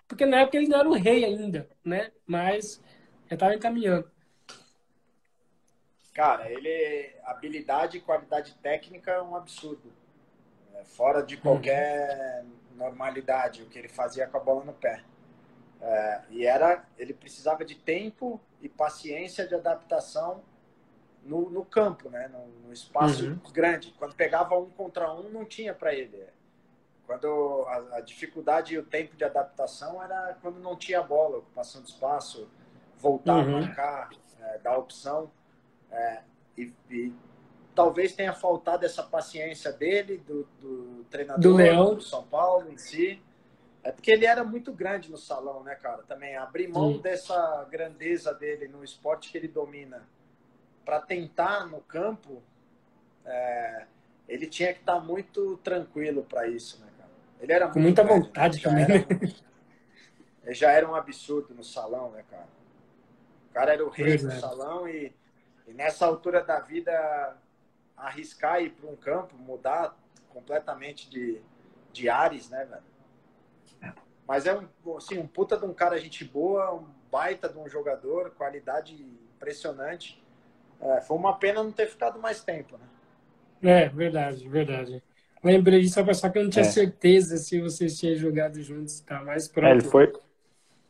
[0.07, 2.11] Porque na época ele não era o rei ainda, né?
[2.25, 2.81] Mas
[3.27, 4.09] já estava encaminhando.
[6.13, 9.91] Cara, ele habilidade e qualidade técnica é um absurdo.
[10.75, 12.77] É fora de qualquer uhum.
[12.77, 15.03] normalidade, o que ele fazia com a bola no pé.
[15.81, 20.41] É, e era, ele precisava de tempo e paciência de adaptação
[21.27, 22.29] no, no campo, né?
[22.29, 23.39] no, no espaço uhum.
[23.51, 23.93] grande.
[23.99, 26.25] Quando pegava um contra um, não tinha para ele.
[27.05, 31.81] Quando a, a, dificuldade e o tempo de adaptação era quando não tinha bola, ocupação
[31.81, 32.49] de espaço,
[32.97, 33.57] voltar uhum.
[33.57, 34.09] a marcar,
[34.41, 35.31] é, dar opção.
[35.91, 36.21] É,
[36.57, 37.13] e, e,
[37.75, 41.95] talvez tenha faltado essa paciência dele, do, do treinador do, Leão.
[41.95, 43.21] do São Paulo em si.
[43.83, 46.03] É porque ele era muito grande no salão, né, cara?
[46.03, 47.01] Também abrir mão Sim.
[47.01, 50.05] dessa grandeza dele no esporte que ele domina
[50.87, 52.41] para tentar no campo,
[53.25, 53.85] é,
[54.25, 57.09] ele tinha que estar tá muito tranquilo para isso, né, cara?
[57.41, 58.85] Ele era com muita grande, vontade também.
[58.85, 59.05] Era,
[60.45, 62.47] ele já era um absurdo no salão, né, cara?
[63.49, 65.13] O cara era o rei do salão e
[65.67, 67.35] e nessa altura da vida,
[67.97, 69.93] arriscar ir para um campo, mudar
[70.29, 71.41] completamente de,
[71.91, 73.93] de ares, né, velho?
[74.25, 77.67] Mas é um, assim, um puta de um cara gente boa, um baita de um
[77.67, 78.93] jogador, qualidade
[79.35, 80.23] impressionante.
[80.81, 83.81] É, foi uma pena não ter ficado mais tempo, né?
[83.83, 85.03] É, verdade, verdade.
[85.43, 86.69] Lembrei disso, só que eu não tinha é.
[86.69, 89.21] certeza se vocês tinham jogado juntos, tá?
[89.23, 89.67] Mas pronto.
[89.67, 90.11] É, ele foi,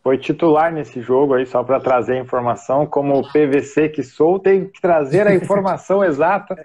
[0.04, 4.40] foi titular nesse jogo aí, só para trazer a informação, como o PVC que sou,
[4.40, 6.56] tem que trazer a informação exata.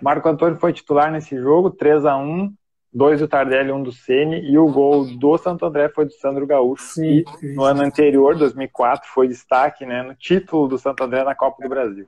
[0.00, 2.52] Marco Antônio foi titular nesse jogo, 3 a 1
[2.92, 6.46] dois do Tardelli, um do Ceni e o gol do Santo André foi do Sandro
[6.46, 11.24] Gaúcho, sim, que no ano anterior, 2004, foi destaque né, no título do Santo André
[11.24, 12.06] na Copa do Brasil.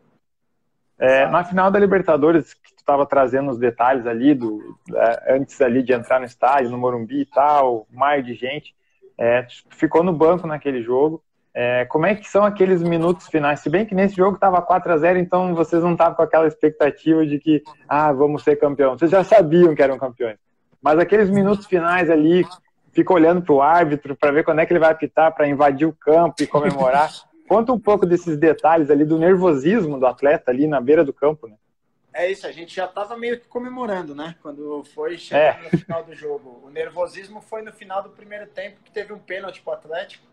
[0.99, 5.61] É, na final da Libertadores, que tu estava trazendo os detalhes ali, do, é, antes
[5.61, 8.75] ali de entrar no estádio, no Morumbi e tal, mar de gente,
[9.19, 11.23] é, ficou no banco naquele jogo.
[11.53, 13.61] É, como é que são aqueles minutos finais?
[13.61, 16.49] Se bem que nesse jogo estava 4 a 0 então vocês não estavam com aquela
[16.49, 18.99] expectativa de que, ah, vamos ser campeão.
[18.99, 20.37] Vocês já sabiam que eram campeões.
[20.83, 22.45] Mas aqueles minutos finais ali,
[22.93, 25.87] fica olhando para o árbitro para ver quando é que ele vai apitar para invadir
[25.87, 27.11] o campo e comemorar.
[27.49, 31.47] Conta um pouco desses detalhes ali do nervosismo do atleta ali na beira do campo,
[31.47, 31.57] né?
[32.13, 34.37] É isso, a gente já estava meio que comemorando, né?
[34.41, 35.71] Quando foi chegar é.
[35.71, 36.63] no final do jogo.
[36.65, 40.25] O nervosismo foi no final do primeiro tempo, que teve um pênalti para o Atlético.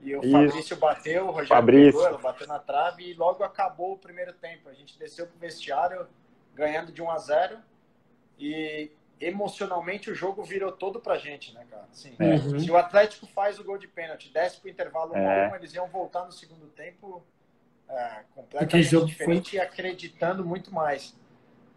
[0.00, 0.30] E o isso.
[0.30, 2.02] Fabrício bateu, o Rogério Fabrício.
[2.02, 4.68] pegou, bateu na trave e logo acabou o primeiro tempo.
[4.68, 6.06] A gente desceu para o vestiário
[6.54, 7.58] ganhando de 1 a 0
[8.38, 8.90] e
[9.20, 11.86] emocionalmente o jogo virou todo pra gente, né, cara?
[11.90, 12.60] Assim, uhum.
[12.60, 15.46] Se o Atlético faz o gol de pênalti, desce pro intervalo 1 é.
[15.46, 17.24] a 1, eles iam voltar no segundo tempo
[17.88, 19.58] é, completamente diferente foi...
[19.58, 21.16] e acreditando muito mais.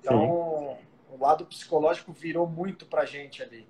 [0.01, 0.85] Então, Sim.
[1.11, 3.67] o lado psicológico virou muito pra gente ali.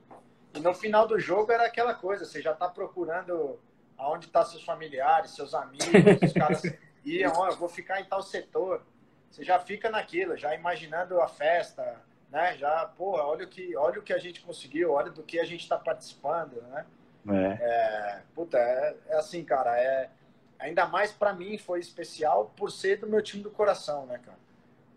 [0.53, 3.59] E no final do jogo era aquela coisa, você já tá procurando
[3.97, 5.87] aonde tá seus familiares, seus amigos,
[6.23, 6.61] os caras
[7.05, 8.83] iam, ó, eu vou ficar em tal setor.
[9.29, 12.57] Você já fica naquilo, já imaginando a festa, né?
[12.57, 15.45] Já, porra, olha o que, olha o que a gente conseguiu, olha do que a
[15.45, 16.85] gente está participando, né?
[17.27, 17.57] É.
[17.61, 20.09] é puta, é, é, assim, cara, é,
[20.57, 24.39] ainda mais para mim foi especial por ser do meu time do coração, né, cara?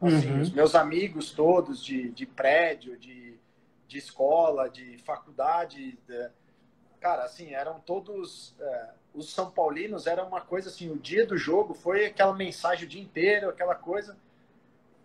[0.00, 0.40] Assim, uhum.
[0.40, 3.38] Os meus amigos todos de, de prédio, de,
[3.86, 6.30] de escola, de faculdade, de,
[7.00, 8.54] cara, assim, eram todos.
[8.58, 12.86] É, os São Paulinos era uma coisa assim, o dia do jogo foi aquela mensagem
[12.86, 14.16] o dia inteiro, aquela coisa.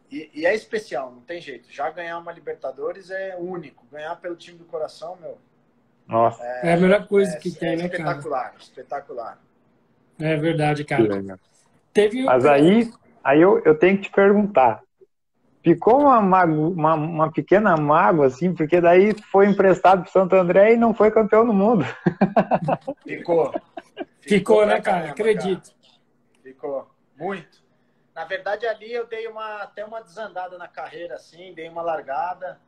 [0.09, 1.67] E, e, é especial, não tem jeito.
[1.71, 3.85] Já ganhar uma Libertadores é único.
[3.91, 5.37] Ganhar pelo time do coração, meu,
[6.07, 6.41] Nossa.
[6.41, 8.03] É, é a melhor coisa é, que tem, é né, cara?
[8.03, 9.39] Espetacular, espetacular.
[10.19, 11.37] É verdade, cara.
[11.93, 12.91] Teve Mas aí,
[13.23, 14.81] aí eu, eu tenho que te perguntar.
[15.61, 20.77] Ficou uma, uma, uma pequena mágoa, assim, porque daí foi emprestado para Santo André e
[20.77, 21.83] não foi campeão do mundo.
[23.03, 23.51] Ficou.
[23.51, 23.61] Ficou,
[24.21, 25.11] Ficou né, cara?
[25.11, 25.69] Acredito.
[25.69, 26.41] Cara.
[26.41, 26.87] Ficou.
[27.17, 27.66] Muito.
[28.17, 32.59] Na verdade, ali eu dei uma, até uma desandada na carreira, assim, dei uma largada.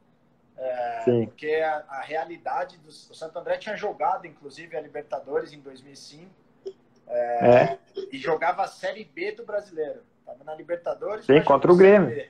[0.55, 5.59] É, porque a, a, realidade do o Santo André tinha jogado, inclusive, a Libertadores em
[5.59, 6.29] 2005.
[7.07, 7.79] É, é.
[8.11, 10.03] E jogava a Série B do brasileiro.
[10.23, 11.25] Tava na Libertadores.
[11.25, 12.29] Sim, contra o Grêmio.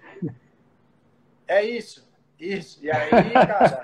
[1.46, 2.10] É isso,
[2.40, 2.80] isso.
[2.82, 3.84] E aí, cara,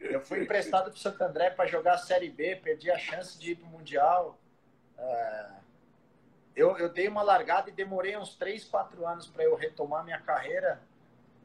[0.00, 3.50] eu fui emprestado pro Santo André para jogar a Série B, perdi a chance de
[3.50, 4.38] ir pro Mundial.
[4.96, 5.46] É,
[6.56, 10.18] eu, eu dei uma largada e demorei uns 3, 4 anos para eu retomar minha
[10.20, 10.80] carreira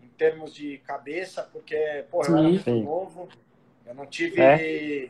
[0.02, 3.30] em termos de cabeça, porque, pô, eu era muito novo,
[3.86, 4.42] eu não tive.
[4.42, 5.10] É.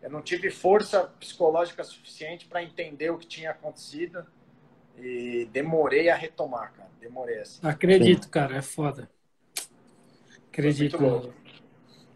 [0.00, 4.26] Eu não tive força psicológica suficiente para entender o que tinha acontecido
[4.98, 6.90] e demorei a retomar, cara.
[7.00, 7.60] Demorei assim.
[7.64, 8.30] Acredito, Sim.
[8.30, 9.08] cara, é foda.
[10.48, 11.32] Acredito.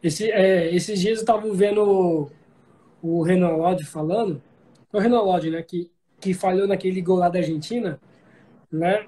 [0.03, 2.31] Esse, é, esses dias eu tava vendo o,
[3.01, 4.43] o Renan Lodge falando,
[4.93, 5.91] o Renan Lodge, né, que
[6.27, 8.01] que falhou naquele gol lá da Argentina,
[8.71, 9.07] né?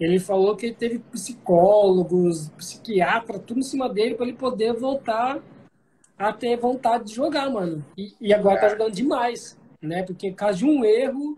[0.00, 5.42] Ele falou que ele teve psicólogos, psiquiatra, tudo em cima dele para ele poder voltar
[6.16, 7.84] a ter vontade de jogar, mano.
[7.98, 10.02] E, e agora tá jogando demais, né?
[10.04, 11.36] Porque em caso de um erro,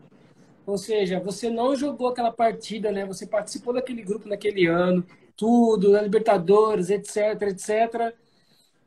[0.65, 3.05] ou seja, você não jogou aquela partida, né?
[3.05, 5.05] Você participou daquele grupo naquele ano,
[5.37, 8.15] tudo, na Libertadores, etc, etc.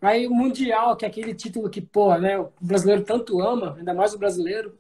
[0.02, 2.40] Aí o Mundial, que é aquele título que, pô, né?
[2.40, 4.80] O brasileiro tanto ama, ainda mais o brasileiro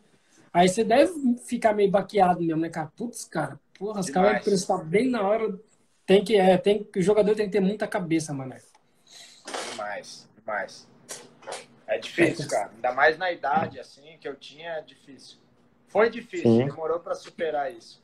[0.53, 1.13] Aí você deve
[1.45, 2.91] ficar meio baqueado mesmo, né, cara?
[2.95, 5.59] Putz, cara, porra, os caras prestar bem na hora.
[6.05, 8.55] Tem que, é, tem, o jogador tem que ter muita cabeça, mano.
[9.71, 10.87] Demais, demais.
[11.87, 12.47] É difícil, é.
[12.47, 12.71] cara.
[12.73, 15.37] Ainda mais na idade, assim, que eu tinha, é difícil.
[15.87, 16.65] Foi difícil, Sim.
[16.65, 18.01] demorou para superar isso.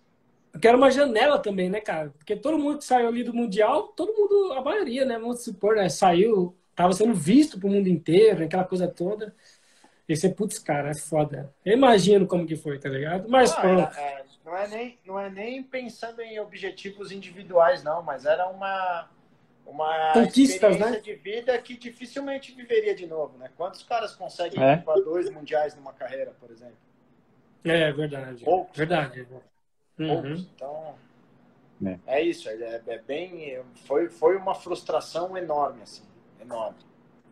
[0.54, 2.12] Eu quero uma janela também, né, cara?
[2.18, 5.20] Porque todo mundo que saiu ali do Mundial, todo mundo, a maioria, né?
[5.20, 5.90] Vamos supor, né?
[5.90, 9.36] Saiu, tava sendo visto pro mundo inteiro, aquela coisa toda.
[10.08, 11.54] Esse é putz, cara, é foda.
[11.66, 13.28] Eu imagino como que foi, tá ligado?
[13.28, 13.98] Mas não, pronto.
[13.98, 18.48] É, é, não, é nem, não é nem pensando em objetivos individuais, não, mas era
[18.48, 19.10] uma,
[19.66, 21.00] uma Conquistas, né?
[21.00, 23.50] de vida que dificilmente viveria de novo, né?
[23.58, 24.78] Quantos caras conseguem é?
[24.78, 26.78] para dois mundiais numa carreira, por exemplo?
[27.64, 28.44] É, verdade.
[28.44, 28.78] Poucos.
[28.78, 29.28] Verdade.
[29.98, 30.40] Poucos.
[30.40, 30.48] Uhum.
[30.56, 30.96] Então,
[31.84, 32.48] é, é isso.
[32.48, 33.60] É, é, bem...
[33.88, 36.04] Foi, foi uma frustração enorme, assim.
[36.40, 36.78] Enorme.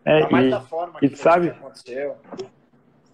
[0.04, 2.18] É, mais e, da forma que, sabe, aconteceu.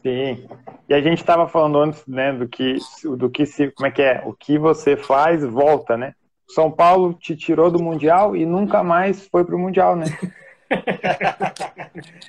[0.01, 0.47] Sim.
[0.87, 2.77] E a gente estava falando antes, né, do que,
[3.17, 6.15] do que se, como é que é, o que você faz volta, né?
[6.49, 10.05] São Paulo te tirou do mundial e nunca mais foi pro mundial, né?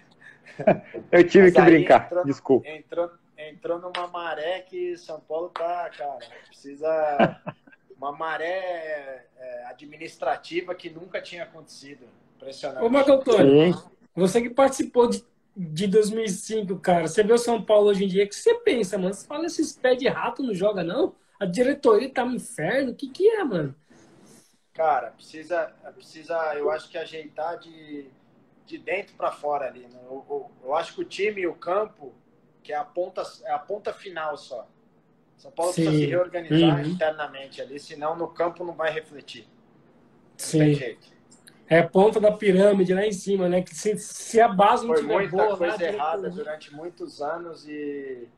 [1.11, 2.05] Eu tive Mas que brincar.
[2.07, 2.69] Entrou, Desculpa.
[2.69, 6.19] Entrou, entrou numa maré que São Paulo tá, cara,
[6.49, 7.41] precisa
[7.97, 12.05] uma maré é, administrativa que nunca tinha acontecido.
[12.37, 12.85] Impressionante.
[12.85, 13.75] Ô, Marco Antônio,
[14.15, 15.25] você que participou de
[15.57, 17.07] de 2005, cara.
[17.07, 19.15] Você vê o São Paulo hoje em dia, o que você pensa, mano?
[19.15, 21.15] Você fala esses pés de rato não joga, não?
[21.39, 22.93] A diretoria tá no inferno?
[22.93, 23.75] O que que é, mano?
[24.73, 28.07] Cara, precisa, precisa eu acho que ajeitar de,
[28.67, 29.81] de dentro para fora ali.
[29.81, 30.01] Né?
[30.05, 32.15] Eu, eu, eu, acho que o time e o campo,
[32.63, 34.69] que é a ponta, é a ponta final só.
[35.37, 35.85] São Paulo Sim.
[35.85, 36.91] precisa se reorganizar uhum.
[36.91, 39.43] internamente ali, senão no campo não vai refletir.
[39.43, 39.49] Não
[40.37, 40.59] Sim.
[40.59, 41.20] tem jeito
[41.71, 43.63] é ponta da pirâmide lá em cima, né?
[43.63, 45.57] Que se, se a base não Foi tiver muita boa...
[45.57, 48.29] coisa errada durante muitos anos e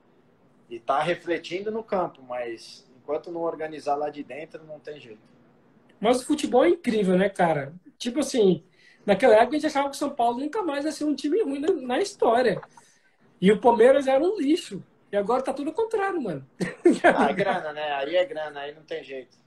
[0.71, 5.23] está refletindo no campo, mas enquanto não organizar lá de dentro, não tem jeito.
[5.99, 7.73] Mas o futebol é incrível, né, cara?
[7.97, 8.63] Tipo assim,
[9.07, 11.43] naquela época a gente achava que o São Paulo nunca mais ia ser um time
[11.43, 12.61] ruim na, na história.
[13.41, 14.85] E o Palmeiras era um lixo.
[15.11, 16.47] E agora tá tudo ao contrário, mano.
[17.17, 17.93] Ah, é grana, né?
[17.95, 19.42] Aí é grana, aí não tem jeito.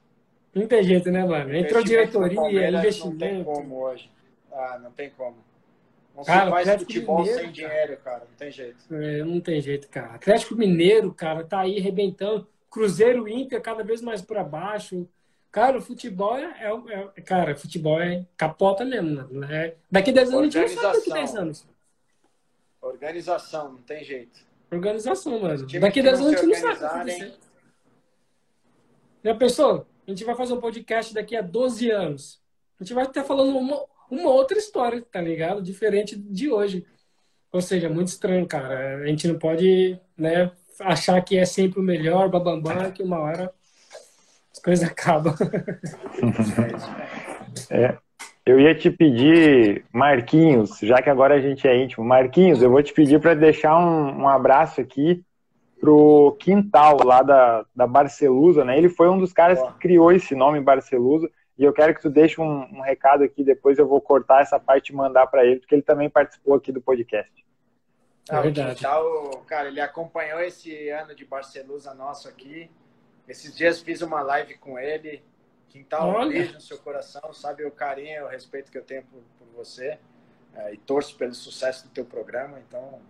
[0.55, 1.53] Não tem jeito, né, mano?
[1.53, 3.09] Entrou diretoria, investimento.
[3.09, 4.09] Não tem como hoje.
[4.53, 5.35] Ah, não tem como.
[6.15, 8.19] Não cara, se faz Atlético futebol Mineiro, sem dinheiro, cara.
[8.19, 8.95] Não tem jeito.
[8.95, 10.13] É, não tem jeito, cara.
[10.13, 12.47] Atlético Mineiro, cara, tá aí arrebentando.
[12.71, 15.05] Cruzeiro Inter cada vez mais para baixo.
[15.51, 19.27] Cara, o futebol é, é, é, Cara, futebol é capota mesmo.
[19.29, 19.73] Né?
[19.91, 21.67] Daqui 10 anos a gente não sabe daqui 10 anos.
[22.81, 24.39] Organização, não tem jeito.
[24.71, 25.67] Organização, mano.
[25.79, 27.33] Daqui 10 anos a gente não sabe.
[29.23, 29.85] Já pensou?
[30.07, 32.39] A gente vai fazer um podcast daqui a 12 anos.
[32.79, 35.61] A gente vai estar falando uma, uma outra história, tá ligado?
[35.61, 36.85] Diferente de hoje.
[37.51, 38.97] Ou seja, muito estranho, cara.
[38.97, 43.51] A gente não pode, né, achar que é sempre o melhor, babambam, que uma hora
[44.51, 45.33] as coisas acabam.
[47.71, 47.97] é.
[48.45, 52.83] eu ia te pedir, Marquinhos, já que agora a gente é íntimo, Marquinhos, eu vou
[52.83, 55.23] te pedir para deixar um, um, abraço aqui
[55.79, 58.77] pro Quintal, lá da, da Barcelusa, né?
[58.77, 62.09] Ele foi um dos caras que criou esse nome Barcelusa, e eu quero que tu
[62.09, 65.59] deixe um, um recado aqui, depois eu vou cortar essa parte e mandar para ele,
[65.59, 67.45] porque ele também participou aqui do podcast.
[68.29, 68.71] É verdade.
[68.71, 72.69] O Quintal, cara, ele acompanhou esse ano de Barcelusa nosso aqui.
[73.27, 75.23] Esses dias fiz uma live com ele,
[75.69, 79.21] Quintal, um beijo no seu coração, sabe o carinho, o respeito que eu tenho por,
[79.37, 79.99] por você
[80.55, 82.59] é, e torço pelo sucesso do teu programa.
[82.65, 83.01] Então,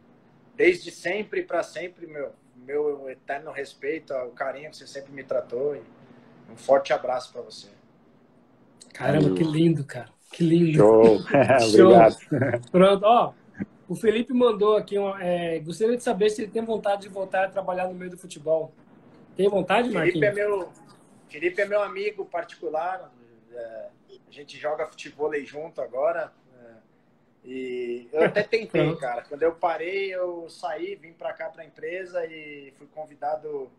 [0.55, 2.33] desde sempre para sempre, meu,
[2.65, 5.81] meu eterno respeito, o carinho que você sempre me tratou e
[6.51, 7.69] um forte abraço para você.
[8.93, 10.09] Caramba, que lindo, cara.
[10.31, 10.77] Que lindo.
[10.77, 11.19] Show.
[11.71, 11.91] Show.
[11.91, 12.71] Obrigado.
[12.71, 13.33] Pronto, ó.
[13.87, 17.45] O Felipe mandou aqui, um, é, gostaria de saber se ele tem vontade de voltar
[17.45, 18.73] a trabalhar no meio do futebol.
[19.35, 20.19] Tem vontade, Marquinhos?
[20.19, 20.69] Felipe é meu,
[21.29, 23.11] Felipe é meu amigo particular.
[23.51, 23.87] É,
[24.27, 26.31] a gente joga futebol junto agora.
[27.45, 29.23] E eu até tentei, cara.
[29.23, 33.71] Quando eu parei, eu saí, vim para cá para a empresa e fui convidado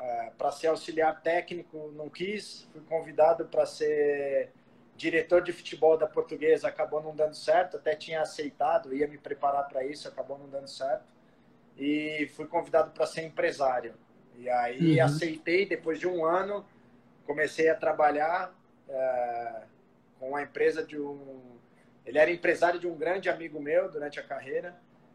[0.00, 2.68] é, para ser auxiliar técnico, não quis.
[2.72, 4.50] Fui convidado para ser
[4.96, 7.76] diretor de futebol da Portuguesa, acabou não dando certo.
[7.76, 11.04] Até tinha aceitado, ia me preparar para isso, acabou não dando certo.
[11.78, 13.94] E fui convidado para ser empresário.
[14.36, 15.04] E aí uhum.
[15.04, 16.64] aceitei depois de um ano
[17.26, 18.54] comecei a trabalhar
[18.88, 19.62] é,
[20.18, 21.54] com a empresa de um.
[22.06, 24.74] Ele era empresário de um grande amigo meu durante a carreira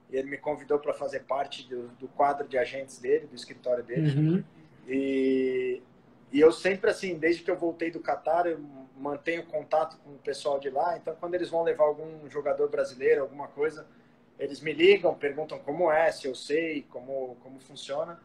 [0.09, 3.83] e ele me convidou para fazer parte do, do, quadro de agentes dele, do escritório
[3.83, 4.09] dele.
[4.17, 4.43] Uhum.
[4.87, 5.83] E,
[6.31, 8.59] e eu sempre, assim, desde que eu voltei do Catar, eu
[8.97, 10.97] mantenho contato com o pessoal de lá.
[10.97, 13.85] Então, quando eles vão levar algum jogador brasileiro, alguma coisa,
[14.39, 18.19] eles me ligam, perguntam como é, se eu sei, como, como funciona.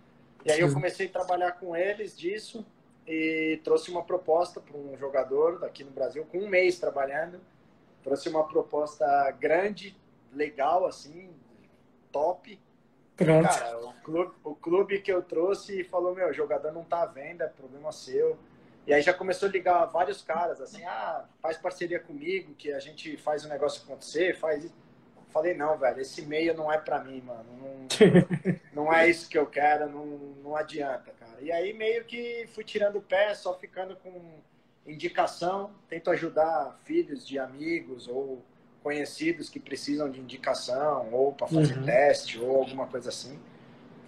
[0.44, 2.66] E aí eu comecei a trabalhar com eles disso
[3.06, 7.40] e trouxe uma proposta para um jogador aqui no Brasil, com um mês trabalhando.
[8.04, 9.96] Trouxe uma proposta grande,
[10.32, 11.34] legal, assim,
[12.12, 12.60] top.
[13.16, 13.48] Pronto.
[13.48, 17.06] Cara, o clube, o clube que eu trouxe falou: Meu, o jogador não tá à
[17.06, 18.38] venda, é problema seu.
[18.86, 22.78] E aí já começou a ligar vários caras, assim: Ah, faz parceria comigo, que a
[22.78, 24.84] gente faz o negócio acontecer, faz isso.
[25.34, 27.44] Falei, não, velho, esse meio não é para mim, mano.
[27.60, 27.88] Não,
[28.84, 30.06] não é isso que eu quero, não,
[30.44, 31.40] não adianta, cara.
[31.40, 34.38] E aí meio que fui tirando o pé, só ficando com
[34.86, 35.70] indicação.
[35.88, 38.44] Tento ajudar filhos de amigos ou
[38.82, 41.86] conhecidos que precisam de indicação, ou para fazer uhum.
[41.86, 43.40] teste, ou alguma coisa assim.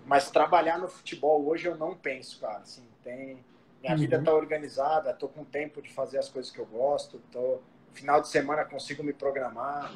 [0.05, 2.59] Mas trabalhar no futebol hoje eu não penso, cara.
[2.59, 3.43] Assim, tem...
[3.81, 3.99] Minha uhum.
[3.99, 7.61] vida tá organizada, tô com tempo de fazer as coisas que eu gosto, tô...
[7.93, 9.95] Final de semana consigo me programar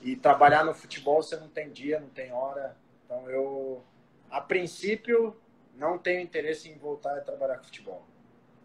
[0.00, 2.76] e trabalhar no futebol você não tem dia, não tem hora.
[3.04, 3.82] Então eu,
[4.30, 5.36] a princípio,
[5.74, 8.04] não tenho interesse em voltar a trabalhar com futebol.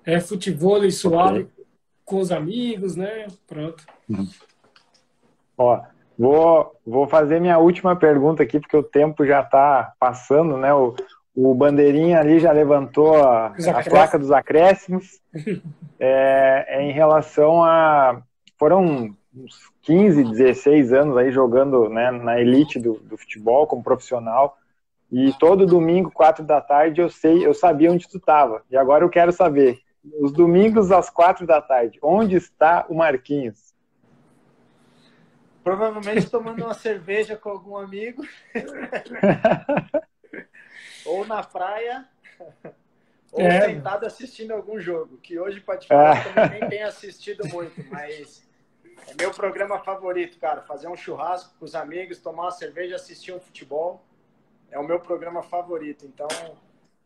[0.08, 1.66] É futebol e suave okay.
[2.06, 3.28] com os amigos, né?
[3.46, 3.84] Pronto.
[4.10, 4.26] Uhum.
[5.58, 5.82] Ó,
[6.18, 10.74] vou, vou fazer minha última pergunta aqui, porque o tempo já está passando, né?
[10.74, 10.96] O,
[11.36, 15.20] o bandeirinha ali já levantou a, a placa dos acréscimos.
[16.00, 18.22] é, é em relação a.
[18.58, 24.58] Foram uns 15, 16 anos aí jogando né, na elite do, do, futebol como profissional.
[25.12, 28.62] E todo domingo, quatro da tarde, eu sei, eu sabia onde tu estava.
[28.72, 29.80] E agora eu quero saber,
[30.20, 33.76] os domingos às quatro da tarde, onde está o Marquinhos?
[35.64, 38.24] Provavelmente tomando uma cerveja com algum amigo.
[41.06, 42.08] ou na praia.
[43.32, 43.66] Ou é.
[43.66, 45.18] sentado assistindo algum jogo.
[45.18, 46.34] Que hoje, para te falar, é.
[46.34, 48.48] também nem tenho assistido muito, mas
[49.08, 50.62] é meu programa favorito, cara.
[50.62, 54.04] Fazer um churrasco com os amigos, tomar uma cerveja, assistir um futebol.
[54.72, 56.06] É o meu programa favorito.
[56.06, 56.28] Então,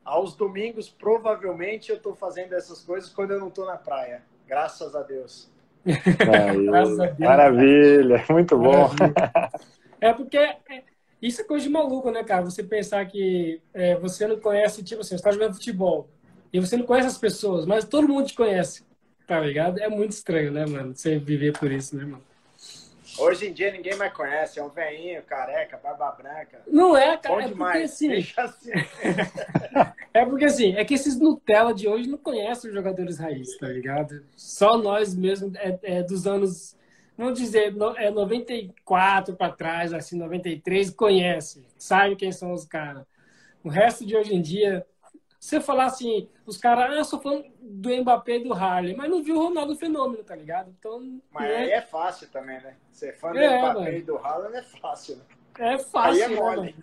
[0.04, 4.24] aos domingos, provavelmente eu estou fazendo essas coisas quando eu não estou na praia.
[4.48, 5.50] Graças a Deus.
[5.86, 7.20] Graças a Deus.
[7.20, 8.90] Maravilha, muito bom.
[8.90, 9.52] Maravilha.
[10.00, 10.58] É porque é,
[11.22, 12.44] isso é coisa de maluco, né, cara?
[12.44, 16.10] Você pensar que é, você não conhece, tipo assim, você está jogando futebol
[16.52, 18.84] e você não conhece as pessoas, mas todo mundo te conhece.
[19.28, 19.80] Tá ligado?
[19.80, 20.96] É muito estranho, né, mano?
[20.96, 22.24] Você viver por isso, né, mano?
[23.18, 26.62] Hoje em dia ninguém mais conhece, é um veinho, careca, barba branca.
[26.68, 27.36] Não é, cara.
[27.36, 27.98] Bom é demais.
[27.98, 28.72] Porque, assim, assim.
[30.14, 33.68] é porque assim, é que esses Nutella de hoje não conhecem os jogadores raiz, tá
[33.68, 34.24] ligado?
[34.36, 36.76] Só nós mesmo é, é dos anos,
[37.18, 43.04] vamos dizer, é 94 para trás, assim, 93, conhece, sabe quem são os caras.
[43.64, 44.86] O resto de hoje em dia
[45.42, 49.22] você falar assim, os caras, ah, sou fã do Mbappé e do Harley, mas não
[49.22, 50.74] viu o Ronaldo Fenômeno, tá ligado?
[50.78, 51.58] Então, mas é...
[51.58, 52.76] aí é fácil também, né?
[52.92, 53.98] Ser fã do é, Mbappé mano.
[53.98, 55.24] e do Harley é fácil, né?
[55.60, 56.62] É fácil, aí é né, mole.
[56.62, 56.74] Né,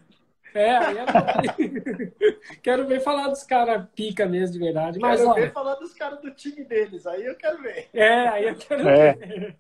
[0.54, 1.04] É, aí é
[2.62, 4.98] Quero ver falar dos caras pica mesmo, de verdade.
[4.98, 5.42] Mas, quero olha...
[5.42, 7.88] ver falar dos caras do time deles, aí eu quero ver.
[7.92, 9.12] É, aí eu quero é.
[9.14, 9.56] ver.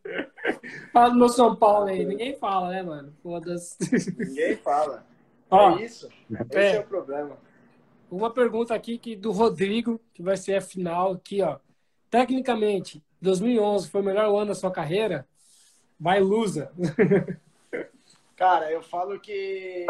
[0.92, 2.04] Fala do meu São Paulo aí.
[2.04, 3.12] Ninguém fala, né, mano?
[3.22, 3.76] Foda-se.
[4.18, 5.04] Ninguém fala.
[5.50, 6.08] Ó, é isso.
[6.50, 6.76] Esse é.
[6.76, 7.36] é o problema.
[8.10, 11.58] Uma pergunta aqui que do Rodrigo, que vai ser a final aqui, ó.
[12.10, 15.26] Tecnicamente, 2011 foi o melhor ano da sua carreira?
[16.00, 16.72] Vai, Lusa.
[18.36, 19.84] Cara, eu falo que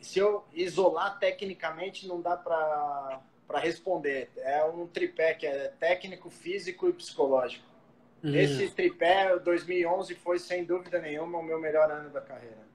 [0.00, 3.22] se eu isolar tecnicamente, não dá para
[3.54, 4.30] responder.
[4.36, 7.64] É um tripé que é técnico, físico e psicológico.
[8.22, 8.34] Uhum.
[8.34, 12.73] Esse tripé, 2011, foi sem dúvida nenhuma o meu melhor ano da carreira.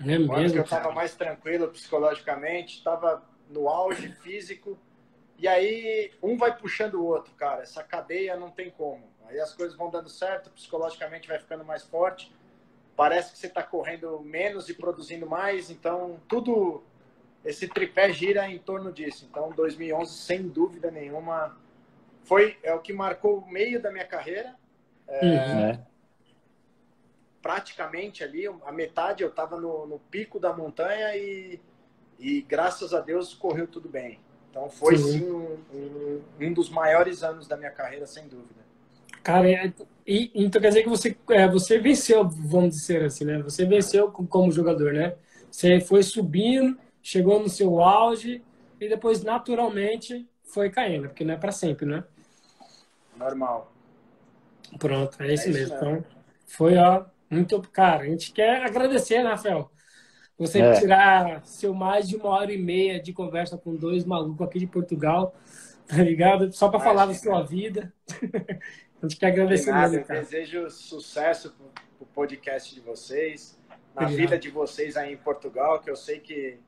[0.00, 4.78] É mesmo, que eu estava mais tranquilo psicologicamente, estava no auge físico.
[5.38, 7.62] E aí, um vai puxando o outro, cara.
[7.62, 9.04] Essa cadeia não tem como.
[9.26, 12.32] Aí as coisas vão dando certo, psicologicamente vai ficando mais forte
[12.96, 16.82] parece que você está correndo menos e produzindo mais, então tudo
[17.44, 19.26] esse tripé gira em torno disso.
[19.30, 21.56] Então 2011 sem dúvida nenhuma
[22.22, 24.54] foi é o que marcou o meio da minha carreira.
[25.06, 25.84] É, uhum.
[27.44, 31.60] Praticamente ali a metade eu estava no, no, pico da montanha e,
[32.18, 34.18] e graças a Deus correu tudo bem.
[34.50, 38.64] Então foi sim, sim um, um, um dos maiores anos da minha carreira sem dúvida.
[39.22, 39.70] Cara, é,
[40.06, 43.42] e, então quer dizer que você, é, você venceu, vamos dizer assim, né?
[43.42, 45.14] Você venceu como jogador, né?
[45.50, 48.42] Você foi subindo, chegou no seu auge
[48.80, 52.04] e depois naturalmente foi caindo, porque não é para sempre, né?
[53.14, 53.70] Normal.
[54.78, 55.76] Pronto, é isso, é mesmo.
[55.76, 56.04] Então,
[56.46, 57.60] foi, ó, muito.
[57.70, 59.70] Cara, a gente quer agradecer, né, Rafael?
[60.38, 60.72] Você é.
[60.80, 64.66] tirar seu mais de uma hora e meia de conversa com dois malucos aqui de
[64.66, 65.34] Portugal,
[65.86, 66.52] tá ligado?
[66.52, 67.92] Só para falar da sua vida.
[69.00, 71.66] A gente quer agradecer nada, Eu desejo sucesso para
[72.00, 73.58] o podcast de vocês,
[73.94, 74.16] na Obrigado.
[74.16, 76.58] vida de vocês aí em Portugal, que eu sei que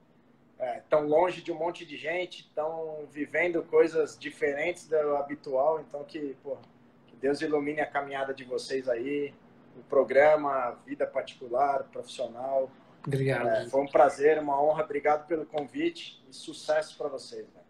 [0.78, 6.04] estão é, longe de um monte de gente, estão vivendo coisas diferentes do habitual, então
[6.04, 6.58] que, pô,
[7.06, 9.32] que Deus ilumine a caminhada de vocês aí,
[9.78, 12.70] o programa, a vida particular, profissional.
[13.06, 13.48] Obrigado.
[13.48, 14.82] É, foi um prazer, uma honra.
[14.82, 17.46] Obrigado pelo convite e sucesso para vocês.
[17.54, 17.60] Né?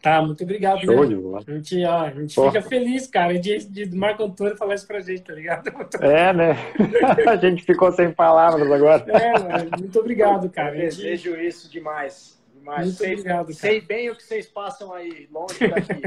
[0.00, 0.80] Tá, muito obrigado.
[0.80, 1.06] Show né?
[1.08, 1.44] de bola.
[1.46, 5.00] A gente, ó, a gente fica feliz, cara, de, de Marco Antônio falar isso pra
[5.00, 5.72] gente, tá ligado?
[6.00, 6.56] É, né?
[7.26, 9.04] a gente ficou sem palavras agora.
[9.08, 10.76] É, mano, muito obrigado, cara.
[10.76, 12.37] Eu desejo isso demais.
[12.58, 12.86] Demais.
[12.86, 13.52] Muito sei, obrigado.
[13.54, 16.02] Sei bem o que vocês passam aí, longe daqui.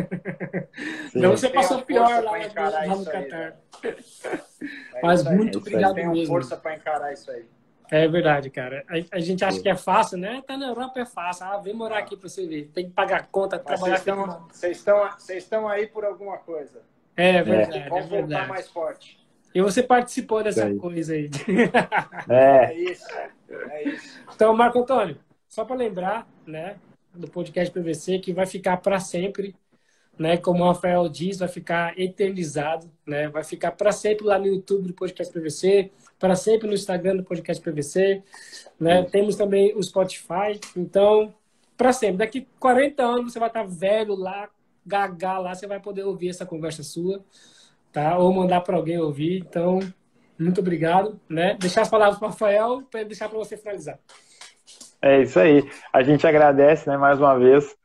[1.16, 3.58] Não, você passou pior lá, lá no Catar.
[3.84, 3.96] Né?
[5.02, 6.26] Mas muito obrigado mesmo.
[6.28, 7.46] força para encarar isso aí.
[7.92, 8.86] É verdade, cara.
[8.88, 10.42] A, a, gente acha que é fácil, né?
[10.48, 11.46] Tá na Europa é fácil.
[11.46, 12.72] Ah, vem morar aqui para você ver.
[12.74, 13.98] Tem que pagar conta, Mas trabalhar.
[14.50, 16.82] Vocês estão, vocês estão aí por alguma coisa.
[17.18, 17.80] É verdade.
[17.80, 17.90] É.
[17.90, 18.34] Vamos é verdade.
[18.34, 19.20] voltar mais forte.
[19.54, 21.30] E você participou dessa é coisa aí.
[22.30, 22.66] É.
[22.66, 23.06] é isso.
[23.50, 24.20] É isso.
[24.34, 25.18] Então, Marco Antônio,
[25.52, 26.78] só para lembrar, né,
[27.14, 29.54] do podcast PVC que vai ficar para sempre
[30.22, 30.38] né?
[30.38, 33.28] Como o Rafael diz, vai ficar eternizado, né?
[33.30, 37.24] Vai ficar para sempre lá no YouTube do Podcast PVC, para sempre no Instagram do
[37.24, 38.22] Podcast PVC,
[38.80, 39.04] né?
[39.04, 41.34] Temos também o Spotify, então
[41.76, 42.18] para sempre.
[42.18, 44.48] Daqui 40 anos você vai estar tá velho lá,
[44.86, 47.26] gaga lá, você vai poder ouvir essa conversa sua,
[47.92, 48.18] tá?
[48.20, 49.40] Ou mandar para alguém ouvir.
[49.40, 49.80] Então,
[50.38, 51.58] muito obrigado, né?
[51.60, 54.00] Deixar as palavras para o Rafael para deixar para você finalizar.
[55.02, 55.68] É isso aí.
[55.92, 57.76] A gente agradece, né, mais uma vez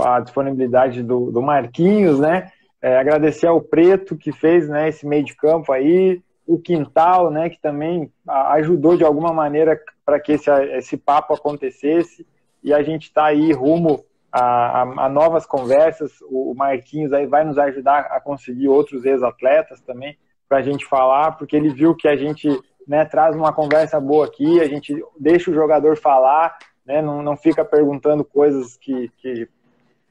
[0.00, 2.50] a disponibilidade do, do Marquinhos, né?
[2.80, 7.48] É, agradecer ao Preto que fez né, esse meio de campo aí, o Quintal, né,
[7.48, 12.26] que também ajudou de alguma maneira para que esse, esse papo acontecesse.
[12.62, 16.12] E a gente está aí rumo a, a, a, novas conversas.
[16.28, 20.16] O Marquinhos aí vai nos ajudar a conseguir outros ex-atletas também
[20.48, 22.48] para a gente falar, porque ele viu que a gente
[22.86, 27.36] né, traz uma conversa boa aqui, a gente deixa o jogador falar, né, não, não
[27.36, 29.48] fica perguntando coisas que, que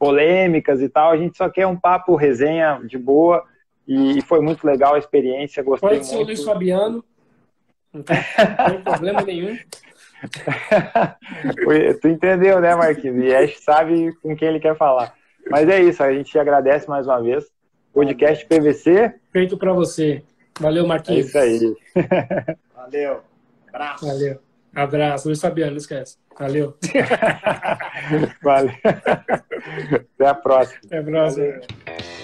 [0.01, 1.11] polêmicas e tal.
[1.11, 3.43] A gente só quer um papo, resenha de boa.
[3.87, 5.61] E, foi muito legal a experiência.
[5.61, 6.23] Gostei Pode ser muito.
[6.23, 7.03] o Luiz Fabiano.
[7.93, 8.17] Não tem,
[8.57, 9.57] não tem problema nenhum.
[12.01, 13.23] tu entendeu, né, Marquinhos?
[13.23, 15.13] E Ash sabe com quem ele quer falar.
[15.49, 17.45] Mas é isso, a gente agradece mais uma vez.
[17.93, 19.13] Podcast PVC.
[19.31, 20.23] Feito para você.
[20.61, 21.33] Valeu, Marquinhos.
[21.35, 21.75] É isso aí.
[22.75, 23.21] Valeu.
[23.67, 24.05] Abraço.
[24.05, 24.39] Valeu.
[24.73, 25.27] Abraço.
[25.27, 26.17] Luiz Fabiano, não esquece.
[26.37, 26.77] Valeu.
[28.41, 28.73] Valeu.
[30.15, 30.79] Até a próxima.
[30.85, 31.45] Até a próxima.
[31.45, 32.20] Valeu.